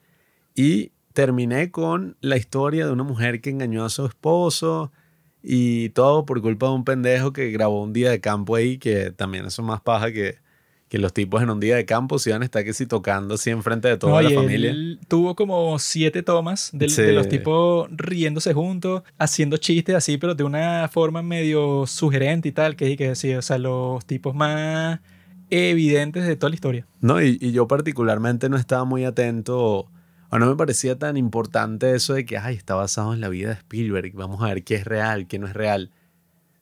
y 0.55 0.91
terminé 1.13 1.71
con 1.71 2.17
la 2.21 2.37
historia 2.37 2.85
de 2.85 2.91
una 2.91 3.03
mujer 3.03 3.41
que 3.41 3.49
engañó 3.49 3.85
a 3.85 3.89
su 3.89 4.05
esposo 4.05 4.91
y 5.43 5.89
todo 5.89 6.25
por 6.25 6.41
culpa 6.41 6.67
de 6.67 6.73
un 6.73 6.83
pendejo 6.83 7.33
que 7.33 7.51
grabó 7.51 7.81
un 7.83 7.93
día 7.93 8.11
de 8.11 8.21
campo 8.21 8.55
ahí, 8.55 8.77
que 8.77 9.11
también 9.11 9.45
eso 9.45 9.61
es 9.61 9.67
más 9.67 9.81
paja 9.81 10.11
que 10.11 10.40
que 10.91 10.97
los 10.97 11.13
tipos 11.13 11.41
en 11.41 11.49
un 11.49 11.61
día 11.61 11.77
de 11.77 11.85
campo 11.85 12.19
se 12.19 12.31
iban 12.31 12.41
a 12.41 12.45
estar 12.45 12.65
que 12.65 12.73
si 12.73 12.85
tocando 12.85 13.35
así 13.35 13.49
enfrente 13.49 13.87
de 13.87 13.95
toda 13.95 14.21
la 14.21 14.29
familia. 14.29 14.71
Él 14.71 14.99
tuvo 15.07 15.37
como 15.37 15.79
siete 15.79 16.21
tomas 16.21 16.69
de, 16.73 17.13
los 17.13 17.29
tipos 17.29 17.87
riéndose 17.91 18.53
juntos, 18.53 19.01
haciendo 19.17 19.55
chistes 19.55 19.95
así, 19.95 20.17
pero 20.17 20.35
de 20.35 20.43
una 20.43 20.89
forma 20.91 21.21
medio 21.21 21.87
sugerente 21.87 22.49
y 22.49 22.51
tal, 22.51 22.75
que, 22.75 22.97
que 22.97 23.07
decía, 23.07 23.39
o 23.39 23.41
sea, 23.41 23.57
los 23.57 24.05
tipos 24.05 24.35
más 24.35 24.99
evidentes 25.49 26.27
de 26.27 26.35
toda 26.35 26.49
la 26.49 26.55
historia. 26.55 26.85
No, 26.99 27.21
y, 27.21 27.37
y 27.39 27.53
yo 27.53 27.69
particularmente 27.69 28.49
no 28.49 28.57
estaba 28.57 28.83
muy 28.83 29.05
atento 29.05 29.87
o 30.29 30.39
no 30.39 30.45
me 30.45 30.57
parecía 30.57 30.99
tan 30.99 31.15
importante 31.15 31.95
eso 31.95 32.15
de 32.15 32.25
que, 32.25 32.37
ay, 32.37 32.57
está 32.57 32.75
basado 32.75 33.13
en 33.13 33.21
la 33.21 33.29
vida 33.29 33.47
de 33.47 33.53
Spielberg, 33.53 34.11
vamos 34.13 34.41
a 34.41 34.47
ver 34.47 34.65
qué 34.65 34.75
es 34.75 34.83
real, 34.83 35.25
qué 35.25 35.39
no 35.39 35.47
es 35.47 35.53
real, 35.53 35.89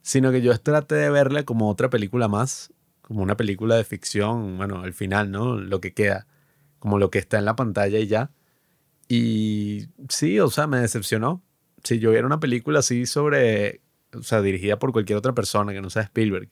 sino 0.03 0.31
que 0.31 0.43
yo 0.43 0.55
traté 0.59 0.93
de 0.93 1.09
verla 1.09 1.41
como 1.45 1.67
otra 1.67 1.89
película 1.89 2.27
más, 2.27 2.71
como 3.09 3.23
una 3.23 3.35
película 3.35 3.75
de 3.75 3.83
ficción, 3.83 4.55
bueno, 4.57 4.83
al 4.83 4.93
final, 4.93 5.31
¿no? 5.31 5.59
Lo 5.59 5.81
que 5.81 5.95
queda, 5.95 6.27
como 6.77 6.99
lo 6.99 7.09
que 7.09 7.17
está 7.17 7.39
en 7.39 7.45
la 7.45 7.55
pantalla 7.55 7.97
y 7.97 8.05
ya. 8.05 8.29
Y 9.07 9.87
sí, 10.09 10.39
o 10.39 10.47
sea, 10.51 10.67
me 10.67 10.79
decepcionó. 10.79 11.43
Si 11.83 11.97
yo 11.97 12.11
viera 12.11 12.27
una 12.27 12.39
película 12.39 12.79
así 12.79 13.07
sobre, 13.07 13.81
o 14.13 14.21
sea, 14.21 14.43
dirigida 14.43 14.77
por 14.77 14.91
cualquier 14.91 15.17
otra 15.17 15.33
persona 15.33 15.73
que 15.73 15.81
no 15.81 15.89
sea 15.89 16.03
Spielberg, 16.03 16.49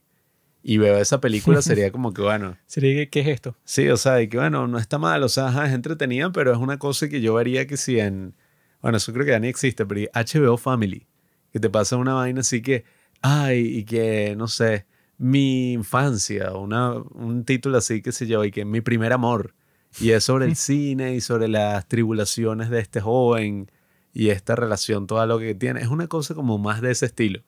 y 0.63 0.79
veo 0.79 0.97
esa 0.97 1.21
película, 1.21 1.61
sería 1.61 1.91
como 1.91 2.11
que, 2.11 2.23
bueno. 2.23 2.57
Sería, 2.65 3.07
¿qué 3.07 3.19
es 3.19 3.27
esto? 3.27 3.55
Sí, 3.63 3.87
o 3.89 3.97
sea, 3.97 4.19
y 4.23 4.27
que, 4.27 4.37
bueno, 4.37 4.67
no 4.67 4.79
está 4.79 4.97
mal, 4.97 5.21
o 5.21 5.29
sea, 5.29 5.49
es 5.63 5.73
entretenida, 5.73 6.31
pero 6.31 6.51
es 6.51 6.57
una 6.57 6.79
cosa 6.79 7.07
que 7.07 7.21
yo 7.21 7.35
vería 7.35 7.67
que 7.67 7.77
si 7.77 7.99
en. 7.99 8.33
Bueno, 8.81 8.97
eso 8.97 9.13
creo 9.13 9.25
que 9.27 9.31
ya 9.33 9.39
ni 9.39 9.47
existe, 9.47 9.85
pero 9.85 10.09
HBO 10.11 10.57
Family, 10.57 11.05
que 11.53 11.59
te 11.59 11.69
pasa 11.69 11.97
una 11.97 12.15
vaina 12.15 12.39
así 12.41 12.63
que, 12.63 12.83
ay, 13.21 13.77
y 13.77 13.83
que, 13.85 14.33
no 14.35 14.47
sé, 14.47 14.87
mi 15.17 15.73
infancia, 15.73 16.53
una, 16.53 16.93
un 16.93 17.43
título 17.43 17.77
así 17.77 18.01
que 18.01 18.11
se 18.11 18.27
yo, 18.27 18.45
y 18.45 18.51
que 18.51 18.65
mi 18.65 18.81
primer 18.81 19.13
amor. 19.13 19.55
Y 19.99 20.11
es 20.11 20.23
sobre 20.23 20.45
el 20.45 20.55
cine 20.55 21.15
y 21.15 21.21
sobre 21.21 21.47
las 21.47 21.87
tribulaciones 21.87 22.69
de 22.69 22.79
este 22.79 23.01
joven 23.01 23.71
y 24.13 24.29
esta 24.29 24.55
relación, 24.55 25.07
todo 25.07 25.25
lo 25.25 25.39
que 25.39 25.55
tiene. 25.55 25.81
Es 25.81 25.87
una 25.87 26.07
cosa 26.07 26.35
como 26.35 26.57
más 26.57 26.81
de 26.81 26.91
ese 26.91 27.07
estilo. 27.07 27.41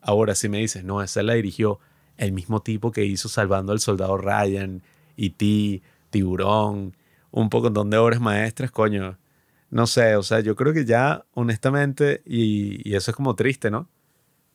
Ahora, 0.00 0.34
si 0.34 0.48
me 0.48 0.58
dices, 0.58 0.84
no, 0.84 1.02
esa 1.02 1.22
la 1.22 1.34
dirigió 1.34 1.80
el 2.16 2.32
mismo 2.32 2.60
tipo 2.60 2.92
que 2.92 3.04
hizo 3.04 3.28
Salvando 3.28 3.72
al 3.72 3.80
Soldado 3.80 4.16
Ryan, 4.16 4.82
E.T., 5.16 5.82
Tiburón, 6.10 6.96
un 7.30 7.50
poco 7.50 7.70
de 7.70 7.96
obras 7.96 8.20
maestras, 8.20 8.70
coño. 8.70 9.18
No 9.70 9.86
sé, 9.86 10.16
o 10.16 10.22
sea, 10.22 10.40
yo 10.40 10.54
creo 10.54 10.72
que 10.72 10.84
ya, 10.84 11.26
honestamente, 11.34 12.22
y, 12.24 12.88
y 12.88 12.94
eso 12.94 13.10
es 13.10 13.16
como 13.16 13.34
triste, 13.34 13.70
¿no? 13.70 13.88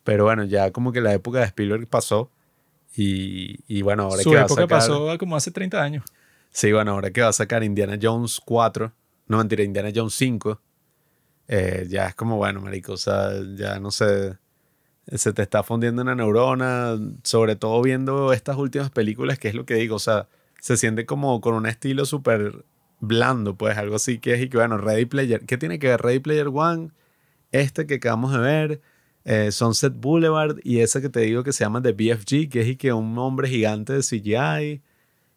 Pero 0.04 0.24
bueno, 0.24 0.45
ya 0.45 0.71
como 0.71 0.91
que 0.91 1.02
la 1.02 1.13
época 1.13 1.39
de 1.39 1.45
Spielberg 1.45 1.88
pasó 1.88 2.32
y, 2.95 3.60
y 3.67 3.82
bueno, 3.82 4.04
ahora 4.04 4.21
Su 4.21 4.30
que 4.30 4.36
va 4.36 4.41
a 4.41 4.45
época 4.45 4.62
sacar... 4.63 4.80
pasó 4.80 5.17
como 5.17 5.36
hace 5.36 5.51
30 5.51 5.82
años. 5.82 6.04
Sí, 6.51 6.71
bueno, 6.71 6.91
ahora 6.91 7.12
que 7.12 7.21
va 7.21 7.30
a 7.30 7.34
sacar 7.34 7.63
Indiana 7.63 7.97
Jones 8.01 8.41
4, 8.43 8.91
no 9.27 9.38
mentira, 9.38 9.63
Indiana 9.63 9.89
Jones 9.95 10.13
5, 10.15 10.60
eh, 11.47 11.86
ya 11.89 12.08
es 12.08 12.15
como, 12.15 12.38
bueno, 12.38 12.62
marico, 12.62 12.93
o 12.93 12.97
sea, 12.97 13.32
ya 13.56 13.80
no 13.80 13.91
sé, 13.91 14.38
se 15.08 15.34
te 15.34 15.41
está 15.41 15.63
fundiendo 15.63 16.01
una 16.01 16.15
neurona, 16.15 16.97
sobre 17.23 17.56
todo 17.56 17.82
viendo 17.82 18.34
estas 18.34 18.58
últimas 18.58 18.89
películas, 18.89 19.39
que 19.39 19.47
es 19.47 19.56
lo 19.56 19.65
que 19.65 19.75
digo, 19.75 19.95
o 19.95 19.99
sea, 19.99 20.27
se 20.60 20.77
siente 20.77 21.06
como 21.06 21.39
con 21.41 21.56
un 21.56 21.65
estilo 21.67 22.06
súper 22.06 22.65
blando, 22.99 23.56
pues 23.56 23.77
algo 23.77 23.95
así 23.95 24.19
que 24.19 24.34
es 24.34 24.41
y 24.41 24.49
que, 24.49 24.58
bueno, 24.58 24.77
Ready 24.77 25.06
Player, 25.06 25.45
¿qué 25.45 25.58
tiene 25.58 25.80
que 25.80 25.88
ver 25.88 26.01
Ready 26.01 26.19
Player 26.19 26.49
One? 26.54 26.91
Este 27.51 27.86
que 27.86 27.95
acabamos 27.95 28.34
de 28.34 28.39
ver, 28.39 28.82
eh, 29.25 29.51
Sunset 29.51 29.93
Boulevard 29.95 30.57
y 30.63 30.79
esa 30.79 31.01
que 31.01 31.10
te 31.10 31.21
digo 31.21 31.43
que 31.43 31.53
se 31.53 31.63
llama 31.63 31.81
The 31.81 31.91
BFG, 31.93 32.49
que 32.49 32.62
es 32.62 32.67
y 32.67 32.75
que 32.75 32.91
un 32.93 33.17
hombre 33.17 33.47
gigante 33.47 33.93
de 33.93 34.01
CGI. 34.01 34.81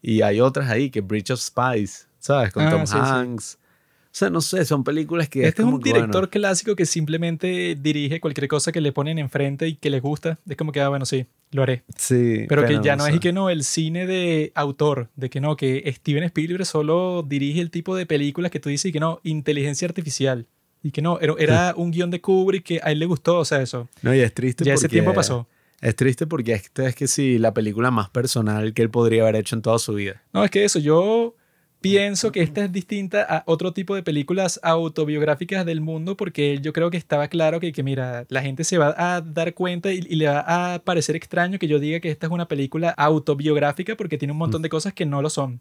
Y 0.02 0.22
hay 0.22 0.40
otras 0.40 0.70
ahí, 0.70 0.90
que 0.90 1.00
Bridge 1.00 1.30
of 1.30 1.40
Spies, 1.40 2.08
¿sabes? 2.18 2.52
Con 2.52 2.64
Ah, 2.64 2.70
Tom 2.70 2.86
sí, 2.86 2.92
sí. 2.92 2.98
Hanks. 3.00 3.58
O 4.06 4.16
sea, 4.16 4.30
no 4.30 4.40
sé, 4.40 4.64
son 4.64 4.84
películas 4.84 5.28
que... 5.28 5.40
Este 5.40 5.62
es 5.62 5.64
como 5.64 5.76
un 5.78 5.82
director 5.82 6.12
bueno, 6.12 6.30
clásico 6.30 6.76
que 6.76 6.86
simplemente 6.86 7.74
dirige 7.74 8.20
cualquier 8.20 8.46
cosa 8.46 8.70
que 8.70 8.80
le 8.80 8.92
ponen 8.92 9.18
enfrente 9.18 9.66
y 9.66 9.74
que 9.74 9.90
les 9.90 10.00
gusta. 10.00 10.38
Es 10.48 10.56
como 10.56 10.70
que, 10.70 10.80
ah, 10.80 10.88
bueno, 10.88 11.04
sí, 11.04 11.26
lo 11.50 11.64
haré. 11.64 11.82
sí, 11.96 12.44
Pero 12.48 12.64
que 12.64 12.78
ya 12.80 12.94
no 12.94 13.04
o 13.04 13.06
es 13.08 13.16
y 13.16 13.18
que 13.18 13.32
no, 13.32 13.50
el 13.50 13.64
cine 13.64 14.06
de 14.06 14.52
autor, 14.54 15.08
de 15.16 15.30
que 15.30 15.40
no, 15.40 15.56
que 15.56 15.82
Steven 15.96 16.22
Spielberg 16.22 16.64
solo 16.64 17.24
dirige 17.26 17.60
el 17.60 17.72
tipo 17.72 17.96
de 17.96 18.06
películas 18.06 18.52
que 18.52 18.60
tú 18.60 18.68
dices 18.68 18.90
y 18.90 18.92
que 18.92 19.00
no, 19.00 19.18
inteligencia 19.24 19.88
artificial. 19.88 20.46
Y 20.84 20.92
que 20.92 21.02
no, 21.02 21.18
era, 21.18 21.34
era 21.38 21.74
un 21.76 21.90
guion 21.90 22.10
de 22.12 22.20
Kubrick 22.20 22.62
que 22.62 22.80
a 22.80 22.92
él 22.92 23.00
le 23.00 23.06
gustó, 23.06 23.38
o 23.38 23.44
sea, 23.44 23.60
eso. 23.60 23.88
No, 24.02 24.14
y 24.14 24.20
es 24.20 24.32
triste 24.32 24.62
Ya 24.64 24.74
ese 24.74 24.82
porque- 24.82 24.92
tiempo 24.96 25.12
pasó. 25.14 25.48
Es 25.80 25.96
triste 25.96 26.26
porque 26.26 26.52
esta 26.52 26.86
es 26.86 26.94
que 26.94 27.08
sí, 27.08 27.38
la 27.38 27.52
película 27.52 27.90
más 27.90 28.08
personal 28.08 28.72
que 28.72 28.82
él 28.82 28.90
podría 28.90 29.22
haber 29.22 29.36
hecho 29.36 29.56
en 29.56 29.62
toda 29.62 29.78
su 29.78 29.94
vida. 29.94 30.22
No, 30.32 30.44
es 30.44 30.50
que 30.50 30.64
eso, 30.64 30.78
yo 30.78 31.34
pienso 31.82 32.32
que 32.32 32.40
esta 32.40 32.64
es 32.64 32.72
distinta 32.72 33.22
a 33.22 33.42
otro 33.46 33.72
tipo 33.74 33.94
de 33.94 34.02
películas 34.02 34.58
autobiográficas 34.62 35.66
del 35.66 35.82
mundo 35.82 36.16
porque 36.16 36.58
yo 36.62 36.72
creo 36.72 36.90
que 36.90 36.96
estaba 36.96 37.28
claro 37.28 37.60
que, 37.60 37.72
que 37.72 37.82
mira, 37.82 38.24
la 38.30 38.40
gente 38.40 38.64
se 38.64 38.78
va 38.78 38.94
a 38.96 39.20
dar 39.20 39.52
cuenta 39.52 39.92
y, 39.92 39.98
y 39.98 40.14
le 40.16 40.26
va 40.28 40.74
a 40.74 40.78
parecer 40.78 41.16
extraño 41.16 41.58
que 41.58 41.68
yo 41.68 41.78
diga 41.78 42.00
que 42.00 42.10
esta 42.10 42.26
es 42.28 42.32
una 42.32 42.48
película 42.48 42.88
autobiográfica 42.90 43.96
porque 43.96 44.16
tiene 44.16 44.32
un 44.32 44.38
montón 44.38 44.62
de 44.62 44.70
cosas 44.70 44.94
que 44.94 45.04
no 45.04 45.20
lo 45.20 45.28
son. 45.28 45.60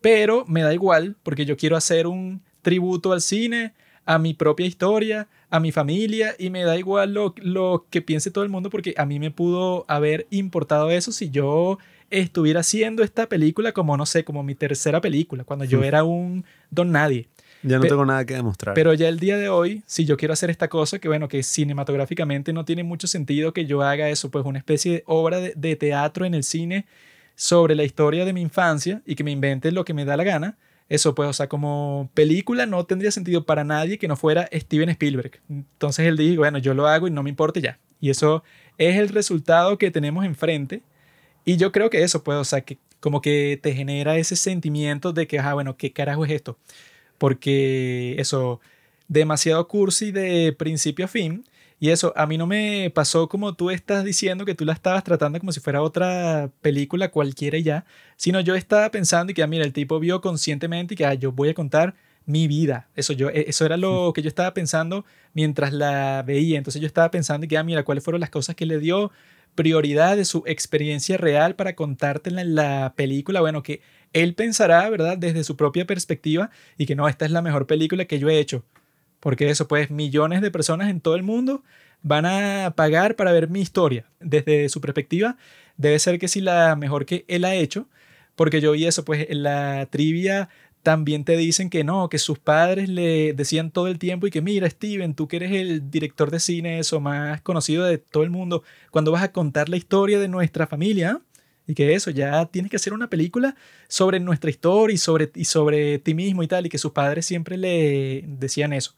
Pero 0.00 0.44
me 0.46 0.62
da 0.62 0.72
igual 0.74 1.16
porque 1.24 1.46
yo 1.46 1.56
quiero 1.56 1.76
hacer 1.76 2.06
un 2.06 2.42
tributo 2.62 3.12
al 3.12 3.20
cine, 3.22 3.72
a 4.06 4.18
mi 4.18 4.34
propia 4.34 4.66
historia, 4.66 5.28
a 5.50 5.60
mi 5.60 5.72
familia 5.72 6.34
y 6.38 6.50
me 6.50 6.62
da 6.64 6.76
igual 6.76 7.14
lo, 7.14 7.34
lo 7.38 7.86
que 7.90 8.02
piense 8.02 8.30
todo 8.30 8.44
el 8.44 8.50
mundo 8.50 8.70
porque 8.70 8.94
a 8.96 9.06
mí 9.06 9.18
me 9.18 9.30
pudo 9.30 9.84
haber 9.88 10.26
importado 10.30 10.90
eso 10.90 11.12
si 11.12 11.30
yo 11.30 11.78
estuviera 12.10 12.60
haciendo 12.60 13.02
esta 13.02 13.28
película 13.28 13.72
como, 13.72 13.96
no 13.96 14.06
sé, 14.06 14.24
como 14.24 14.42
mi 14.42 14.54
tercera 14.54 15.00
película, 15.00 15.44
cuando 15.44 15.64
yo 15.64 15.80
Hmm. 15.80 15.84
era 15.84 16.04
un 16.04 16.44
don 16.70 16.92
nadie. 16.92 17.28
Ya 17.62 17.76
no 17.78 17.82
Pe- 17.82 17.88
tengo 17.88 18.04
nada 18.04 18.26
que 18.26 18.34
demostrar. 18.34 18.74
Pero 18.74 18.92
ya 18.92 19.08
el 19.08 19.18
día 19.18 19.38
de 19.38 19.48
hoy, 19.48 19.82
si 19.86 20.04
yo 20.04 20.16
quiero 20.18 20.34
hacer 20.34 20.50
esta 20.50 20.68
cosa, 20.68 20.98
que 20.98 21.08
bueno, 21.08 21.28
que 21.28 21.42
cinematográficamente 21.42 22.52
no 22.52 22.64
tiene 22.64 22.84
mucho 22.84 23.06
sentido 23.06 23.52
que 23.54 23.64
yo 23.66 23.82
haga 23.82 24.08
eso, 24.10 24.30
pues 24.30 24.44
una 24.44 24.58
especie 24.58 24.92
de 24.92 25.02
obra 25.06 25.40
de, 25.40 25.54
de 25.56 25.76
teatro 25.76 26.24
en 26.26 26.34
el 26.34 26.44
cine 26.44 26.84
sobre 27.36 27.74
la 27.74 27.84
historia 27.84 28.24
de 28.24 28.32
mi 28.32 28.42
infancia 28.42 29.02
y 29.06 29.14
que 29.14 29.24
me 29.24 29.30
invente 29.32 29.72
lo 29.72 29.84
que 29.84 29.94
me 29.94 30.04
da 30.04 30.16
la 30.16 30.24
gana, 30.24 30.56
eso 30.88 31.14
pues, 31.14 31.28
o 31.28 31.32
sea, 31.32 31.48
como 31.48 32.10
película 32.14 32.66
no 32.66 32.84
tendría 32.84 33.10
sentido 33.10 33.44
para 33.44 33.64
nadie 33.64 33.98
que 33.98 34.08
no 34.08 34.16
fuera 34.16 34.48
Steven 34.52 34.90
Spielberg. 34.90 35.40
Entonces 35.48 36.06
él 36.06 36.16
dijo, 36.16 36.40
bueno, 36.40 36.58
yo 36.58 36.74
lo 36.74 36.86
hago 36.86 37.08
y 37.08 37.10
no 37.10 37.22
me 37.22 37.30
importa 37.30 37.60
ya. 37.60 37.78
Y 38.00 38.10
eso 38.10 38.44
es 38.78 38.96
el 38.96 39.08
resultado 39.08 39.78
que 39.78 39.90
tenemos 39.90 40.24
enfrente. 40.24 40.82
Y 41.44 41.56
yo 41.56 41.72
creo 41.72 41.90
que 41.90 42.02
eso, 42.02 42.22
pues, 42.24 42.38
o 42.38 42.44
sea, 42.44 42.60
que 42.62 42.78
como 43.00 43.20
que 43.20 43.58
te 43.62 43.74
genera 43.74 44.16
ese 44.16 44.36
sentimiento 44.36 45.12
de 45.12 45.26
que, 45.26 45.38
ah, 45.38 45.54
bueno, 45.54 45.76
¿qué 45.76 45.92
carajo 45.92 46.24
es 46.24 46.32
esto? 46.32 46.58
Porque 47.18 48.16
eso, 48.18 48.60
demasiado 49.08 49.66
cursi 49.68 50.10
de 50.12 50.54
principio 50.56 51.04
a 51.04 51.08
fin. 51.08 51.44
Y 51.80 51.90
eso, 51.90 52.12
a 52.16 52.26
mí 52.26 52.38
no 52.38 52.46
me 52.46 52.90
pasó 52.94 53.28
como 53.28 53.54
tú 53.54 53.70
estás 53.70 54.04
diciendo 54.04 54.44
que 54.44 54.54
tú 54.54 54.64
la 54.64 54.72
estabas 54.72 55.04
tratando 55.04 55.38
como 55.38 55.52
si 55.52 55.60
fuera 55.60 55.82
otra 55.82 56.50
película 56.62 57.10
cualquiera 57.10 57.58
y 57.58 57.62
ya, 57.62 57.84
sino 58.16 58.40
yo 58.40 58.54
estaba 58.54 58.90
pensando 58.90 59.32
y 59.32 59.34
que, 59.34 59.42
ah, 59.42 59.46
mira, 59.46 59.64
el 59.64 59.72
tipo 59.72 59.98
vio 60.00 60.20
conscientemente 60.20 60.94
y 60.94 60.96
que, 60.96 61.04
ah, 61.06 61.14
yo 61.14 61.32
voy 61.32 61.50
a 61.50 61.54
contar 61.54 61.94
mi 62.26 62.48
vida. 62.48 62.88
Eso, 62.94 63.12
yo, 63.12 63.28
e- 63.28 63.46
eso 63.48 63.66
era 63.66 63.76
lo 63.76 64.12
que 64.14 64.22
yo 64.22 64.28
estaba 64.28 64.54
pensando 64.54 65.04
mientras 65.34 65.72
la 65.72 66.22
veía. 66.26 66.56
Entonces 66.58 66.80
yo 66.80 66.86
estaba 66.86 67.10
pensando 67.10 67.44
y 67.44 67.48
que, 67.48 67.58
ah, 67.58 67.64
mira, 67.64 67.84
cuáles 67.84 68.04
fueron 68.04 68.20
las 68.20 68.30
cosas 68.30 68.54
que 68.56 68.66
le 68.66 68.78
dio 68.78 69.10
prioridad 69.54 70.16
de 70.16 70.24
su 70.24 70.42
experiencia 70.46 71.16
real 71.16 71.54
para 71.54 71.74
contártela 71.76 72.40
en 72.40 72.54
la 72.54 72.94
película. 72.96 73.40
Bueno, 73.40 73.62
que 73.62 73.82
él 74.12 74.34
pensará, 74.34 74.88
¿verdad?, 74.90 75.18
desde 75.18 75.44
su 75.44 75.56
propia 75.56 75.86
perspectiva 75.86 76.50
y 76.78 76.86
que 76.86 76.94
no, 76.96 77.08
esta 77.08 77.24
es 77.24 77.30
la 77.30 77.42
mejor 77.42 77.66
película 77.66 78.04
que 78.06 78.18
yo 78.18 78.28
he 78.28 78.38
hecho. 78.38 78.64
Porque 79.24 79.48
eso, 79.48 79.66
pues, 79.66 79.90
millones 79.90 80.42
de 80.42 80.50
personas 80.50 80.90
en 80.90 81.00
todo 81.00 81.14
el 81.14 81.22
mundo 81.22 81.64
van 82.02 82.26
a 82.26 82.74
pagar 82.76 83.16
para 83.16 83.32
ver 83.32 83.48
mi 83.48 83.62
historia. 83.62 84.04
Desde 84.20 84.68
su 84.68 84.82
perspectiva, 84.82 85.38
debe 85.78 85.98
ser 85.98 86.18
que 86.18 86.28
sí 86.28 86.42
la 86.42 86.76
mejor 86.76 87.06
que 87.06 87.24
él 87.26 87.46
ha 87.46 87.54
hecho. 87.54 87.88
Porque 88.36 88.60
yo 88.60 88.72
vi 88.72 88.84
eso, 88.84 89.02
pues, 89.02 89.26
en 89.30 89.42
la 89.42 89.86
trivia 89.86 90.50
también 90.82 91.24
te 91.24 91.38
dicen 91.38 91.70
que 91.70 91.84
no, 91.84 92.10
que 92.10 92.18
sus 92.18 92.38
padres 92.38 92.90
le 92.90 93.32
decían 93.32 93.70
todo 93.70 93.88
el 93.88 93.98
tiempo 93.98 94.26
y 94.26 94.30
que 94.30 94.42
mira, 94.42 94.68
Steven, 94.68 95.14
tú 95.14 95.26
que 95.26 95.36
eres 95.36 95.52
el 95.52 95.90
director 95.90 96.30
de 96.30 96.38
cine 96.38 96.78
eso 96.78 97.00
más 97.00 97.40
conocido 97.40 97.84
de 97.84 97.96
todo 97.96 98.24
el 98.24 98.30
mundo, 98.30 98.62
cuando 98.90 99.10
vas 99.10 99.22
a 99.22 99.32
contar 99.32 99.70
la 99.70 99.78
historia 99.78 100.20
de 100.20 100.28
nuestra 100.28 100.66
familia, 100.66 101.22
y 101.66 101.74
que 101.74 101.94
eso, 101.94 102.10
ya 102.10 102.46
tienes 102.46 102.70
que 102.70 102.76
hacer 102.76 102.92
una 102.92 103.08
película 103.08 103.56
sobre 103.88 104.20
nuestra 104.20 104.50
historia 104.50 104.94
y 104.94 104.98
sobre, 104.98 105.30
y 105.34 105.44
sobre 105.44 105.98
ti 105.98 106.14
mismo 106.14 106.42
y 106.42 106.48
tal, 106.48 106.66
y 106.66 106.68
que 106.68 106.78
sus 106.78 106.92
padres 106.92 107.24
siempre 107.26 107.56
le 107.56 108.24
decían 108.26 108.72
eso. 108.72 108.94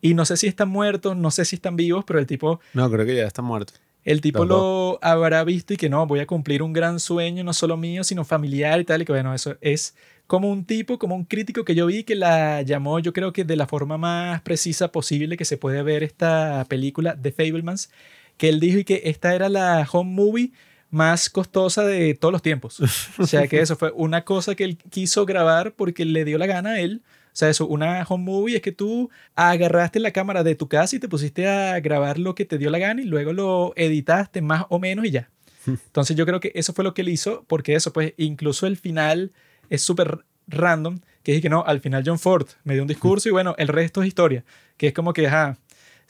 Y 0.00 0.14
no 0.14 0.24
sé 0.24 0.36
si 0.36 0.46
están 0.46 0.68
muertos, 0.68 1.16
no 1.16 1.30
sé 1.30 1.44
si 1.44 1.56
están 1.56 1.76
vivos, 1.76 2.04
pero 2.06 2.18
el 2.18 2.26
tipo, 2.26 2.60
No, 2.74 2.90
creo 2.90 3.04
que 3.06 3.16
ya 3.16 3.26
está 3.26 3.42
muerto. 3.42 3.74
el 4.04 4.20
tipo 4.20 4.44
Los 4.44 4.48
lo 4.48 4.98
habrá 5.02 5.44
visto 5.44 5.74
y 5.74 5.76
que 5.76 5.88
no, 5.88 6.06
voy 6.06 6.20
a 6.20 6.26
cumplir 6.26 6.62
un 6.62 6.72
gran 6.72 7.00
sueño, 7.00 7.44
no 7.44 7.52
solo 7.52 7.76
mío, 7.76 8.04
sino 8.04 8.24
familiar 8.24 8.80
y 8.80 8.84
tal, 8.84 9.02
y 9.02 9.04
que 9.04 9.12
bueno, 9.12 9.34
eso 9.34 9.56
es 9.60 9.94
como 10.26 10.50
un 10.50 10.64
tipo, 10.64 10.98
como 10.98 11.14
un 11.14 11.24
crítico 11.24 11.64
que 11.64 11.74
yo 11.74 11.86
vi 11.86 12.04
que 12.04 12.14
la 12.14 12.62
llamó, 12.62 12.98
yo 12.98 13.12
creo 13.12 13.32
que 13.32 13.44
de 13.44 13.56
la 13.56 13.66
forma 13.66 13.96
más 13.96 14.42
precisa 14.42 14.92
posible 14.92 15.36
que 15.36 15.44
se 15.44 15.56
puede 15.56 15.82
ver 15.82 16.02
esta 16.02 16.64
película 16.68 17.14
de 17.14 17.32
Fablemans, 17.32 17.90
que 18.36 18.48
él 18.50 18.60
dijo 18.60 18.78
y 18.78 18.84
que 18.84 19.02
esta 19.04 19.34
era 19.34 19.48
la 19.48 19.88
home 19.90 20.10
movie 20.12 20.52
más 20.90 21.28
costosa 21.28 21.84
de 21.84 22.14
todos 22.14 22.32
los 22.32 22.42
tiempos. 22.42 22.78
O 23.18 23.26
sea 23.26 23.46
que 23.46 23.60
eso 23.60 23.76
fue 23.76 23.92
una 23.94 24.24
cosa 24.24 24.54
que 24.54 24.64
él 24.64 24.78
quiso 24.90 25.26
grabar 25.26 25.72
porque 25.72 26.04
le 26.04 26.24
dio 26.24 26.38
la 26.38 26.46
gana 26.46 26.70
a 26.70 26.80
él. 26.80 27.02
O 27.04 27.38
sea, 27.38 27.48
eso, 27.50 27.66
una 27.66 28.04
home 28.08 28.24
movie 28.24 28.56
es 28.56 28.62
que 28.62 28.72
tú 28.72 29.10
agarraste 29.36 30.00
la 30.00 30.10
cámara 30.10 30.42
de 30.42 30.54
tu 30.54 30.68
casa 30.68 30.96
y 30.96 30.98
te 30.98 31.08
pusiste 31.08 31.46
a 31.46 31.78
grabar 31.80 32.18
lo 32.18 32.34
que 32.34 32.44
te 32.44 32.58
dio 32.58 32.70
la 32.70 32.78
gana 32.78 33.02
y 33.02 33.04
luego 33.04 33.32
lo 33.32 33.72
editaste 33.76 34.40
más 34.40 34.66
o 34.70 34.78
menos 34.78 35.04
y 35.04 35.10
ya. 35.10 35.30
Entonces 35.66 36.16
yo 36.16 36.26
creo 36.26 36.40
que 36.40 36.52
eso 36.54 36.72
fue 36.72 36.84
lo 36.84 36.94
que 36.94 37.02
él 37.02 37.08
hizo 37.08 37.44
porque 37.46 37.74
eso, 37.74 37.92
pues 37.92 38.14
incluso 38.16 38.66
el 38.66 38.76
final 38.76 39.32
es 39.70 39.82
súper 39.82 40.24
random, 40.48 41.00
que 41.22 41.36
es 41.36 41.42
que 41.42 41.50
no, 41.50 41.62
al 41.64 41.80
final 41.80 42.02
John 42.04 42.18
Ford 42.18 42.48
me 42.64 42.74
dio 42.74 42.82
un 42.82 42.88
discurso 42.88 43.28
y 43.28 43.32
bueno, 43.32 43.54
el 43.58 43.68
resto 43.68 44.02
es 44.02 44.08
historia, 44.08 44.44
que 44.76 44.88
es 44.88 44.94
como 44.94 45.12
que, 45.12 45.26
ajá, 45.26 45.58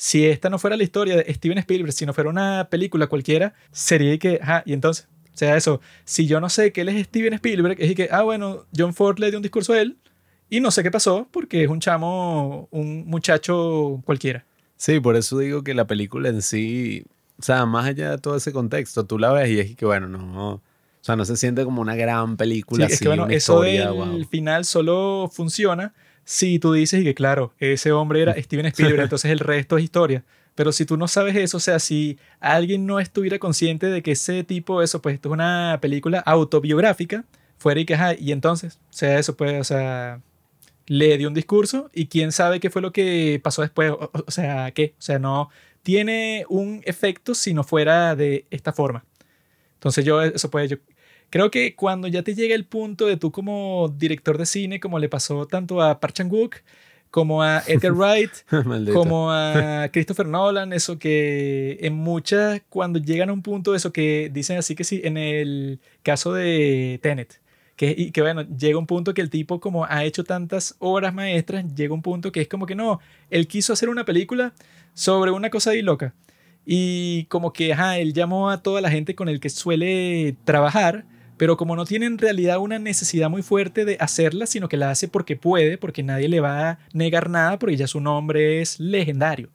si 0.01 0.27
esta 0.27 0.49
no 0.49 0.61
fuera 0.61 0.77
la 0.77 0.85
historia 0.85 1.17
de 1.17 1.35
Steven 1.35 1.59
Spielberg, 1.59 1.93
si 1.93 2.07
no 2.07 2.15
fuera 2.15 2.31
una 2.31 2.69
película 2.71 3.09
cualquiera, 3.09 3.53
sería 3.73 4.17
que, 4.17 4.39
ajá, 4.41 4.63
y 4.65 4.73
entonces, 4.73 5.09
o 5.35 5.37
sea, 5.37 5.57
eso, 5.57 5.81
si 6.05 6.29
yo 6.29 6.41
no 6.41 6.49
sé 6.49 6.73
que 6.73 6.83
él 6.83 6.89
es 6.89 7.05
Steven 7.07 7.35
Spielberg, 7.35 7.77
es 7.81 7.97
que, 7.97 8.09
ah, 8.13 8.23
bueno, 8.23 8.65
John 8.75 8.95
Ford 8.95 9.19
le 9.19 9.29
dio 9.31 9.41
un 9.41 9.43
discurso 9.43 9.73
a 9.73 9.81
él 9.81 9.97
y 10.49 10.61
no 10.61 10.71
sé 10.71 10.85
qué 10.85 10.93
pasó 10.93 11.27
porque 11.33 11.65
es 11.65 11.69
un 11.69 11.81
chamo, 11.81 12.69
un 12.71 13.07
muchacho 13.07 14.01
cualquiera. 14.05 14.47
Sí, 14.77 15.01
por 15.01 15.17
eso 15.17 15.37
digo 15.37 15.65
que 15.65 15.75
la 15.75 15.89
película 15.89 16.29
en 16.29 16.43
sí, 16.43 17.05
o 17.37 17.43
sea, 17.43 17.67
más 17.67 17.87
allá 17.87 18.13
de 18.13 18.19
todo 18.19 18.37
ese 18.37 18.53
contexto, 18.53 19.05
tú 19.05 19.19
la 19.19 19.33
ves 19.33 19.51
y 19.51 19.59
es 19.59 19.75
que, 19.75 19.85
bueno, 19.85 20.07
no, 20.07 20.53
o 20.53 20.63
sea, 21.01 21.17
no 21.17 21.25
se 21.25 21.37
siente 21.37 21.65
como 21.65 21.83
una 21.83 21.97
gran 21.97 22.37
película. 22.37 22.87
Sí, 22.87 22.93
así, 22.93 22.95
es 22.95 23.01
que 23.01 23.09
bueno, 23.09 23.25
una 23.25 23.35
eso 23.35 23.65
historia, 23.65 23.87
del 23.87 23.95
guau. 23.95 24.25
final 24.27 24.65
solo 24.65 25.29
funciona 25.33 25.93
si 26.29 26.59
tú 26.59 26.75
dices 26.75 27.01
y 27.01 27.05
que 27.05 27.15
claro, 27.15 27.55
ese 27.59 27.91
hombre 27.91 28.21
era 28.21 28.35
Steven 28.39 28.67
Spielberg, 28.67 29.01
entonces 29.05 29.31
el 29.31 29.39
resto 29.39 29.79
es 29.79 29.85
historia. 29.85 30.25
Pero 30.55 30.73
si 30.73 30.85
tú 30.85 30.99
no 30.99 31.09
sabes 31.09 31.35
eso, 31.37 31.57
o 31.57 31.61
sea, 31.61 31.79
si 31.79 32.19
alguien 32.39 32.85
no 32.85 33.01
estuviera 33.01 33.39
consciente 33.39 33.87
de 33.87 34.03
que 34.03 34.13
ese 34.13 34.45
tipo, 34.45 34.83
eso, 34.83 35.01
pues 35.01 35.15
esto 35.15 35.31
es 35.31 35.33
una 35.33 35.79
película 35.81 36.19
autobiográfica, 36.19 37.25
fuera 37.57 37.81
y 37.81 37.87
que, 37.87 37.95
ajá, 37.95 38.13
y 38.13 38.33
entonces, 38.33 38.79
o 38.91 38.93
sea, 38.93 39.19
eso 39.19 39.39
pues, 39.39 39.59
o 39.59 39.65
sea, 39.65 40.21
le 40.87 41.17
dio 41.17 41.29
un 41.29 41.35
discurso 41.35 41.91
y 41.95 42.09
quién 42.09 42.31
sabe 42.31 42.61
qué 42.61 42.69
fue 42.69 42.83
lo 42.83 42.93
que 42.93 43.41
pasó 43.43 43.63
después, 43.63 43.91
o, 43.91 44.31
sea, 44.31 44.71
qué, 44.73 44.95
o 44.99 45.03
sea, 45.03 45.19
no 45.19 45.49
tiene 45.83 46.45
un 46.51 46.83
efecto 46.85 47.35
si 47.35 47.55
no 47.55 47.65
fuera 47.65 48.15
de 48.17 48.45
esta 48.51 48.75
forma. 48.75 49.07
Entonces 49.77 50.05
yo, 50.05 50.21
eso 50.21 50.51
pues, 50.51 50.69
yo 50.69 50.77
creo 51.31 51.51
que 51.51 51.75
cuando 51.75 52.09
ya 52.09 52.23
te 52.23 52.35
llega 52.35 52.55
el 52.55 52.65
punto 52.65 53.07
de 53.07 53.17
tú 53.17 53.31
como 53.31 53.93
director 53.97 54.39
de 54.39 54.47
cine, 54.47 54.81
como 54.81 54.99
le 54.99 55.09
pasó 55.09 55.47
tanto 55.47 55.83
a 55.83 56.01
Park 56.01 56.15
Chan-wook, 56.15 56.57
como 57.11 57.43
a 57.43 57.63
Edgar 57.67 57.93
Wright, 57.93 58.31
como 58.93 59.31
a 59.31 59.89
Christopher 59.93 60.27
Nolan, 60.27 60.73
eso 60.73 60.99
que 60.99 61.79
en 61.81 61.95
muchas, 61.95 62.63
cuando 62.69 62.99
llegan 62.99 63.31
a 63.31 63.33
un 63.33 63.43
punto, 63.43 63.75
eso 63.75 63.93
que 63.93 64.31
dicen 64.33 64.59
así 64.59 64.75
que 64.75 64.85
sí, 64.85 65.01
en 65.05 65.17
el 65.17 65.81
caso 66.03 66.33
de 66.33 66.99
Tenet, 67.03 67.41
que, 67.77 67.95
y 67.97 68.11
que 68.11 68.23
bueno, 68.23 68.43
llega 68.43 68.79
un 68.79 68.87
punto 68.87 69.15
que 69.15 69.21
el 69.21 69.31
tipo 69.31 69.61
como 69.61 69.85
ha 69.85 70.05
hecho 70.05 70.25
tantas 70.25 70.75
obras 70.81 71.15
maestras, 71.15 71.65
llega 71.75 71.95
un 71.95 72.03
punto 72.03 72.33
que 72.33 72.41
es 72.41 72.49
como 72.49 72.67
que 72.67 72.75
no, 72.75 73.01
él 73.31 73.47
quiso 73.47 73.73
hacer 73.73 73.89
una 73.89 74.05
película 74.05 74.53
sobre 74.95 75.31
una 75.31 75.51
cosa 75.51 75.71
ahí 75.71 75.83
loca. 75.83 76.15
Y 76.71 77.25
como 77.31 77.55
que, 77.55 77.73
ajá, 77.73 77.99
él 77.99 78.13
llamó 78.13 78.51
a 78.51 78.63
toda 78.63 78.83
la 78.83 78.91
gente 78.91 79.15
con 79.15 79.31
el 79.31 79.41
que 79.41 79.49
suele 79.49 80.37
trabajar, 80.45 81.07
pero 81.39 81.57
como 81.57 81.77
no 81.77 81.87
tiene 81.87 82.07
en 82.07 82.19
realidad 82.19 82.59
una 82.59 82.79
necesidad 82.79 83.31
muy 83.31 83.43
fuerte 83.43 83.85
de 83.85 83.97
hacerla, 84.01 84.47
sino 84.47 84.69
que 84.69 84.77
la 84.77 84.91
hace 84.91 85.09
porque 85.09 85.37
puede, 85.37 85.79
porque 85.79 86.03
nadie 86.03 86.29
le 86.29 86.41
va 86.41 86.69
a 86.71 86.79
negar 86.93 87.31
nada, 87.31 87.59
porque 87.59 87.77
ya 87.77 87.87
su 87.87 88.01
nombre 88.01 88.61
es 88.61 88.79
legendario. 88.79 89.49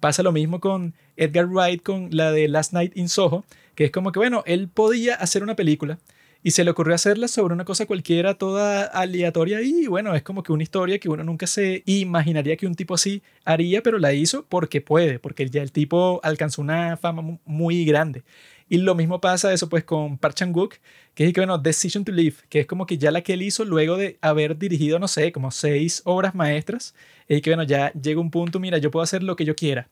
Pasa 0.00 0.22
lo 0.22 0.32
mismo 0.32 0.60
con 0.60 0.94
Edgar 1.16 1.46
Wright 1.46 1.82
con 1.82 2.08
la 2.12 2.30
de 2.30 2.46
Last 2.48 2.72
Night 2.72 2.96
in 2.96 3.08
Soho, 3.08 3.44
que 3.74 3.84
es 3.86 3.90
como 3.90 4.12
que, 4.12 4.18
bueno, 4.18 4.42
él 4.46 4.68
podía 4.68 5.14
hacer 5.14 5.42
una 5.42 5.56
película 5.56 5.98
y 6.40 6.52
se 6.52 6.62
le 6.62 6.70
ocurrió 6.70 6.94
hacerla 6.94 7.26
sobre 7.26 7.52
una 7.52 7.64
cosa 7.64 7.84
cualquiera 7.86 8.34
toda 8.34 8.84
aleatoria 8.84 9.60
y 9.60 9.88
bueno, 9.88 10.14
es 10.14 10.22
como 10.22 10.44
que 10.44 10.52
una 10.52 10.62
historia 10.62 11.00
que 11.00 11.08
uno 11.08 11.24
nunca 11.24 11.48
se 11.48 11.82
imaginaría 11.84 12.56
que 12.56 12.66
un 12.68 12.76
tipo 12.76 12.94
así 12.94 13.22
haría, 13.44 13.82
pero 13.82 13.98
la 13.98 14.12
hizo 14.12 14.44
porque 14.48 14.80
puede, 14.80 15.18
porque 15.18 15.48
ya 15.50 15.62
el 15.62 15.72
tipo 15.72 16.20
alcanzó 16.22 16.62
una 16.62 16.96
fama 16.96 17.22
mu- 17.22 17.38
muy 17.44 17.84
grande. 17.84 18.22
Y 18.68 18.78
lo 18.78 18.94
mismo 18.94 19.20
pasa 19.20 19.52
eso 19.52 19.68
pues 19.68 19.84
con 19.84 20.18
Park 20.18 20.34
Chan-wook, 20.34 20.74
que 21.14 21.26
es 21.26 21.32
que 21.32 21.40
bueno, 21.40 21.56
Decision 21.58 22.04
to 22.04 22.12
Live, 22.12 22.36
que 22.48 22.60
es 22.60 22.66
como 22.66 22.86
que 22.86 22.98
ya 22.98 23.10
la 23.10 23.22
que 23.22 23.32
él 23.32 23.42
hizo 23.42 23.64
luego 23.64 23.96
de 23.96 24.18
haber 24.20 24.58
dirigido, 24.58 24.98
no 24.98 25.08
sé, 25.08 25.32
como 25.32 25.50
seis 25.50 26.02
obras 26.04 26.34
maestras, 26.34 26.94
y 27.28 27.40
que 27.40 27.50
bueno, 27.50 27.62
ya 27.62 27.92
llega 27.92 28.20
un 28.20 28.30
punto, 28.30 28.60
mira, 28.60 28.78
yo 28.78 28.90
puedo 28.90 29.02
hacer 29.02 29.22
lo 29.22 29.36
que 29.36 29.44
yo 29.44 29.56
quiera. 29.56 29.88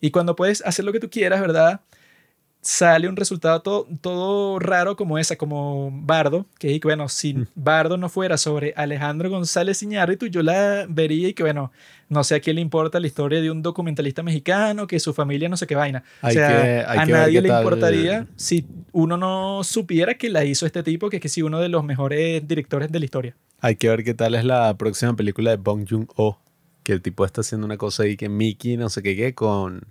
Y 0.00 0.10
cuando 0.10 0.36
puedes 0.36 0.62
hacer 0.64 0.84
lo 0.84 0.92
que 0.92 1.00
tú 1.00 1.10
quieras, 1.10 1.40
¿verdad? 1.40 1.80
Sale 2.64 3.08
un 3.08 3.16
resultado 3.16 3.60
todo, 3.60 3.88
todo 4.00 4.60
raro 4.60 4.94
como 4.94 5.18
esa, 5.18 5.34
como 5.34 5.90
Bardo, 5.92 6.46
que, 6.60 6.78
que 6.78 6.86
bueno, 6.86 7.08
si 7.08 7.34
Mm. 7.34 7.46
Bardo 7.56 7.96
no 7.96 8.08
fuera 8.08 8.38
sobre 8.38 8.72
Alejandro 8.76 9.28
González 9.30 9.82
Iñárritu, 9.82 10.26
yo 10.26 10.42
la 10.44 10.86
vería 10.88 11.26
y 11.28 11.34
que 11.34 11.42
bueno, 11.42 11.72
no 12.08 12.22
sé 12.22 12.36
a 12.36 12.40
quién 12.40 12.54
le 12.56 12.62
importa 12.62 13.00
la 13.00 13.08
historia 13.08 13.40
de 13.40 13.50
un 13.50 13.62
documentalista 13.62 14.22
mexicano, 14.22 14.86
que 14.86 15.00
su 15.00 15.12
familia 15.12 15.48
no 15.48 15.56
sé 15.56 15.66
qué 15.66 15.74
vaina. 15.74 16.04
Hay 16.20 16.36
o 16.36 16.38
sea, 16.38 16.62
que- 16.62 16.84
a 16.86 17.04
nadie 17.06 17.40
le 17.42 17.48
tal- 17.48 17.62
importaría 17.64 18.26
si 18.36 18.64
uno 18.92 19.16
no 19.16 19.64
supiera 19.64 20.14
que 20.14 20.28
la 20.30 20.44
hizo 20.44 20.64
este 20.64 20.84
tipo, 20.84 21.10
que 21.10 21.16
es 21.16 21.22
que 21.22 21.28
sí, 21.28 21.42
uno 21.42 21.58
de 21.58 21.68
los 21.68 21.82
mejores 21.82 22.46
directores 22.46 22.92
de 22.92 22.98
la 23.00 23.04
historia. 23.04 23.34
Hay 23.60 23.74
que 23.74 23.88
ver 23.88 24.04
qué 24.04 24.14
tal 24.14 24.36
es 24.36 24.44
la 24.44 24.76
próxima 24.78 25.16
película 25.16 25.50
de 25.50 25.56
Bong 25.56 25.84
Joon-ho, 25.90 26.38
que 26.84 26.92
el 26.92 27.02
tipo 27.02 27.24
está 27.24 27.40
haciendo 27.40 27.64
una 27.64 27.76
cosa 27.76 28.04
ahí 28.04 28.16
que 28.16 28.28
Mickey, 28.28 28.76
no 28.76 28.88
sé 28.88 29.02
qué, 29.02 29.16
qué, 29.16 29.34
con 29.34 29.82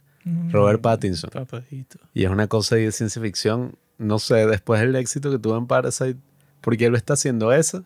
Robert 0.52 0.82
Pattinson. 0.82 1.30
Papadito. 1.32 1.98
Y 2.14 2.26
es 2.26 2.30
una 2.30 2.48
cosa 2.48 2.76
de 2.76 2.92
ciencia 2.92 3.22
ficción, 3.22 3.76
no 3.98 4.20
sé, 4.20 4.46
después 4.48 4.82
del 4.82 4.96
éxito 4.96 5.32
que 5.32 5.40
tuvo 5.40 5.58
en 5.58 5.68
Parasite, 5.68 6.18
porque 6.62 6.86
él 6.86 6.92
lo 6.92 6.98
está 6.98 7.14
haciendo 7.14 7.52
eso. 7.52 7.84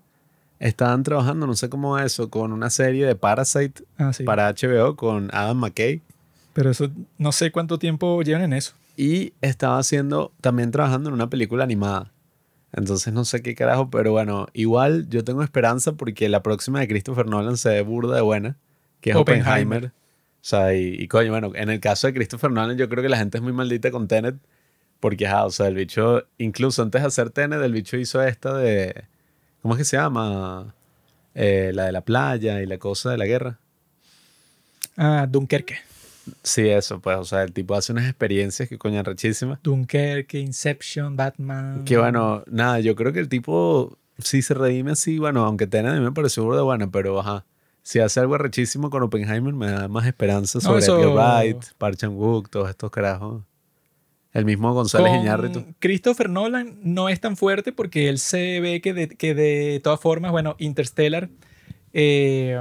Estaban 0.59 1.03
trabajando, 1.03 1.47
no 1.47 1.53
sé 1.55 1.69
cómo 1.69 1.97
eso, 1.99 2.29
con 2.29 2.51
una 2.53 2.69
serie 2.69 3.05
de 3.05 3.15
Parasite 3.15 3.83
Ah, 3.97 4.13
sí. 4.13 4.23
para 4.23 4.49
HBO 4.53 4.95
con 4.95 5.29
Adam 5.33 5.57
McKay. 5.57 6.01
Pero 6.53 6.69
eso, 6.71 6.89
no 7.17 7.31
sé 7.33 7.51
cuánto 7.51 7.77
tiempo 7.77 8.21
llevan 8.21 8.43
en 8.43 8.53
eso. 8.53 8.73
Y 8.95 9.33
estaba 9.41 9.77
haciendo, 9.77 10.31
también 10.39 10.71
trabajando 10.71 11.09
en 11.09 11.13
una 11.15 11.29
película 11.29 11.65
animada. 11.65 12.11
Entonces 12.71 13.13
no 13.13 13.23
sé 13.25 13.41
qué 13.41 13.55
carajo, 13.55 13.89
pero 13.89 14.11
bueno, 14.11 14.47
igual 14.53 15.07
yo 15.09 15.23
tengo 15.23 15.43
esperanza 15.43 15.93
porque 15.93 16.27
la 16.29 16.41
próxima 16.43 16.79
de 16.79 16.87
Christopher 16.87 17.25
Nolan 17.27 17.57
se 17.57 17.69
ve 17.69 17.81
burda 17.81 18.15
de 18.15 18.21
buena, 18.21 18.57
que 19.01 19.11
es 19.11 19.15
Oppenheimer. 19.15 19.47
Oppenheimer. 19.51 19.91
O 20.45 20.47
sea, 20.47 20.75
y, 20.75 20.95
y 20.99 21.07
coño, 21.07 21.31
bueno, 21.31 21.53
en 21.55 21.71
el 21.71 21.79
caso 21.79 22.05
de 22.05 22.13
Christopher 22.13 22.51
Nolan 22.51 22.77
yo 22.77 22.87
creo 22.87 23.01
que 23.01 23.09
la 23.09 23.17
gente 23.17 23.39
es 23.39 23.43
muy 23.43 23.51
maldita 23.51 23.89
con 23.89 24.07
Tenet, 24.07 24.35
porque, 24.99 25.25
ajá, 25.25 25.45
o 25.45 25.49
sea, 25.49 25.65
el 25.65 25.73
bicho, 25.73 26.23
incluso 26.37 26.83
antes 26.83 27.01
de 27.01 27.07
hacer 27.07 27.31
Tenet, 27.31 27.63
el 27.63 27.73
bicho 27.73 27.97
hizo 27.97 28.21
esta 28.21 28.55
de, 28.55 29.05
¿cómo 29.63 29.73
es 29.73 29.79
que 29.79 29.85
se 29.85 29.97
llama? 29.97 30.75
Eh, 31.33 31.71
la 31.73 31.85
de 31.85 31.91
la 31.91 32.01
playa 32.01 32.61
y 32.61 32.67
la 32.67 32.77
cosa 32.77 33.09
de 33.09 33.17
la 33.17 33.25
guerra. 33.25 33.57
Ah, 34.97 35.25
Dunkerque. 35.27 35.77
Sí, 36.43 36.69
eso, 36.69 36.99
pues, 36.99 37.17
o 37.17 37.25
sea, 37.25 37.41
el 37.41 37.51
tipo 37.51 37.73
hace 37.73 37.91
unas 37.91 38.05
experiencias 38.05 38.69
que 38.69 38.77
coño 38.77 39.01
rechísimas. 39.01 39.57
Dunkerque, 39.63 40.37
Inception, 40.37 41.15
Batman. 41.15 41.85
Que 41.85 41.97
bueno, 41.97 42.43
nada, 42.45 42.79
yo 42.81 42.95
creo 42.95 43.11
que 43.11 43.19
el 43.19 43.29
tipo 43.29 43.97
sí 44.19 44.43
se 44.43 44.53
redime 44.53 44.91
así, 44.91 45.17
bueno, 45.17 45.43
aunque 45.43 45.65
Tenet 45.65 45.93
a 45.93 45.95
mí 45.95 46.01
me 46.01 46.11
pareció 46.11 46.43
burda 46.43 46.57
de 46.57 46.63
buena, 46.65 46.91
pero 46.91 47.19
ajá. 47.19 47.45
Si 47.87 47.99
hace 47.99 48.19
algo 48.19 48.35
rechísimo 48.39 48.89
con 48.89 49.03
Oppenheimer, 49.03 49.53
me 49.53 49.67
da 49.69 49.87
más 49.87 50.07
esperanza 50.07 50.59
sobre 50.59 50.79
eso- 50.79 50.99
Edgar 50.99 51.43
Wright, 51.43 51.63
Park 51.77 51.97
Chan-wook, 51.97 52.49
todos 52.49 52.67
estos 52.67 52.89
carajos. 52.89 53.43
El 54.33 54.43
mismo 54.43 54.73
González 54.73 55.11
Con 55.11 55.19
Iñárritu. 55.21 55.65
Christopher 55.77 56.27
Nolan 56.31 56.79
no 56.81 57.09
es 57.09 57.21
tan 57.21 57.37
fuerte 57.37 57.71
porque 57.71 58.09
él 58.09 58.17
se 58.17 58.59
ve 58.59 58.81
que 58.81 58.93
de, 58.95 59.07
que 59.09 59.35
de 59.35 59.79
todas 59.83 59.99
formas, 59.99 60.31
bueno, 60.31 60.55
Interstellar, 60.57 61.29
eh, 61.93 62.59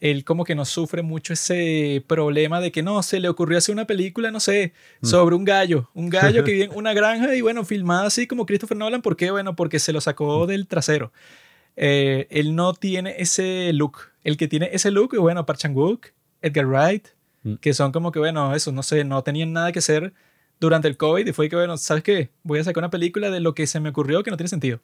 él 0.00 0.24
como 0.24 0.44
que 0.44 0.54
no 0.54 0.64
sufre 0.64 1.02
mucho 1.02 1.34
ese 1.34 2.02
problema 2.08 2.60
de 2.62 2.72
que 2.72 2.82
no, 2.82 3.02
se 3.02 3.20
le 3.20 3.28
ocurrió 3.28 3.58
hacer 3.58 3.74
una 3.74 3.86
película, 3.86 4.30
no 4.30 4.40
sé, 4.40 4.72
Mm. 5.02 5.06
sobre 5.06 5.36
un 5.36 5.44
gallo, 5.44 5.90
un 5.94 6.08
gallo 6.08 6.44
que 6.44 6.52
vive 6.52 6.64
en 6.64 6.74
una 6.74 6.94
granja 6.94 7.34
y 7.34 7.42
bueno, 7.42 7.62
filmada 7.64 8.06
así 8.06 8.26
como 8.26 8.46
Christopher 8.46 8.78
Nolan, 8.78 9.02
¿por 9.02 9.16
qué? 9.16 9.30
Bueno, 9.30 9.54
porque 9.54 9.78
se 9.80 9.92
lo 9.92 10.00
sacó 10.00 10.46
del 10.46 10.66
trasero. 10.66 11.12
Eh, 11.76 12.26
él 12.30 12.56
no 12.56 12.72
tiene 12.72 13.16
ese 13.18 13.70
look. 13.74 14.11
El 14.24 14.36
que 14.36 14.48
tiene 14.48 14.70
ese 14.72 14.90
look 14.90 15.16
bueno, 15.18 15.44
Park 15.46 15.58
Chan-wook, 15.58 16.06
Edgar 16.40 16.66
Wright, 16.66 17.08
Mm. 17.44 17.54
que 17.54 17.74
son 17.74 17.92
como 17.92 18.12
que, 18.12 18.18
bueno, 18.18 18.54
eso, 18.54 18.72
no 18.72 18.82
sé, 18.82 19.04
no 19.04 19.22
tenían 19.22 19.52
nada 19.52 19.72
que 19.72 19.80
hacer 19.80 20.12
durante 20.60 20.86
el 20.88 20.96
COVID 20.96 21.26
y 21.26 21.32
fue 21.32 21.48
que, 21.48 21.56
bueno, 21.56 21.76
¿sabes 21.76 22.02
qué? 22.04 22.30
Voy 22.44 22.60
a 22.60 22.64
sacar 22.64 22.82
una 22.82 22.90
película 22.90 23.30
de 23.30 23.40
lo 23.40 23.54
que 23.54 23.66
se 23.66 23.80
me 23.80 23.88
ocurrió 23.88 24.22
que 24.22 24.30
no 24.30 24.36
tiene 24.36 24.48
sentido. 24.48 24.80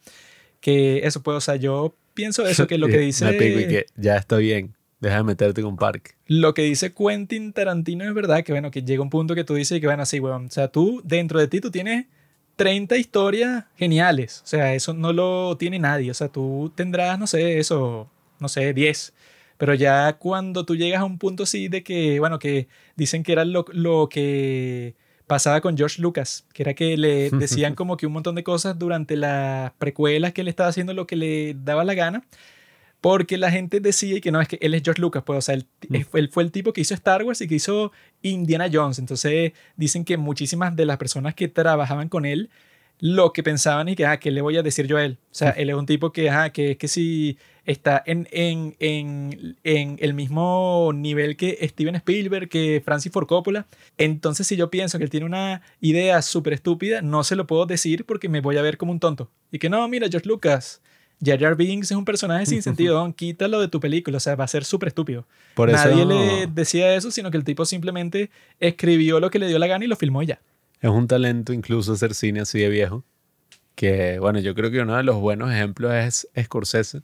Que 0.61 1.07
eso 1.07 1.23
puede, 1.23 1.39
o 1.39 1.41
sea, 1.41 1.55
yo 1.57 1.95
pienso 2.15 2.45
eso, 2.47 2.67
que 2.67 2.79
lo 2.79 2.89
que 2.89 2.99
dice... 2.99 3.25
Me 3.27 3.33
pico 3.35 3.61
y 3.61 3.69
que 3.69 3.87
ya 3.97 4.17
está 4.17 4.39
bien, 4.39 4.75
deja 5.01 5.19
de 5.19 5.23
meterte 5.23 5.63
con 5.63 5.77
Park. 5.77 6.17
Lo 6.27 6.53
que 6.53 6.63
dice 6.63 6.93
Quentin 6.93 7.53
Tarantino 7.53 8.05
es 8.05 8.13
verdad, 8.13 8.43
que 8.43 8.53
bueno, 8.53 8.73
que 8.73 8.83
llega 8.83 9.03
un 9.03 9.11
punto 9.11 9.37
que 9.37 9.45
tú 9.45 9.55
dices 9.55 9.81
que 9.81 9.87
bueno, 9.87 10.05
sí, 10.05 10.19
weón, 10.19 10.47
o 10.47 10.51
sea, 10.51 10.67
tú, 10.69 11.01
dentro 11.05 11.39
de 11.39 11.47
ti, 11.47 11.61
tú 11.61 11.71
tienes 11.71 12.07
30 12.57 12.97
historias 12.97 13.67
geniales, 13.77 14.41
o 14.43 14.49
sea, 14.49 14.75
eso 14.75 14.95
no 14.95 15.13
lo 15.13 15.57
tiene 15.57 15.79
nadie, 15.79 16.11
o 16.11 16.15
sea, 16.15 16.27
tú 16.29 16.73
tendrás, 16.75 17.21
no 17.21 17.29
sé, 17.29 17.61
eso, 17.61 18.11
no 18.41 18.49
sé, 18.49 18.75
10, 18.75 19.13
pero 19.59 19.75
ya 19.75 20.15
cuando 20.15 20.65
tú 20.65 20.75
llegas 20.77 21.01
a 21.01 21.05
un 21.05 21.19
punto 21.19 21.43
así 21.43 21.69
de 21.69 21.83
que, 21.83 22.19
bueno, 22.21 22.39
que 22.39 22.69
dicen 22.97 23.23
que 23.23 23.33
era 23.33 23.45
lo, 23.45 23.67
lo 23.73 24.09
que 24.09 24.95
pasaba 25.27 25.61
con 25.61 25.77
George 25.77 26.01
Lucas, 26.01 26.47
que 26.55 26.63
era 26.63 26.73
que 26.75 26.97
le 26.97 27.29
decían 27.39 27.75
como 27.75 27.97
que 27.99 28.07
un 28.07 28.13
montón 28.15 28.35
de 28.35 28.43
cosas 28.45 28.79
durante 28.79 29.17
las 29.17 29.73
precuelas 29.73 30.33
que 30.33 30.41
él 30.41 30.49
estaba 30.49 30.71
haciendo 30.71 30.95
lo 30.95 31.07
que 31.07 31.17
le 31.17 31.55
daba 31.55 31.85
la 31.85 31.93
gana, 31.95 32.25
porque 33.01 33.39
la 33.39 33.51
gente 33.51 33.79
decía 33.81 34.21
que 34.21 34.33
no, 34.33 34.41
es 34.41 34.49
que 34.49 34.59
él 34.61 34.75
es 34.75 34.83
George 34.83 35.01
Lucas, 35.01 35.23
pues, 35.25 35.39
o 35.39 35.43
sea, 35.43 35.55
él, 35.55 35.67
él 35.93 36.05
fue- 36.05 36.21
él 36.21 36.29
fue 36.31 36.43
el 36.43 36.51
tipo 36.51 36.73
que 36.73 36.81
hizo 36.81 36.95
Star 36.95 37.23
Wars 37.23 37.41
y 37.41 37.47
que 37.47 37.55
hizo 37.55 37.93
Indiana 38.23 38.69
Jones. 38.73 38.99
Entonces 38.99 39.53
dicen 39.77 40.05
que 40.05 40.17
muchísimas 40.17 40.75
de 40.75 40.85
las 40.85 40.97
personas 40.97 41.35
que 41.35 41.47
trabajaban 41.47 42.09
con 42.09 42.27
él 42.27 42.51
lo 43.01 43.33
que 43.33 43.43
pensaban 43.43 43.89
y 43.89 43.97
que, 43.97 44.07
ah, 44.07 44.19
¿qué 44.19 44.31
le 44.31 44.41
voy 44.41 44.57
a 44.57 44.63
decir 44.63 44.87
yo 44.87 44.97
a 44.97 45.05
él? 45.05 45.19
O 45.31 45.35
sea, 45.35 45.51
él 45.51 45.71
es 45.71 45.77
un 45.77 45.87
tipo 45.87 46.13
que, 46.13 46.31
ah, 46.31 46.51
que 46.51 46.73
es 46.73 46.77
que 46.79 46.89
si 46.89 47.39
está 47.65 48.03
en, 48.07 48.27
en, 48.31 48.75
en, 48.81 49.57
en, 49.63 49.97
el 50.01 50.15
mismo 50.15 50.91
nivel 50.95 51.37
que 51.37 51.59
Steven 51.69 51.95
Spielberg, 51.97 52.49
que 52.49 52.83
Francis 52.85 53.13
Ford 53.13 53.27
Coppola, 53.27 53.67
entonces 53.99 54.47
si 54.47 54.57
yo 54.57 54.71
pienso 54.71 54.99
que 54.99 55.05
él 55.05 55.11
tiene 55.11 55.27
una 55.27 55.63
idea 55.81 56.23
súper 56.23 56.55
estúpida, 56.55 57.03
no 57.03 57.25
se 57.25 57.37
lo 57.37 57.47
puedo 57.47 57.67
decir 57.67 58.05
porque 58.05 58.29
me 58.29 58.41
voy 58.41 58.57
a 58.57 58.63
ver 58.63 58.79
como 58.79 58.93
un 58.93 59.01
tonto. 59.01 59.31
Y 59.53 59.59
que 59.59 59.69
no, 59.69 59.87
mira, 59.87 60.09
George 60.11 60.29
Lucas, 60.29 60.81
Jar 61.25 61.39
Jar 61.39 61.57
Binks 61.57 61.91
es 61.91 61.97
un 61.97 62.05
personaje 62.05 62.47
sin 62.47 62.63
sentido, 62.65 63.15
quítalo 63.15 63.61
de 63.61 63.69
tu 63.69 63.81
película, 63.81 64.17
o 64.17 64.21
sea, 64.21 64.35
va 64.35 64.45
a 64.45 64.49
ser 64.49 64.65
súper 64.65 64.89
estúpido. 64.89 65.27
Por 65.55 65.71
Nadie 65.71 66.05
le 66.07 66.47
decía 66.47 66.95
eso, 66.95 67.11
sino 67.11 67.31
que 67.31 67.37
el 67.37 67.45
tipo 67.45 67.65
simplemente 67.65 68.31
escribió 68.61 69.21
lo 69.21 69.31
que 69.31 69.39
le 69.39 69.47
dio 69.47 69.59
la 69.59 69.67
gana 69.67 69.85
y 69.85 69.89
lo 69.89 69.97
filmó 69.97 70.23
ya. 70.23 70.41
Es 70.81 70.91
un 70.91 71.09
talento 71.09 71.53
incluso 71.53 71.93
hacer 71.93 72.15
cine 72.15 72.41
así 72.41 72.61
de 72.61 72.69
viejo. 72.69 73.05
Que, 73.75 74.19
bueno, 74.19 74.41
yo 74.41 74.55
creo 74.55 74.71
que 74.71 74.81
uno 74.81 74.97
de 74.97 75.03
los 75.03 75.17
buenos 75.17 75.51
ejemplos 75.51 75.93
es 75.93 76.29
Scorsese. 76.45 77.03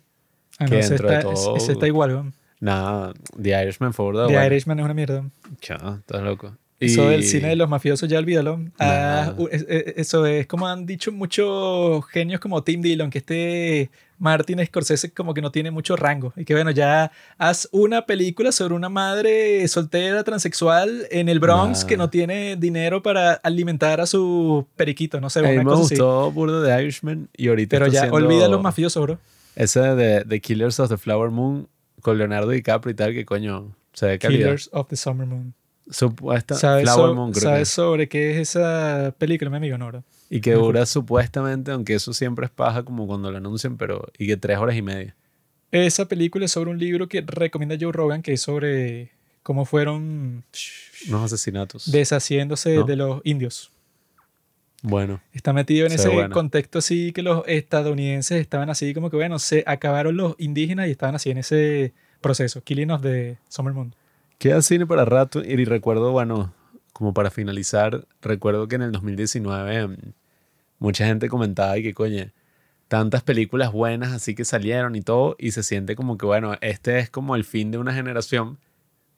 Ah, 0.59 0.67
que 0.67 0.77
dentro 0.77 1.09
de 1.09 1.19
todo. 1.21 1.57
Ese 1.57 1.73
está 1.73 1.87
igual, 1.87 2.13
¿no? 2.13 2.33
Nada, 2.61 3.13
The 3.41 3.63
Irishman 3.63 3.93
fue. 3.93 4.13
The 4.27 4.47
Irishman 4.47 4.79
es 4.79 4.85
una 4.85 4.95
mierda. 4.95 5.29
Chao, 5.61 5.97
estás 5.97 6.23
loco. 6.23 6.57
Eso 6.81 7.09
del 7.09 7.25
cine 7.25 7.49
de 7.49 7.57
los 7.57 7.69
mafiosos, 7.69 8.09
ya 8.09 8.19
olvídalo. 8.19 8.61
Ah, 8.79 9.35
eso 9.51 10.27
es 10.27 10.47
como 10.47 10.67
han 10.69 10.87
dicho 10.87 11.13
muchos 11.13 12.05
genios 12.07 12.41
como 12.41 12.63
Tim 12.63 12.83
Dillon, 12.83 13.11
que 13.11 13.19
este 13.19 13.91
Martin 14.19 14.65
Scorsese 14.65 15.13
como 15.13 15.35
que 15.35 15.43
no 15.43 15.51
tiene 15.51 15.71
mucho 15.71 15.97
rango. 15.97 16.33
Y 16.37 16.45
que 16.45 16.55
bueno, 16.55 16.71
ya 16.71 17.11
haz 17.39 17.69
una 17.73 18.07
película 18.07 18.53
sobre 18.53 18.75
una 18.75 18.89
madre 18.89 19.67
soltera 19.69 20.25
transexual 20.25 21.07
en 21.11 21.29
el 21.29 21.41
Bronx 21.41 21.85
que 21.85 21.97
no 21.97 22.11
tiene 22.11 22.57
dinero 22.57 23.03
para 23.03 23.35
alimentar 23.35 24.01
a 24.01 24.07
su 24.07 24.67
periquito, 24.77 25.21
no 25.21 25.31
sé. 25.31 25.41
A 25.41 25.51
mí 25.51 25.59
me 25.59 25.75
gustó 25.75 26.31
burdo 26.31 26.63
de 26.63 26.83
Irishman 26.83 27.29
y 27.37 27.49
ahorita 27.49 27.77
Pero 27.77 27.87
ya 27.87 28.11
olvida 28.11 28.49
los 28.49 28.63
mafiosos, 28.63 29.03
bro. 29.03 29.19
Ese 29.57 29.81
de 29.81 30.25
The 30.25 30.41
Killers 30.41 30.81
of 30.81 30.89
the 30.89 30.97
Flower 30.97 31.31
Moon 31.31 31.69
con 32.01 32.19
Leonardo 32.19 32.51
DiCaprio 32.51 32.93
y 32.93 32.95
tal, 32.95 33.15
que 33.15 33.25
coño, 33.25 33.75
se 33.93 34.07
ve 34.07 34.19
Killers 34.19 34.69
of 34.73 34.89
the 34.89 34.97
Summer 34.97 35.27
Moon. 35.27 35.55
Supuesta 35.91 36.55
¿Sabes, 36.55 36.89
¿sabes 37.35 37.69
sobre 37.69 38.09
qué 38.09 38.31
es 38.31 38.49
esa 38.49 39.15
película, 39.19 39.51
mi 39.51 39.59
amigo? 39.59 39.77
No, 39.77 39.91
Y 40.31 40.41
que 40.41 40.53
dura 40.53 40.87
supuestamente, 40.87 41.73
aunque 41.73 41.95
eso 41.95 42.13
siempre 42.15 42.47
es 42.47 42.51
paja 42.51 42.85
como 42.85 43.07
cuando 43.07 43.31
lo 43.31 43.37
anuncian, 43.37 43.77
pero 43.77 44.07
y 44.19 44.27
que 44.27 44.37
tres 44.37 44.59
horas 44.59 44.77
y 44.77 44.83
media. 44.83 45.15
Esa 45.71 46.07
película 46.07 46.47
es 46.47 46.53
sobre 46.53 46.71
un 46.71 46.79
libro 46.79 47.09
que 47.09 47.21
recomienda 47.21 47.77
Joe 47.79 47.93
Rogan, 47.93 48.23
que 48.23 48.33
es 48.33 48.41
sobre 48.41 49.11
cómo 49.43 49.65
fueron... 49.65 50.45
Unos 51.09 51.25
asesinatos. 51.25 51.91
Deshaciéndose 51.91 52.83
de 52.85 52.97
los 52.97 53.21
indios. 53.25 53.71
Bueno. 54.83 55.21
Está 55.33 55.53
metido 55.53 55.87
en 55.87 55.93
ese 55.93 56.29
contexto 56.31 56.79
así 56.79 57.13
que 57.13 57.23
los 57.23 57.43
estadounidenses 57.47 58.41
estaban 58.41 58.71
así 58.71 58.93
como 58.95 59.11
que, 59.11 59.17
bueno, 59.17 59.39
se 59.39 59.65
acabaron 59.67 60.17
los 60.17 60.35
indígenas 60.39 60.89
y 60.89 60.93
estaban 60.93 61.15
así 61.15 61.31
en 61.31 61.39
ese 61.39 61.93
proceso. 62.21 62.63
Killing 62.63 62.91
of 62.91 63.03
the 63.03 63.39
Summer 63.49 63.73
Moon. 63.73 63.95
Queda 64.39 64.63
cine 64.63 64.87
para 64.87 65.05
rato 65.05 65.43
y 65.43 65.65
recuerdo, 65.65 66.13
bueno, 66.13 66.53
como 66.93 67.13
para 67.15 67.31
finalizar, 67.31 68.07
recuerdo 68.23 68.69
que 68.69 68.77
en 68.77 68.83
el 68.83 68.93
2019 68.93 69.89
mm, 69.89 69.97
mucha 70.79 71.07
gente 71.07 71.29
comentaba 71.29 71.77
y 71.79 71.83
que 71.83 71.95
coño, 71.95 72.31
tantas 72.89 73.23
películas 73.23 73.73
buenas 73.73 74.13
así 74.13 74.35
que 74.35 74.45
salieron 74.45 74.95
y 74.95 75.03
todo 75.03 75.37
y 75.39 75.53
se 75.53 75.63
siente 75.63 75.97
como 75.97 76.17
que 76.19 76.27
bueno, 76.27 76.55
este 76.61 76.99
es 76.99 77.11
como 77.11 77.37
el 77.37 77.45
fin 77.45 77.71
de 77.71 77.79
una 77.79 77.95
generación 77.95 78.59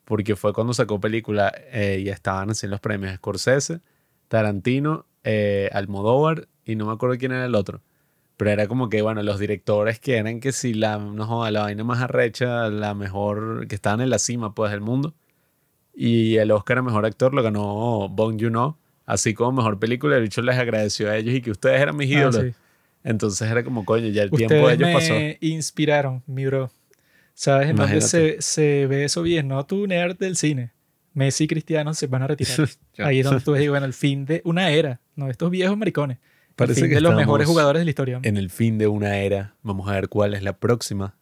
porque 0.05 0.35
fue 0.35 0.53
cuando 0.53 0.73
sacó 0.73 0.99
película 0.99 1.53
eh, 1.71 2.01
y 2.03 2.09
estaban 2.09 2.49
en 2.61 2.69
los 2.69 2.79
premios 2.79 3.13
Scorsese, 3.15 3.81
Tarantino, 4.29 5.05
eh, 5.23 5.69
Almodóvar 5.73 6.47
y 6.65 6.75
no 6.75 6.85
me 6.85 6.93
acuerdo 6.93 7.17
quién 7.17 7.33
era 7.33 7.45
el 7.45 7.55
otro. 7.55 7.81
Pero 8.37 8.51
era 8.51 8.67
como 8.67 8.89
que, 8.89 9.01
bueno, 9.01 9.23
los 9.23 9.39
directores 9.39 9.99
que 9.99 10.17
eran 10.17 10.39
que 10.39 10.51
si 10.51 10.73
la, 10.73 10.99
no 10.99 11.49
la 11.49 11.61
vaina 11.61 11.83
más 11.83 12.01
arrecha, 12.01 12.69
la 12.69 12.93
mejor, 12.93 13.67
que 13.67 13.75
estaban 13.75 13.99
en 14.01 14.11
la 14.11 14.19
cima, 14.19 14.53
pues, 14.53 14.71
del 14.71 14.81
mundo. 14.81 15.15
Y 15.95 16.37
el 16.37 16.51
Oscar 16.51 16.77
a 16.77 16.81
Mejor 16.83 17.05
Actor 17.07 17.33
lo 17.33 17.41
ganó 17.41 18.07
Bong 18.09 18.39
Joon-ho, 18.39 18.77
así 19.07 19.33
como 19.33 19.53
Mejor 19.53 19.79
Película. 19.79 20.17
El 20.17 20.23
bicho 20.23 20.43
les 20.43 20.55
agradeció 20.55 21.09
a 21.09 21.17
ellos 21.17 21.33
y 21.33 21.41
que 21.41 21.49
ustedes 21.49 21.81
eran 21.81 21.97
mis 21.97 22.15
ah, 22.15 22.19
ídolos. 22.19 22.55
Entonces 23.03 23.49
era 23.49 23.63
como, 23.63 23.83
coño, 23.83 24.07
ya 24.09 24.21
el 24.21 24.29
tiempo 24.29 24.67
de 24.67 24.73
ellos 24.75 24.89
pasó. 24.93 25.13
me 25.13 25.37
inspiraron, 25.41 26.21
mi 26.27 26.45
bro. 26.45 26.69
¿Sabes 27.33 27.69
en 27.69 27.75
dónde 27.75 28.01
se, 28.01 28.41
se, 28.41 28.85
ve 28.87 29.05
eso 29.05 29.23
bien? 29.23 29.47
No 29.47 29.65
tú, 29.65 29.87
nerd 29.87 30.17
del 30.17 30.35
cine. 30.35 30.71
Messi 31.13 31.45
y 31.45 31.47
Cristiano 31.47 31.95
se 31.95 32.05
van 32.05 32.21
a 32.21 32.27
retirar. 32.27 32.69
Ahí 32.99 33.19
es 33.19 33.25
donde 33.25 33.41
tú 33.41 33.53
ves, 33.53 33.67
bueno, 33.67 33.87
el 33.87 33.93
fin 33.93 34.25
de 34.25 34.41
una 34.45 34.69
era. 34.69 34.99
No, 35.15 35.29
estos 35.29 35.49
viejos 35.49 35.75
maricones. 35.75 36.19
Parece 36.57 36.89
que 36.89 36.95
de 36.95 37.01
los 37.01 37.15
mejores 37.15 37.47
jugadores 37.47 37.81
de 37.81 37.85
la 37.85 37.91
historia. 37.91 38.19
En 38.23 38.35
el 38.35 38.49
fin 38.49 38.79
de 38.79 38.87
una 38.87 39.19
era. 39.19 39.53
Vamos 39.61 39.87
a 39.87 39.93
ver 39.93 40.09
cuál 40.09 40.33
es 40.33 40.41
la 40.41 40.57
próxima. 40.57 41.15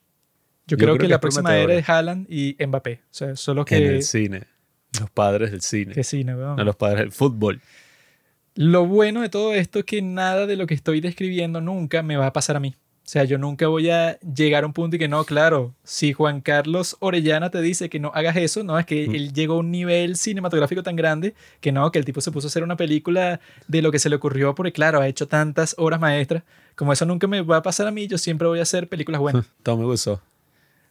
Yo, 0.65 0.77
creo, 0.77 0.97
que, 0.97 1.09
la 1.09 1.19
próxima 1.19 1.57
era 1.57 1.75
es 1.75 1.87
Haaland 1.87 2.25
y 2.29 2.55
Mbappé. 2.65 3.01
O 3.03 3.13
sea, 3.13 3.35
solo 3.35 3.65
que... 3.65 3.75
En 3.75 3.95
el 3.95 4.03
cine. 4.03 4.43
Los 4.97 5.09
padres 5.11 5.51
del 5.51 5.61
cine. 5.61 5.93
¿Qué 5.93 6.05
cine, 6.05 6.35
weón? 6.35 6.55
No, 6.55 6.63
los 6.63 6.77
padres 6.77 7.01
del 7.01 7.11
fútbol. 7.11 7.59
Lo 8.55 8.85
bueno 8.85 9.21
de 9.21 9.29
todo 9.29 9.53
esto 9.53 9.79
es 9.79 9.85
que 9.85 10.01
nada 10.01 10.47
de 10.47 10.55
lo 10.55 10.67
que 10.67 10.73
estoy 10.73 11.01
describiendo 11.01 11.59
nunca 11.59 12.01
me 12.01 12.15
va 12.15 12.27
a 12.27 12.33
pasar 12.33 12.55
a 12.55 12.61
mí. 12.61 12.73
O 13.05 13.07
sea, 13.07 13.23
yo 13.23 13.37
nunca 13.37 13.67
voy 13.67 13.91
a 13.91 14.19
llegar 14.21 14.63
a 14.63 14.65
un 14.65 14.73
punto 14.73 14.95
y 14.95 14.99
que 14.99 15.07
no, 15.07 15.23
claro, 15.25 15.75
si 15.83 16.11
Juan 16.11 16.41
Carlos 16.41 16.97
Orellana 17.01 17.51
te 17.51 17.61
dice 17.61 17.87
que 17.87 17.99
no 17.99 18.11
hagas 18.15 18.35
eso, 18.35 18.63
no, 18.63 18.79
es 18.79 18.87
que 18.87 19.07
mm. 19.07 19.13
él 19.13 19.31
llegó 19.31 19.53
a 19.53 19.57
un 19.57 19.69
nivel 19.69 20.15
cinematográfico 20.15 20.81
tan 20.81 20.95
grande 20.95 21.35
que 21.61 21.71
no, 21.71 21.91
que 21.91 21.99
el 21.99 22.05
tipo 22.05 22.19
se 22.19 22.31
puso 22.31 22.47
a 22.47 22.49
hacer 22.49 22.63
una 22.63 22.77
película 22.77 23.39
de 23.67 23.83
lo 23.83 23.91
que 23.91 23.99
se 23.99 24.09
le 24.09 24.15
ocurrió, 24.15 24.55
porque 24.55 24.71
claro, 24.71 25.01
ha 25.01 25.07
hecho 25.07 25.27
tantas 25.27 25.75
obras 25.77 25.99
maestras. 25.99 26.41
Como 26.73 26.93
eso 26.93 27.05
nunca 27.05 27.27
me 27.27 27.43
va 27.43 27.57
a 27.57 27.61
pasar 27.61 27.85
a 27.85 27.91
mí, 27.91 28.07
yo 28.07 28.17
siempre 28.17 28.47
voy 28.47 28.57
a 28.57 28.63
hacer 28.63 28.89
películas 28.89 29.21
buenas. 29.21 29.45
Todo 29.61 29.77
me 29.77 29.85
gustó. 29.85 30.19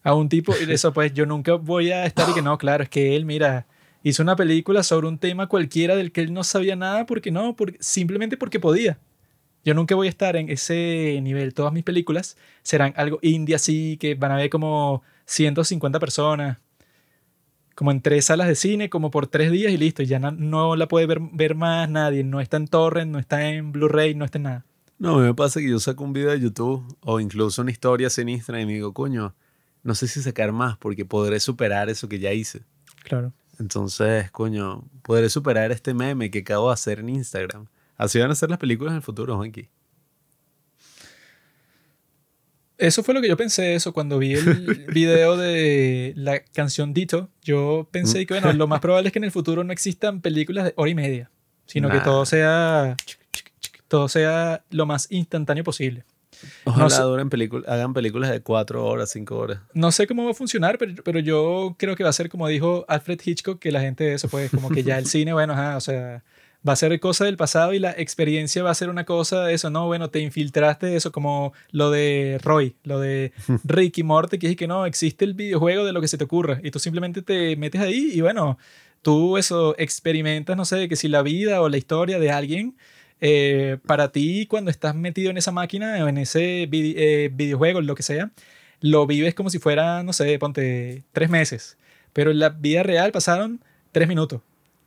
A 0.04 0.14
un 0.14 0.28
tipo, 0.28 0.54
y 0.56 0.66
de 0.66 0.74
eso 0.74 0.92
pues 0.92 1.12
yo 1.14 1.26
nunca 1.26 1.54
voy 1.54 1.90
a 1.90 2.06
estar 2.06 2.30
y 2.30 2.32
que 2.32 2.42
no, 2.42 2.56
claro, 2.58 2.84
es 2.84 2.90
que 2.90 3.16
él, 3.16 3.24
mira, 3.24 3.66
hizo 4.04 4.22
una 4.22 4.36
película 4.36 4.84
sobre 4.84 5.08
un 5.08 5.18
tema 5.18 5.48
cualquiera 5.48 5.96
del 5.96 6.12
que 6.12 6.20
él 6.20 6.32
no 6.32 6.44
sabía 6.44 6.76
nada, 6.76 7.06
porque 7.06 7.32
no, 7.32 7.56
porque, 7.56 7.76
simplemente 7.80 8.36
porque 8.36 8.60
podía. 8.60 9.00
Yo 9.64 9.74
nunca 9.74 9.94
voy 9.94 10.08
a 10.08 10.10
estar 10.10 10.36
en 10.36 10.50
ese 10.50 11.18
nivel. 11.22 11.54
Todas 11.54 11.72
mis 11.72 11.84
películas 11.84 12.36
serán 12.62 12.92
algo 12.96 13.18
indie 13.22 13.54
así, 13.54 13.96
que 13.98 14.14
van 14.14 14.32
a 14.32 14.36
ver 14.36 14.50
como 14.50 15.02
150 15.24 15.98
personas, 15.98 16.58
como 17.74 17.90
en 17.90 18.02
tres 18.02 18.26
salas 18.26 18.46
de 18.46 18.54
cine, 18.54 18.90
como 18.90 19.10
por 19.10 19.26
tres 19.26 19.50
días 19.50 19.72
y 19.72 19.78
listo. 19.78 20.02
Y 20.02 20.06
ya 20.06 20.18
no, 20.18 20.76
la 20.76 20.86
puede 20.86 21.06
ver, 21.06 21.18
ver, 21.32 21.54
más 21.54 21.88
nadie. 21.88 22.24
No 22.24 22.40
está 22.40 22.58
en 22.58 22.68
torrent, 22.68 23.10
no 23.10 23.18
está 23.18 23.48
en 23.48 23.72
Blu-ray, 23.72 24.14
no 24.14 24.24
está 24.24 24.38
en 24.38 24.42
nada. 24.44 24.66
No, 24.98 25.16
a 25.16 25.18
mí 25.18 25.24
me 25.24 25.34
pasa 25.34 25.60
que 25.60 25.68
yo 25.68 25.80
saco 25.80 26.04
un 26.04 26.12
video 26.12 26.30
de 26.30 26.40
YouTube 26.40 26.84
o 27.00 27.18
incluso 27.18 27.62
una 27.62 27.70
historia 27.70 28.10
sinistra 28.10 28.60
y 28.60 28.66
me 28.66 28.74
digo, 28.74 28.92
coño, 28.92 29.34
no 29.82 29.94
sé 29.94 30.08
si 30.08 30.22
sacar 30.22 30.52
más 30.52 30.76
porque 30.76 31.04
podré 31.04 31.40
superar 31.40 31.88
eso 31.88 32.08
que 32.08 32.18
ya 32.18 32.32
hice. 32.32 32.62
Claro. 33.02 33.32
Entonces, 33.58 34.30
coño, 34.30 34.84
podré 35.02 35.28
superar 35.28 35.72
este 35.72 35.94
meme 35.94 36.30
que 36.30 36.40
acabo 36.40 36.68
de 36.68 36.74
hacer 36.74 37.00
en 37.00 37.08
Instagram. 37.08 37.66
Así 37.96 38.18
van 38.18 38.30
a 38.30 38.34
ser 38.34 38.50
las 38.50 38.58
películas 38.58 38.92
en 38.92 38.96
el 38.96 39.02
futuro, 39.02 39.36
Juanqui. 39.36 39.68
Eso 42.76 43.04
fue 43.04 43.14
lo 43.14 43.20
que 43.20 43.28
yo 43.28 43.36
pensé, 43.36 43.74
eso, 43.74 43.92
cuando 43.92 44.18
vi 44.18 44.34
el 44.34 44.86
video 44.92 45.36
de 45.36 46.12
la 46.16 46.40
canción 46.40 46.92
Dito. 46.92 47.30
Yo 47.42 47.88
pensé 47.90 48.26
que, 48.26 48.34
bueno, 48.34 48.52
lo 48.52 48.66
más 48.66 48.80
probable 48.82 49.08
es 49.08 49.12
que 49.12 49.20
en 49.20 49.24
el 49.24 49.30
futuro 49.30 49.62
no 49.62 49.72
existan 49.72 50.20
películas 50.20 50.64
de 50.64 50.74
hora 50.76 50.90
y 50.90 50.94
media, 50.94 51.30
sino 51.66 51.88
que 51.88 52.00
todo 52.00 52.26
sea, 52.26 52.96
todo 53.86 54.08
sea 54.08 54.64
lo 54.70 54.86
más 54.86 55.06
instantáneo 55.10 55.62
posible. 55.62 56.04
Ojalá 56.64 56.96
hagan 57.68 57.94
películas 57.94 58.30
de 58.30 58.40
cuatro 58.42 58.84
horas, 58.84 59.10
cinco 59.10 59.38
horas. 59.38 59.60
No 59.72 59.92
sé 59.92 60.06
cómo 60.06 60.24
va 60.24 60.32
a 60.32 60.34
funcionar, 60.34 60.78
pero, 60.78 60.94
pero 61.04 61.20
yo 61.20 61.76
creo 61.78 61.94
que 61.94 62.02
va 62.02 62.10
a 62.10 62.12
ser 62.12 62.28
como 62.28 62.48
dijo 62.48 62.84
Alfred 62.88 63.20
Hitchcock, 63.24 63.60
que 63.60 63.70
la 63.70 63.80
gente 63.80 64.12
eso, 64.12 64.28
pues, 64.28 64.50
como 64.50 64.68
que 64.68 64.82
ya 64.82 64.98
el 64.98 65.06
cine, 65.06 65.32
bueno, 65.32 65.54
o 65.76 65.80
sea, 65.80 66.24
va 66.66 66.72
a 66.72 66.76
ser 66.76 66.98
cosa 67.00 67.24
del 67.26 67.36
pasado 67.36 67.74
y 67.74 67.78
la 67.78 67.92
experiencia 67.92 68.62
va 68.62 68.70
a 68.70 68.74
ser 68.74 68.88
una 68.88 69.04
cosa 69.04 69.44
de 69.44 69.54
eso, 69.54 69.70
¿no? 69.70 69.86
Bueno, 69.86 70.10
te 70.10 70.20
infiltraste 70.20 70.86
de 70.86 70.96
eso, 70.96 71.12
como 71.12 71.52
lo 71.70 71.90
de 71.90 72.38
Roy, 72.42 72.74
lo 72.84 73.00
de 73.00 73.32
Ricky 73.64 74.02
Morty, 74.02 74.38
que 74.38 74.50
es 74.50 74.56
que 74.56 74.66
no, 74.66 74.86
existe 74.86 75.24
el 75.24 75.34
videojuego 75.34 75.84
de 75.84 75.92
lo 75.92 76.00
que 76.00 76.08
se 76.08 76.18
te 76.18 76.24
ocurra 76.24 76.60
y 76.62 76.70
tú 76.70 76.78
simplemente 76.78 77.22
te 77.22 77.56
metes 77.56 77.80
ahí 77.80 78.10
y 78.14 78.20
bueno, 78.20 78.58
tú 79.02 79.36
eso 79.36 79.74
experimentas, 79.78 80.56
no 80.56 80.64
sé, 80.64 80.88
que 80.88 80.96
si 80.96 81.08
la 81.08 81.22
vida 81.22 81.60
o 81.60 81.68
la 81.68 81.76
historia 81.76 82.18
de 82.18 82.30
alguien, 82.30 82.76
eh, 83.20 83.78
para 83.86 84.12
ti 84.12 84.46
cuando 84.46 84.70
estás 84.70 84.94
metido 84.94 85.30
en 85.30 85.38
esa 85.38 85.52
máquina 85.52 86.04
o 86.04 86.08
en 86.08 86.18
ese 86.18 86.68
eh, 86.70 87.30
videojuego, 87.32 87.80
lo 87.82 87.94
que 87.94 88.02
sea, 88.02 88.30
lo 88.80 89.06
vives 89.06 89.34
como 89.34 89.50
si 89.50 89.58
fuera, 89.58 90.02
no 90.02 90.12
sé, 90.12 90.38
ponte 90.38 91.04
tres 91.12 91.30
meses, 91.30 91.78
pero 92.12 92.30
en 92.30 92.38
la 92.38 92.50
vida 92.50 92.82
real 92.82 93.12
pasaron 93.12 93.62
tres 93.92 94.08
minutos. 94.08 94.40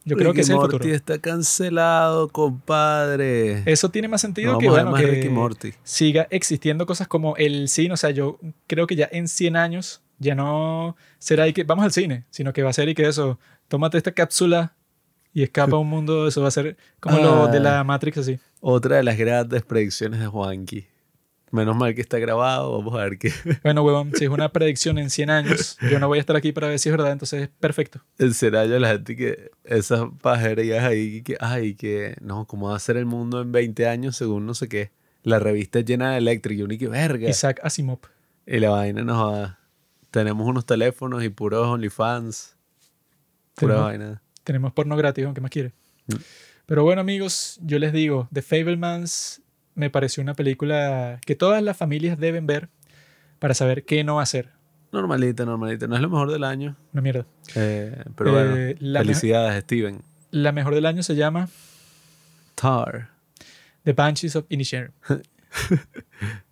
Yo 0.08 0.16
creo 0.16 0.34
que 0.34 0.42
es 0.42 0.50
el 0.50 0.56
Morty 0.56 0.92
está 0.92 1.20
cancelado, 1.20 2.30
compadre. 2.30 3.64
Eso 3.70 3.90
tiene 3.90 4.08
más 4.08 4.22
sentido 4.22 4.58
que, 4.58 4.70
bueno, 4.70 4.94
que 4.94 5.76
siga 5.84 6.28
existiendo 6.30 6.86
cosas 6.86 7.08
como 7.08 7.36
el 7.36 7.68
cine. 7.68 7.94
O 7.94 7.98
sea, 7.98 8.12
yo 8.12 8.40
creo 8.68 8.88
que 8.88 8.96
ya 8.96 9.10
en 9.12 9.28
100 9.28 9.58
años 9.58 10.02
ya 10.18 10.34
no 10.34 10.96
será 11.20 11.48
y 11.48 11.54
que 11.54 11.64
vamos 11.64 11.84
al 11.84 11.92
cine, 11.92 12.26
sino 12.30 12.54
que 12.54 12.64
va 12.64 12.70
a 12.70 12.74
ser 12.74 12.88
y 12.90 12.96
que 12.96 13.08
eso, 13.08 13.38
tómate 13.68 13.98
esta 13.98 14.14
cápsula 14.14 14.74
y 15.34 15.44
escapa 15.44 15.76
a 15.76 15.80
un 15.80 15.88
mundo, 15.90 16.28
eso 16.28 16.42
va 16.42 16.48
a 16.48 16.52
ser 16.52 16.78
como 17.00 17.20
lo 17.20 17.48
de 17.48 17.58
Ah. 17.58 17.62
la 17.62 17.84
Matrix 17.84 18.18
así. 18.20 18.40
Otra 18.62 18.96
de 18.98 19.04
las 19.04 19.18
grandes 19.18 19.62
predicciones 19.64 20.20
de 20.20 20.28
Juanqui. 20.28 20.88
Menos 21.52 21.78
mal 21.78 21.96
que 21.96 22.02
está 22.02 22.20
grabado, 22.20 22.78
vamos 22.78 22.94
a 22.96 23.04
ver 23.04 23.18
qué. 23.18 23.32
Bueno, 23.64 23.84
huevón, 23.84 24.12
si 24.16 24.26
es 24.26 24.30
una 24.30 24.52
predicción 24.52 24.98
en 24.98 25.10
100 25.10 25.30
años, 25.30 25.78
yo 25.90 26.00
no 26.00 26.08
voy 26.08 26.18
a 26.18 26.22
estar 26.22 26.36
aquí 26.36 26.52
para 26.52 26.68
ver 26.68 26.78
si 26.78 26.90
es 26.90 26.94
verdad, 26.94 27.12
entonces 27.14 27.44
es 27.44 27.48
perfecto. 27.48 28.02
Será 28.34 28.66
yo 28.66 28.78
la 28.80 28.90
gente 28.90 29.16
que 29.16 29.52
esas 29.64 30.08
pajerías 30.22 30.84
ahí 30.84 31.22
que, 31.24 31.38
ay, 31.40 31.76
que 31.76 32.16
no, 32.20 32.46
¿cómo 32.46 32.70
va 32.70 32.76
a 32.76 32.80
ser 32.80 32.98
el 32.98 33.06
mundo 33.06 33.42
en 33.42 33.52
20 33.52 33.88
años 33.88 34.18
según 34.18 34.46
no 34.46 34.54
sé 34.54 34.68
qué? 34.68 34.92
La 35.24 35.40
revista 35.40 35.80
es 35.80 35.86
llena 35.86 36.12
de 36.12 36.18
eléctrica 36.18 36.60
y 36.60 36.64
uno 36.64 36.78
que 36.78 36.88
verga. 36.88 37.30
Isaac 37.30 37.60
Asimov. 37.64 38.00
Y 38.46 38.60
la 38.60 38.70
vaina 38.70 39.04
nos 39.04 39.34
va. 39.34 39.60
Tenemos 40.12 40.48
unos 40.48 40.66
teléfonos 40.66 41.24
y 41.24 41.30
puros 41.30 41.66
OnlyFans. 41.68 42.56
Pura 43.56 43.74
Tenemos, 43.74 43.86
vaina. 43.86 44.22
tenemos 44.44 44.74
porno 44.74 44.96
gratis, 44.96 45.26
aunque 45.26 45.42
más 45.42 45.52
quiere. 45.52 45.74
Mm. 46.08 46.16
Pero 46.66 46.84
bueno, 46.84 47.02
amigos, 47.02 47.60
yo 47.62 47.80
les 47.80 47.94
digo, 47.94 48.28
The 48.34 48.42
Fablemans 48.42 49.42
me 49.78 49.90
pareció 49.90 50.22
una 50.24 50.34
película 50.34 51.20
que 51.26 51.36
todas 51.36 51.62
las 51.64 51.78
familias 51.78 52.18
deben 52.20 52.46
ver 52.48 52.68
para 53.40 53.54
saber 53.54 53.86
qué 53.86 54.04
no 54.04 54.20
hacer. 54.20 54.50
Normalita, 54.92 55.46
normalita. 55.46 55.86
No 55.88 55.96
es 55.96 56.02
lo 56.02 56.10
mejor 56.10 56.32
del 56.32 56.44
año. 56.44 56.76
Una 56.94 57.02
mierda. 57.02 57.26
eh, 57.56 58.04
pero 58.16 58.56
Eh, 58.56 58.76
la 58.80 59.00
felicidades, 59.02 59.64
Steven. 59.64 60.02
La 60.32 60.52
mejor 60.52 60.74
del 60.76 60.86
año 60.86 61.04
se 61.04 61.16
llama 61.16 61.48
Tar. 62.56 63.10
The 63.84 63.94
Banshees 63.94 64.36
of 64.36 64.46
Inisherin. 64.50 64.92